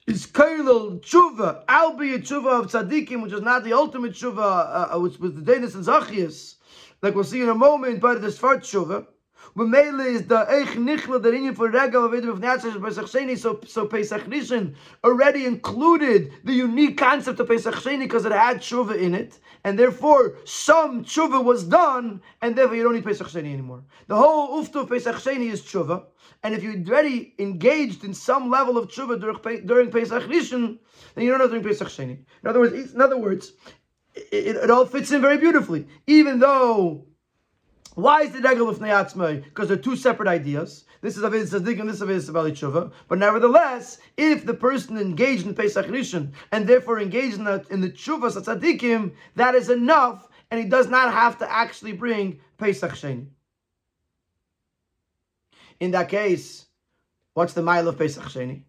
is 0.08 0.26
Keil 0.26 1.00
Tshuva, 1.00 1.64
albeit 1.70 2.24
Tshuva 2.24 2.62
of 2.62 2.72
Tzadikim, 2.72 3.22
which 3.22 3.34
is 3.34 3.42
not 3.42 3.64
the 3.64 3.74
ultimate 3.74 4.14
Tshuva, 4.14 4.40
uh, 4.40 4.96
uh, 4.96 5.00
which 5.00 5.20
was 5.20 5.36
the 5.36 5.42
Danis 5.42 5.76
and 5.76 5.86
Zachias, 5.86 6.53
like 7.04 7.16
we'll 7.16 7.26
see 7.26 7.42
in 7.42 7.50
a 7.50 7.56
moment 7.56 8.00
by 8.00 8.16
the 8.16 8.30
Sfart 8.30 8.62
Tshuva. 8.62 9.06
But 9.56 9.68
Mele 9.68 10.00
is 10.00 10.26
the 10.26 10.46
Eich 10.46 10.74
Nichla, 10.76 11.22
the 11.22 11.30
Inyan 11.30 11.56
for 11.56 11.70
Regal 11.70 12.06
of 12.06 12.14
of 12.14 12.40
Natsach 12.40 12.82
Pesach 12.82 13.06
Sheni, 13.06 13.38
so, 13.38 13.60
so 13.68 13.86
Pesach 13.86 14.24
Rishon 14.24 14.74
already 15.04 15.46
included 15.46 16.32
the 16.46 16.54
unique 16.54 16.98
concept 16.98 17.42
of 17.42 17.50
Pesach 17.50 17.76
Sheni 17.76 18.00
because 18.00 18.26
it 18.26 18.32
had 18.32 18.60
Tshuva 18.60 18.98
in 18.98 19.14
it, 19.14 19.40
and 19.66 19.78
therefore 19.78 20.38
some 20.46 21.04
Tshuva 21.04 21.44
was 21.44 21.66
done, 21.66 22.22
and 22.42 22.56
therefore 22.56 22.78
you 22.78 22.84
don't 22.84 22.96
need 22.96 23.04
Pesach 23.04 23.28
Sheni 23.28 23.52
anymore. 23.54 23.84
The 24.08 24.16
whole 24.16 24.64
Uftu 24.64 24.84
of 24.84 24.90
Pesach 24.90 25.18
Sheni 25.18 25.52
is 25.52 25.62
Tshuva, 25.62 26.06
and 26.42 26.56
if 26.56 26.64
you're 26.64 26.78
already 26.78 27.36
engaged 27.38 28.06
in 28.06 28.14
some 28.14 28.50
level 28.50 28.78
of 28.78 28.88
Tshuva 28.88 29.20
during, 29.20 29.66
during 29.68 29.92
Pesach 29.92 30.24
Rishon, 30.24 30.80
then 31.16 31.26
you 31.26 31.32
don't 31.32 31.42
have 31.42 31.52
to 31.52 31.60
bring 31.60 31.64
Pesach 31.64 31.90
Sheni. 31.90 32.18
In 32.42 32.50
other 32.50 32.62
words, 32.62 32.94
in 32.94 33.02
other 33.02 33.18
words, 33.18 33.52
it, 34.16 34.56
it, 34.56 34.72
all 34.72 34.86
fits 34.86 35.12
in 35.12 35.22
very 35.22 35.38
beautifully. 35.38 35.88
Even 36.08 36.40
though, 36.40 37.06
why 37.96 38.22
is 38.22 38.32
the 38.32 38.42
regel 38.42 38.70
of 38.70 38.80
Neyatzmai? 38.80 39.44
Because 39.44 39.68
they're 39.68 39.78
two 39.78 39.96
separate 39.96 40.28
ideas. 40.28 40.86
This 41.02 41.18
is 41.18 41.24
Avedis 41.24 41.52
Tzaddik 41.52 41.80
and 41.80 41.90
this 41.90 42.02
is 42.02 42.30
Avedis 42.30 42.54
Tshuva. 42.54 42.92
But 43.08 43.20
nevertheless, 43.20 43.98
if 44.16 44.46
the 44.46 44.54
person 44.54 44.98
engaged 44.98 45.46
in 45.46 45.54
Pesach 45.54 45.88
Rishon 45.88 46.32
and 46.52 46.66
therefore 46.66 47.00
engaged 47.00 47.38
in 47.38 47.44
the, 47.44 47.66
in 47.70 47.82
the 47.82 47.90
Tshuva 47.90 48.32
Tzaddikim, 48.32 49.12
that 49.36 49.54
is 49.56 49.70
enough, 49.70 50.30
and 50.50 50.62
he 50.62 50.68
does 50.68 50.88
not 50.88 51.12
have 51.12 51.38
to 51.40 51.52
actually 51.52 51.92
bring 51.92 52.40
Pesach 52.58 52.92
Sheni. 52.92 53.28
In 55.80 55.92
that 55.92 56.08
case, 56.08 56.68
what's 57.34 57.54
the 57.54 57.62
mile 57.62 57.88
of 57.88 57.98
Pesach 57.98 58.24
Sheni? 58.24 58.64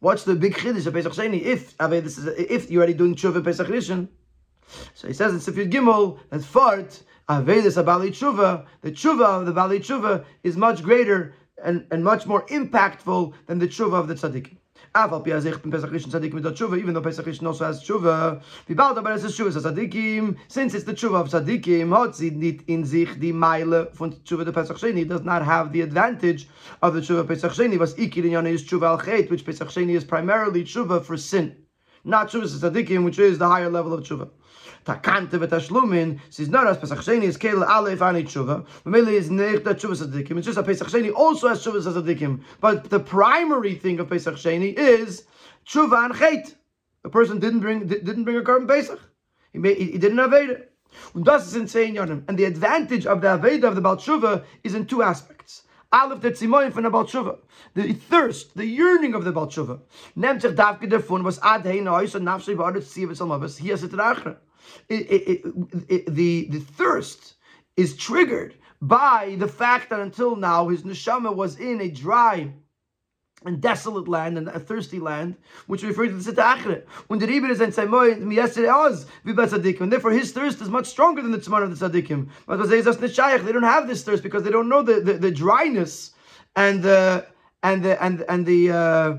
What's 0.00 0.24
the 0.24 0.34
big 0.34 0.54
chiddush 0.54 0.86
of 0.86 0.94
Pesach 0.94 1.12
Sheni? 1.12 1.42
If 1.42 1.76
this 1.76 2.16
is 2.16 2.26
if 2.26 2.70
you're 2.70 2.80
already 2.80 2.94
doing 2.94 3.14
tshuva 3.14 3.44
Pesach 3.44 3.66
Rishon, 3.66 4.08
so 4.94 5.06
he 5.06 5.12
says 5.12 5.34
in 5.34 5.40
Sifir 5.40 5.70
Gimel 5.70 6.18
that 6.30 6.40
fart 6.40 7.02
avedis 7.28 7.76
abali 7.76 8.08
tshuva, 8.08 8.64
the 8.80 8.92
tshuva 8.92 9.40
of 9.40 9.46
the 9.46 9.52
bali 9.52 9.78
tshuva 9.78 10.24
is 10.42 10.56
much 10.56 10.82
greater 10.82 11.34
and, 11.62 11.86
and 11.90 12.02
much 12.02 12.24
more 12.24 12.46
impactful 12.46 13.34
than 13.46 13.58
the 13.58 13.68
tshuva 13.68 13.92
of 13.92 14.08
the 14.08 14.14
tzaddikim. 14.14 14.56
Even 14.92 15.22
though 15.22 17.00
Pesach 17.00 17.24
Rishon 17.24 17.46
also 17.46 17.64
has 17.64 17.80
tshuva, 17.84 18.42
but 18.66 19.12
es 19.12 19.22
ist 19.22 19.38
tshuva 19.38 19.52
tzaddikim. 19.52 20.36
Since 20.48 20.74
it's 20.74 20.84
the 20.84 20.92
tshuva 20.92 21.20
of 21.20 21.28
tzaddikim, 21.28 21.96
hat 21.96 22.16
sie 22.16 22.30
nicht 22.30 22.68
in 22.68 22.84
sich 22.84 23.20
die 23.20 23.32
Meile 23.32 23.94
von 23.94 24.12
tshuva 24.12 24.44
de 24.44 24.52
Pesach 24.52 24.78
Sheni. 24.78 25.06
does 25.06 25.22
not 25.22 25.44
have 25.44 25.72
the 25.72 25.82
advantage 25.82 26.48
of 26.82 26.94
the 26.94 27.00
tshuva 27.00 27.24
Pesach 27.28 27.52
Sheni. 27.52 27.78
Was 27.78 27.94
ikir 27.94 28.24
in 28.24 28.46
is 28.48 28.64
tshuva 28.64 28.86
al 28.86 28.98
chet, 28.98 29.30
which 29.30 29.44
Pesach 29.44 29.68
Sheni 29.68 29.94
is 29.94 30.02
primarily 30.02 30.64
tshuva 30.64 31.04
for 31.04 31.16
sin, 31.16 31.54
not 32.02 32.28
tshuva 32.28 32.46
tzaddikim, 32.46 33.04
which 33.04 33.20
is 33.20 33.38
the 33.38 33.46
higher 33.46 33.70
level 33.70 33.94
of 33.94 34.02
tshuva 34.02 34.28
takante 34.84 35.32
v'tashlumin, 35.32 36.20
since 36.30 36.48
not 36.48 36.66
as 36.66 36.78
Pesach 36.78 36.98
Sheni 36.98 37.24
is 37.24 37.36
kel 37.36 37.62
aleph 37.64 38.02
ani 38.02 38.24
tshuva, 38.24 38.66
Mameli 38.84 39.12
is 39.12 39.30
nech 39.30 39.64
that 39.64 39.78
tshuva 39.78 39.96
sadikim. 39.96 40.38
It's 40.38 40.46
just 40.46 40.58
a 40.58 40.62
Pesach 40.62 40.88
Sheni 40.88 41.14
also 41.14 41.48
has 41.48 41.64
tshuva 41.64 41.80
sadikim, 41.82 42.42
but 42.60 42.90
the 42.90 43.00
primary 43.00 43.74
thing 43.74 44.00
of 44.00 44.08
Pesach 44.08 44.34
Sheni 44.34 44.72
is 44.74 45.24
tshuva 45.66 46.06
and 46.06 46.14
chet. 46.16 46.54
The 47.02 47.08
person 47.08 47.38
didn't 47.40 47.60
bring 47.60 47.86
didn't 47.86 48.24
bring 48.24 48.36
a 48.36 48.42
korban 48.42 48.68
Pesach. 48.68 49.00
He 49.52 49.58
made 49.58 49.76
he, 49.78 49.98
didn't 49.98 50.18
have 50.18 50.32
it. 50.32 50.72
Und 51.14 51.24
das 51.24 51.46
ist 51.46 51.56
insane, 51.56 51.94
Yonim. 51.94 52.24
And 52.28 52.36
the 52.36 52.44
advantage 52.44 53.06
of 53.06 53.20
the 53.20 53.28
Aveda 53.28 53.64
of 53.64 53.74
the 53.74 53.80
Baal 53.80 53.96
Tshuva 53.96 54.44
is 54.64 54.74
in 54.74 54.86
two 54.86 55.02
aspects. 55.02 55.62
Aleph 55.92 56.20
the 56.20 56.30
tzimoyin 56.30 56.72
from 56.72 56.84
the 56.84 56.90
Baal 56.90 57.04
Tshuva. 57.04 57.38
The 57.74 57.92
thirst, 57.92 58.56
the 58.56 58.66
yearning 58.66 59.14
of 59.14 59.24
the 59.24 59.32
Baal 59.32 59.46
Tshuva. 59.46 59.80
Nehmt 60.16 60.42
sich 60.42 60.54
davke 60.54 60.88
davon, 60.88 61.24
was 61.24 61.38
ad 61.42 61.64
hei 61.64 61.80
nois 61.80 62.14
und 62.14 62.24
nafshei 62.24 62.56
ba'aretz 62.56 62.92
tziyah 62.92 63.08
v'salmavas. 63.08 63.58
Hier 63.58 63.74
ist 63.74 63.84
es 63.84 63.90
it, 64.88 65.42
it, 65.88 66.14
the, 66.14 66.46
the 66.50 66.60
thirst 66.60 67.34
is 67.76 67.96
triggered 67.96 68.54
by 68.82 69.36
the 69.38 69.48
fact 69.48 69.90
that 69.90 70.00
until 70.00 70.36
now 70.36 70.68
his 70.68 70.82
neshama 70.82 71.34
was 71.34 71.58
in 71.58 71.80
a 71.80 71.90
dry 71.90 72.52
and 73.44 73.60
desolate 73.60 74.06
land 74.06 74.36
and 74.36 74.48
a 74.48 74.58
thirsty 74.58 74.98
land, 74.98 75.34
which 75.66 75.82
refers 75.82 76.10
to 76.10 76.16
the 76.16 76.32
Sitra 76.32 76.56
Achra. 76.56 76.86
When 77.06 77.18
the 77.18 77.26
Rebbe 77.26 77.46
is 77.48 77.60
in 77.60 77.68
Oz, 78.68 79.06
and 79.24 79.92
therefore 79.92 80.10
his 80.10 80.32
thirst 80.32 80.60
is 80.60 80.68
much 80.68 80.86
stronger 80.86 81.22
than 81.22 81.30
the 81.30 81.38
Tzman 81.38 81.62
of 81.62 81.78
the 81.78 81.88
Tzadikim. 81.88 82.28
They 83.44 83.52
don't 83.52 83.62
have 83.62 83.88
this 83.88 84.02
thirst 84.02 84.22
because 84.22 84.42
they 84.42 84.50
don't 84.50 84.68
know 84.68 84.82
the, 84.82 85.00
the, 85.00 85.14
the 85.14 85.30
dryness 85.30 86.12
and 86.56 86.82
the 86.82 87.26
and 87.62 87.82
the 87.82 88.02
and 88.02 88.24
and 88.28 88.44
the 88.44 88.70
uh, 88.70 89.16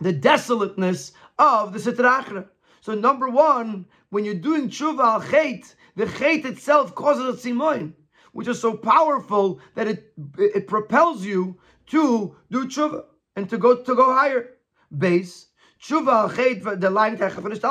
the 0.00 0.12
desolateness 0.12 1.12
of 1.38 1.72
the 1.72 1.78
Sitra 1.78 2.22
Achra. 2.22 2.46
So 2.80 2.94
number 2.94 3.28
one, 3.28 3.86
when 4.10 4.24
you're 4.24 4.34
doing 4.34 4.68
tshuva 4.68 5.00
al 5.00 5.20
chait, 5.22 5.74
the 5.96 6.06
chait 6.06 6.44
itself 6.44 6.94
causes 6.94 7.44
a 7.44 7.48
tzimoin, 7.48 7.92
which 8.32 8.48
is 8.48 8.60
so 8.60 8.76
powerful 8.76 9.60
that 9.74 9.88
it 9.88 10.12
it 10.38 10.66
propels 10.66 11.24
you 11.24 11.58
to 11.86 12.34
do 12.50 12.66
tshuva 12.66 13.04
and 13.36 13.48
to 13.50 13.58
go 13.58 13.76
to 13.76 13.94
go 13.94 14.12
higher. 14.12 14.50
Base 14.96 15.48
tshuva 15.80 16.12
al 16.12 16.30
chait 16.30 16.80
the 16.80 16.90
line 16.90 17.16
finished 17.16 17.64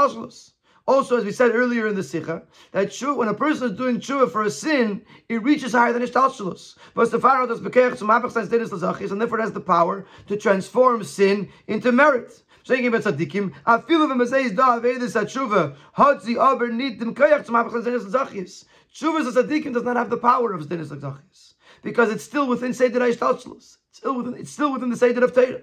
also, 0.87 1.17
as 1.17 1.25
we 1.25 1.31
said 1.31 1.55
earlier 1.55 1.87
in 1.87 1.95
the 1.95 2.03
Sikha, 2.03 2.43
that 2.71 2.89
tshuva, 2.89 3.17
when 3.17 3.27
a 3.27 3.33
person 3.33 3.71
is 3.71 3.77
doing 3.77 3.99
tshuva 3.99 4.31
for 4.31 4.43
a 4.43 4.51
sin, 4.51 5.01
it 5.27 5.41
reaches 5.41 5.71
higher 5.71 5.91
than 5.91 6.03
ishtalshalus. 6.03 6.77
But 6.93 7.09
the 7.09 7.19
Pharaoh 7.19 7.47
does 7.47 7.59
and 7.59 9.21
therefore 9.21 9.39
it 9.39 9.41
has 9.41 9.51
the 9.51 9.61
power 9.61 10.05
to 10.27 10.37
transform 10.37 11.03
sin 11.03 11.49
into 11.67 11.91
merit. 11.91 12.43
Shaking 12.67 12.87
about 12.87 13.03
tzaddikim, 13.03 13.53
afilu 13.67 14.07
v'mazeiz 14.09 14.55
da 14.55 14.79
avedis 14.79 15.15
atshuva, 15.15 15.75
hodzi 15.95 16.35
aber 16.35 16.69
nitim 16.69 17.13
koyach 17.13 17.45
tzmach 17.45 17.69
zenis 17.69 18.09
zachis. 18.09 18.65
Tshuva 18.91 19.21
tzaddikim 19.21 19.71
does 19.71 19.83
not 19.83 19.95
have 19.97 20.09
the 20.09 20.17
power 20.17 20.51
of 20.51 20.67
zenis 20.67 20.87
zachis 20.87 21.53
because 21.83 22.09
it's 22.09 22.23
still 22.23 22.47
within 22.47 22.73
seder 22.73 22.99
ha'ishtalshlus. 22.99 23.77
It's 23.89 23.99
still 23.99 24.17
within. 24.17 24.33
It's 24.33 24.49
still 24.49 24.73
within 24.73 24.89
the 24.89 24.97
seder 24.97 25.23
of 25.23 25.35
Torah. 25.35 25.61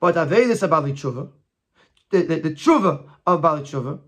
But 0.00 0.16
avedis 0.16 0.68
abali 0.68 0.92
tshuva, 0.92 1.30
the, 2.10 2.22
the, 2.22 2.40
the 2.40 2.50
tshuva 2.50 3.08
of 3.26 3.40
bali 3.40 3.62
tshuva, 3.62 3.98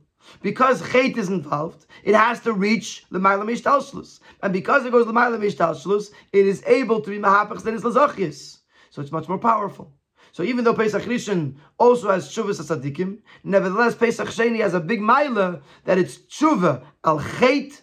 because 0.43 0.83
chait 0.83 1.17
is 1.17 1.31
involved, 1.31 1.87
it 2.05 2.15
has 2.15 2.41
to 2.41 2.53
reach 2.53 3.07
the 3.11 3.19
Ma'ala 3.19 3.49
Mishtalshlus. 3.49 4.21
And 4.43 4.53
because 4.53 4.85
it 4.85 4.93
goes 4.93 5.07
to 5.07 5.13
the 5.13 5.19
Ma'ala 5.19 5.39
Mishtalshlus, 5.39 6.11
it 6.35 6.47
is 6.47 6.63
able 6.67 7.01
to 7.01 7.09
be 7.09 7.19
Mahapach 7.19 7.63
Zenis 7.63 7.81
Lazachis. 7.81 8.59
So 8.91 9.01
it's 9.01 9.11
much 9.11 9.27
more 9.27 9.39
powerful. 9.39 9.95
So 10.33 10.43
even 10.43 10.65
though 10.65 10.75
Pesach 10.75 11.03
Rishon 11.03 11.57
also 11.79 12.11
has 12.11 12.29
Shuvas 12.29 12.61
Asadikim, 12.61 13.19
nevertheless 13.45 13.95
Pesach 13.95 14.29
Sheni 14.29 14.61
has 14.61 14.75
a 14.75 14.81
big 14.81 15.01
Maila 15.01 15.63
that 15.85 15.99
it's 15.99 16.19
Tshuva 16.19 16.83
al 17.05 17.21
Chet, 17.39 17.83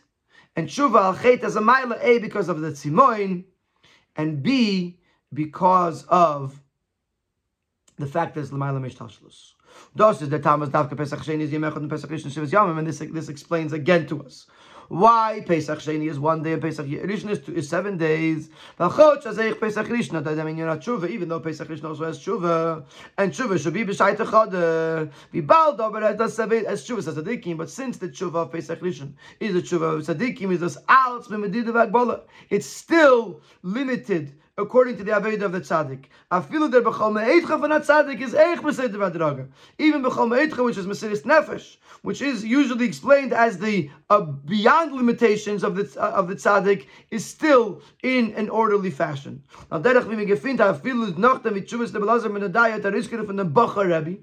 and 0.56 0.68
Tshuva 0.68 1.02
al 1.02 1.18
Chet 1.18 1.41
has 1.41 1.56
a 1.56 1.61
Maila 1.61 2.02
A 2.03 2.19
because 2.19 2.49
of 2.49 2.61
the 2.61 2.72
Tzimoin, 2.72 3.44
and 4.15 4.41
B 4.41 4.99
because 5.34 6.06
of 6.06 6.61
the 7.98 8.07
fact 8.07 8.36
that 8.36 8.41
it's 8.41 8.52
Lamaila 8.52 8.80
Mishtashlos. 8.80 9.53
Das 9.95 10.22
is 10.22 10.30
the 10.30 10.40
Thomas 10.40 10.69
Davka 10.69 10.95
Pesach 10.95 11.19
Sheni 11.19 11.41
is 11.41 11.52
Yemechot 11.52 11.78
and 11.78 11.90
Pesach 11.90 12.10
Rishon 12.10 12.32
Shivas 12.32 12.52
Yamim, 12.52 12.78
and 12.80 12.88
this, 12.88 12.99
this 12.99 13.30
explains 13.30 13.74
again 13.74 14.07
to 14.07 14.24
us 14.24 14.48
Why 14.89 15.43
Pesach 15.45 15.80
Sheni 15.80 16.09
is 16.09 16.18
one 16.18 16.43
day 16.43 16.53
and 16.53 16.61
Pesach 16.61 16.85
Rishon 16.85 17.30
is, 17.30 17.49
is 17.49 17.68
seven 17.68 17.97
days? 17.97 18.49
V'chot 18.80 19.22
shazeich 19.22 19.59
Pesach 19.59 19.85
Rishon. 19.88 20.23
That 20.23 20.45
mean 20.45 20.57
you're 20.57 20.68
not 20.68 20.80
tshuva, 20.80 21.09
even 21.09 21.27
though 21.27 21.41
Pesach 21.41 21.68
Rishon 21.68 21.85
also 21.85 22.05
has 22.05 22.19
tshuva, 22.19 22.85
and 23.18 23.34
tshuva 23.34 23.61
should 23.61 23.73
be 23.73 23.84
b'shayt 23.84 24.15
echad. 24.15 25.11
V'bal 25.34 25.77
dober 25.77 26.01
as 26.03 26.38
tshuva 26.38 27.03
says 27.03 27.15
tzaddikim, 27.15 27.57
but 27.57 27.69
since 27.69 27.97
the 27.97 28.07
tshuva 28.07 28.35
of 28.35 28.51
Pesach 28.53 28.80
Rishon 28.80 29.11
is 29.41 29.53
the 29.53 29.61
tshuva 29.61 29.97
of 29.97 30.18
tzaddikim, 30.18 30.53
is 30.53 30.61
this 30.61 30.77
b'medid 30.77 32.22
It's 32.49 32.65
still 32.65 33.41
limited 33.64 34.31
according 34.59 34.97
to 34.97 35.03
the 35.03 35.11
Aveda 35.11 35.43
of 35.43 35.51
the 35.51 35.61
Tzaddik. 35.61 36.05
Afilu 36.31 36.71
der 36.71 36.81
Bechol 36.81 37.13
Me'etcha 37.13 37.63
a 37.63 37.79
Tzaddik 37.79 38.19
is 38.19 38.34
Eich 38.34 38.57
Mesed 38.63 38.91
Vadraga. 38.91 39.47
Even 39.77 40.01
Bechol 40.01 40.27
Me'etcha, 40.27 40.65
which 40.65 40.77
is 40.77 40.88
Mesidis 40.88 41.21
Nefesh, 41.21 41.77
which 42.01 42.23
is 42.23 42.43
usually 42.43 42.85
explained 42.85 43.34
as 43.34 43.59
the 43.59 43.89
uh, 44.09 44.21
beyond 44.21 44.93
limitations 44.93 45.63
of 45.63 45.75
the 45.75 46.01
uh, 46.01 46.09
of 46.09 46.27
the 46.27 46.35
Tzaddik, 46.35 46.88
is 47.11 47.23
still 47.23 47.84
in 48.01 48.34
an 48.34 48.49
orderly 48.49 48.89
fashion. 48.89 49.43
Now, 49.71 49.79
derech 49.79 50.05
gefind, 50.27 50.57
Afilu 50.57 51.15
noch 51.17 51.43
der 51.43 51.51
Mitschuvas 51.51 51.91
der 51.91 51.99
Belazar 51.99 52.31
Menadaya, 52.31 52.81
der 52.81 52.91
Riskere 52.91 53.27
from 53.27 53.35
the 53.35 53.45
Bacha 53.45 53.85
Rebbe, 53.85 54.17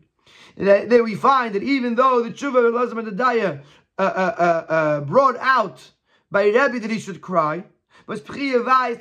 there 0.57 1.05
we 1.05 1.15
find 1.15 1.55
that 1.55 1.63
even 1.63 1.95
though 1.95 2.23
the 2.25 2.31
Tshuva 2.31 2.67
of 2.67 2.75
Belazar 2.75 2.95
Menadaya 2.95 3.63
uh, 3.99 4.03
uh, 4.03 4.35
uh, 4.37 4.73
uh, 4.73 5.01
brought 5.03 5.37
out 5.37 5.93
by 6.33 6.47
Rebbe 6.47 6.81
that 6.81 6.91
he 6.91 6.99
should 6.99 7.21
cry, 7.21 7.63
but 8.07 8.25
Pchia 8.25 8.65
Vais, 8.65 8.97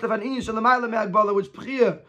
which 1.33 1.51
Pchia, 1.51 1.99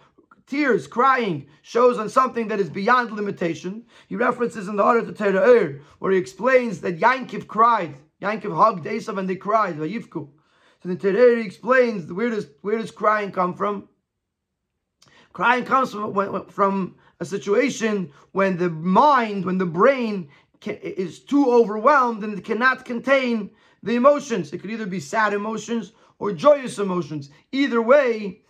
tears, 0.46 0.86
crying, 0.86 1.46
shows 1.62 1.98
on 1.98 2.08
something 2.08 2.48
that 2.48 2.60
is 2.60 2.70
beyond 2.70 3.10
limitation. 3.10 3.84
He 4.08 4.16
references 4.16 4.68
in 4.68 4.76
the 4.76 4.84
order 4.84 5.04
to 5.04 5.12
Tera'ir, 5.12 5.80
where 5.98 6.12
he 6.12 6.18
explains 6.18 6.80
that 6.82 7.00
Yankiv 7.00 7.46
cried. 7.46 7.96
Yankiv 8.22 8.54
hugged 8.54 8.84
Esav 8.84 9.18
and 9.18 9.28
they 9.28 9.36
cried, 9.36 9.76
Vayivku. 9.76 10.28
So 10.82 10.88
the 10.88 10.96
Tera'ir 10.96 11.44
explains 11.44 12.12
where 12.12 12.30
does, 12.30 12.46
where 12.60 12.78
does 12.78 12.90
crying 12.90 13.32
come 13.32 13.54
from? 13.54 13.88
Crying 15.32 15.64
comes 15.64 15.92
from, 15.92 16.46
from 16.48 16.94
a 17.20 17.24
situation 17.24 18.12
when 18.32 18.56
the 18.56 18.70
mind, 18.70 19.44
when 19.44 19.58
the 19.58 19.66
brain 19.66 20.28
is 20.64 21.20
too 21.20 21.50
overwhelmed 21.50 22.22
and 22.22 22.38
it 22.38 22.44
cannot 22.44 22.84
contain 22.84 23.50
the 23.82 23.96
emotions. 23.96 24.52
It 24.52 24.58
could 24.58 24.70
either 24.70 24.86
be 24.86 25.00
sad 25.00 25.34
emotions 25.34 25.92
or 26.18 26.32
joyous 26.32 26.78
emotions. 26.78 27.30
Either 27.52 27.80
way, 27.80 28.42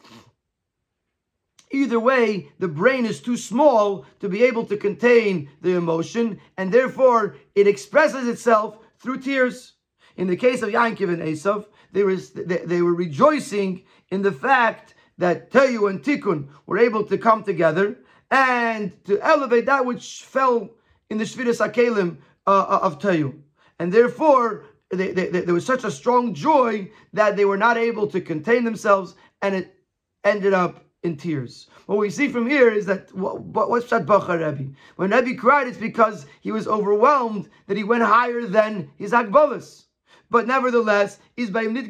either 1.71 1.99
way, 1.99 2.49
the 2.59 2.69
brain 2.69 3.05
is 3.05 3.21
too 3.21 3.37
small 3.37 4.07
to 4.21 4.29
be 4.29 4.43
able 4.45 4.65
to 4.67 4.77
contain 4.77 5.51
the 5.61 5.77
emotion, 5.77 6.41
and 6.57 6.73
therefore 6.73 7.37
it 7.55 7.67
expresses 7.67 8.29
itself 8.29 8.79
through 8.99 9.21
tears. 9.21 9.73
In 10.17 10.29
the 10.29 10.37
case 10.37 10.63
of 10.63 10.71
Yankiv 10.71 11.13
and 11.13 11.23
Esav, 11.23 11.67
they 11.93 12.03
were, 12.03 12.17
they, 12.17 12.83
were 12.83 12.95
rejoicing 12.95 13.85
in 14.11 14.23
the 14.23 14.33
fact 14.33 14.95
that 15.19 15.51
Teyu 15.51 15.89
and 15.91 16.03
Tikkun 16.03 16.49
were 16.67 16.79
able 16.79 17.05
to 17.05 17.19
come 17.19 17.43
together 17.43 17.99
and 18.31 18.93
to 19.05 19.21
elevate 19.21 19.67
that 19.67 19.87
which 19.87 20.23
fell 20.25 20.71
in 21.11 21.19
the 21.19 21.25
Shviras 21.25 21.65
Akelim 21.65 22.19
uh, 22.47 22.81
of 22.83 22.99
Teyu. 22.99 23.41
And 23.79 23.93
therefore, 23.93 24.65
they, 24.95 25.13
they, 25.13 25.29
there 25.29 25.55
was 25.55 25.67
such 25.67 25.85
a 25.85 25.91
strong 25.91 26.35
joy 26.35 26.91
that 27.13 27.37
they 27.37 27.45
were 27.45 27.57
not 27.57 27.77
able 27.77 28.07
to 28.09 28.21
contain 28.21 28.65
themselves, 28.65 29.15
and 29.43 29.55
it 29.55 29.77
ended 30.25 30.55
up 30.55 30.85
in 31.03 31.17
tears. 31.17 31.69
What 31.87 31.99
we 31.99 32.11
see 32.11 32.29
from 32.29 32.49
here 32.49 32.71
is 32.71 32.87
that 32.87 33.15
what, 33.15 33.71
what's 33.71 33.89
Shat 33.89 34.07
Bachar 34.07 34.41
Rebbe? 34.41 34.73
When 34.97 35.11
Rebbe 35.11 35.39
cried, 35.39 35.69
it's 35.69 35.77
because 35.77 36.25
he 36.41 36.51
was 36.51 36.67
overwhelmed 36.67 37.51
that 37.67 37.77
he 37.77 37.85
went 37.85 38.03
higher 38.03 38.47
than 38.47 38.91
his 38.97 39.13
Agbolas. 39.13 39.85
But 40.31 40.47
nevertheless, 40.47 41.19
he 41.37 41.45
did 41.47 41.85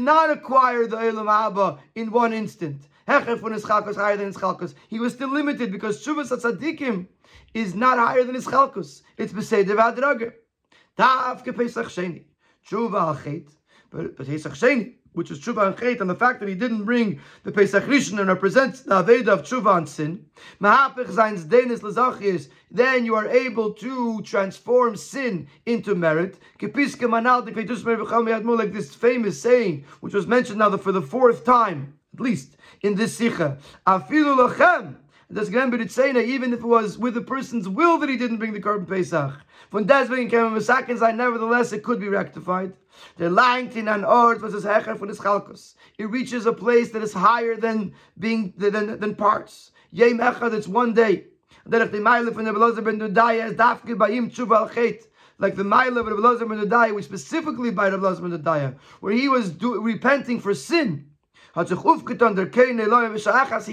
not 0.00 0.30
acquire 0.30 0.86
the 0.86 0.96
Elam 0.96 1.28
Abba 1.28 1.78
in 1.96 2.12
one 2.12 2.32
instant. 2.32 2.82
He 4.88 4.98
was 4.98 5.12
still 5.12 5.30
limited 5.30 5.72
because 5.72 6.04
Shuvas 6.04 6.30
Tzadikim 6.30 7.06
is 7.52 7.74
not 7.74 7.98
higher 7.98 8.24
than 8.24 8.36
his 8.36 8.46
Chalkus. 8.46 9.02
It's 9.16 9.32
Beseder 9.32 9.76
Vadraga. 9.76 10.32
Davke 10.98 11.56
Pesach 11.56 11.86
Sheni. 11.86 12.24
Tshuva 12.68 13.16
Achet. 13.16 13.48
But 13.90 14.16
Pesach 14.16 14.52
Sheni, 14.52 14.94
which 15.12 15.30
is 15.30 15.38
Tshuva 15.38 15.74
Achet, 15.74 16.00
and 16.00 16.10
the 16.10 16.14
fact 16.14 16.40
that 16.40 16.48
he 16.48 16.56
didn't 16.56 16.84
bring 16.84 17.20
the 17.44 17.52
Pesach 17.52 17.84
Rishon 17.84 18.18
and 18.18 18.28
represents 18.28 18.80
the 18.80 19.02
Aveda 19.02 19.28
of 19.28 19.42
Tshuva 19.42 19.78
and 19.78 19.88
sin. 19.88 20.26
Mahapech 20.60 21.10
Zain's 21.10 21.44
Denis 21.44 21.80
Lazachis. 21.80 22.48
Then 22.70 23.04
you 23.04 23.14
are 23.14 23.28
able 23.28 23.72
to 23.74 24.20
transform 24.22 24.96
sin 24.96 25.46
into 25.66 25.94
merit. 25.94 26.38
Kepiske 26.58 27.08
Manal 27.08 28.58
like 28.58 28.72
this 28.72 28.94
famous 28.94 29.40
saying, 29.40 29.84
which 30.00 30.14
was 30.14 30.26
mentioned 30.26 30.58
now 30.58 30.76
for 30.76 30.92
the 30.92 31.00
fourth 31.00 31.44
time, 31.44 31.94
at 32.12 32.20
least 32.20 32.56
in 32.82 32.96
this 32.96 33.16
Sikha. 33.16 33.58
Afilu 33.86 34.48
Lachem. 34.48 34.96
Das 35.30 35.50
Gemberit 35.50 35.90
Seina, 35.90 36.22
even 36.22 36.54
if 36.54 36.60
it 36.60 36.64
was 36.64 36.96
with 36.96 37.12
the 37.12 37.20
person's 37.20 37.68
will 37.68 37.98
that 37.98 38.08
he 38.08 38.16
didn't 38.16 38.38
bring 38.38 38.54
the 38.54 38.60
Korban 38.60 38.88
Pesach. 38.88 39.34
Von 39.70 39.84
deswegen 39.84 40.30
kann 40.30 40.52
man 40.52 40.60
sagen 40.62 40.96
sein, 40.96 41.18
nevertheless 41.18 41.70
it 41.74 41.82
could 41.82 42.00
be 42.00 42.08
rectified. 42.08 42.72
The 43.18 43.28
langt 43.28 43.76
in 43.76 43.88
an 43.88 44.04
ort 44.04 44.40
was 44.40 44.54
es 44.54 44.64
hecher 44.64 44.96
von 44.96 45.08
des 45.08 45.18
Chalkos. 45.18 45.74
It 45.98 46.08
reaches 46.08 46.46
a 46.46 46.52
place 46.54 46.92
that 46.92 47.02
is 47.02 47.12
higher 47.12 47.56
than 47.56 47.92
being 48.18 48.54
than, 48.56 48.98
than 48.98 49.14
parts. 49.16 49.72
Yem 49.90 50.18
echad, 50.18 50.54
it's 50.54 50.66
one 50.66 50.94
day. 50.94 51.26
Derech 51.68 51.90
the 51.90 51.98
Meile 51.98 52.32
von 52.32 52.44
der 52.44 52.54
Belozer 52.54 52.82
ben 52.82 52.98
Dudaya 52.98 53.48
is 53.48 53.54
dafke 53.54 53.98
bei 53.98 54.08
ihm 54.08 54.30
tshuva 54.30 54.56
al 54.56 54.68
chet 54.70 55.08
like 55.38 55.56
the 55.56 55.62
Maila 55.62 56.00
of 56.00 56.06
Rabbi 56.06 56.20
Lazar 56.20 56.46
ben 56.46 56.58
Dudaya, 56.58 56.94
which 56.94 57.04
specifically 57.04 57.70
by 57.70 57.90
the 57.90 57.98
Lazar 57.98 58.22
ben 58.22 58.30
Dudaya, 58.30 58.76
where 59.00 59.12
he 59.12 59.28
was 59.28 59.50
do, 59.50 59.78
repenting 59.80 60.40
for 60.40 60.54
sin. 60.54 61.04
He 61.54 61.60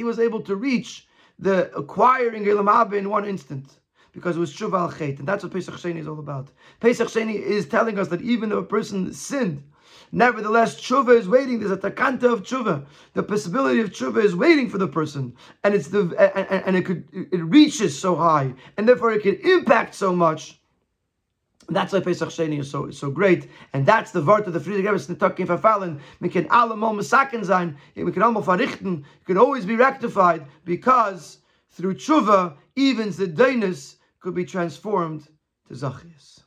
was 0.03 0.19
able 0.19 0.41
to 0.41 0.55
reach 0.55 1.04
the 1.39 1.75
acquiring 1.75 2.47
Elam 2.47 2.93
in 2.93 3.09
one 3.09 3.25
instant 3.25 3.79
because 4.15 4.37
it 4.37 4.39
was 4.39 4.53
Shuva 4.53 4.79
al 4.79 4.91
Chet. 4.91 5.19
And 5.19 5.27
that's 5.27 5.43
what 5.43 5.53
Pesach 5.53 5.75
Sheni 5.75 5.99
is 5.99 6.07
all 6.07 6.19
about. 6.19 6.49
Pesach 6.79 7.09
Sheni 7.09 7.35
is 7.35 7.67
telling 7.67 7.99
us 7.99 8.07
that 8.07 8.21
even 8.21 8.51
if 8.51 8.57
a 8.57 8.63
person 8.63 9.13
sinned, 9.13 9.61
nevertheless, 10.11 10.79
Tshuva 10.79 11.17
is 11.17 11.27
waiting. 11.27 11.59
There's 11.59 11.71
a 11.71 11.77
takanta 11.77 12.31
of 12.31 12.43
Tshuva. 12.43 12.85
The 13.13 13.23
possibility 13.23 13.81
of 13.81 13.89
Tshuva 13.89 14.23
is 14.23 14.35
waiting 14.35 14.69
for 14.69 14.77
the 14.77 14.87
person. 14.87 15.35
And 15.63 15.75
it's 15.75 15.89
the 15.89 16.01
and, 16.17 16.63
and 16.65 16.75
it 16.77 16.85
could 16.85 17.07
it 17.11 17.43
reaches 17.43 17.99
so 17.99 18.15
high, 18.15 18.53
and 18.77 18.87
therefore 18.87 19.11
it 19.11 19.23
can 19.23 19.35
impact 19.35 19.95
so 19.95 20.15
much. 20.15 20.59
That's 21.69 21.93
why 21.93 21.99
Pesach 21.99 22.29
Sheni 22.29 22.59
is 22.59 22.69
so 22.69 22.91
so 22.91 23.09
great, 23.09 23.49
and 23.73 23.85
that's 23.85 24.11
the 24.11 24.21
word 24.21 24.45
of 24.45 24.53
the 24.53 24.59
Frierdiker 24.59 24.91
Rebbe 24.91 25.19
talking 25.19 25.47
verfallen. 25.47 25.99
We 26.19 26.29
can 26.29 26.45
allemal 26.45 26.95
mesaken 26.95 27.43
sein. 27.43 27.77
We 27.95 28.11
can 28.11 28.21
almost 28.21 28.47
verrichten. 28.47 28.99
It 28.99 29.25
can 29.25 29.37
always 29.37 29.65
be 29.65 29.75
rectified 29.75 30.45
because 30.63 31.39
through 31.71 31.95
tshuva, 31.95 32.55
even 32.75 33.11
the 33.11 33.27
dainus 33.27 33.95
could 34.19 34.35
be 34.35 34.45
transformed 34.45 35.27
to 35.67 35.73
Zachias. 35.73 36.41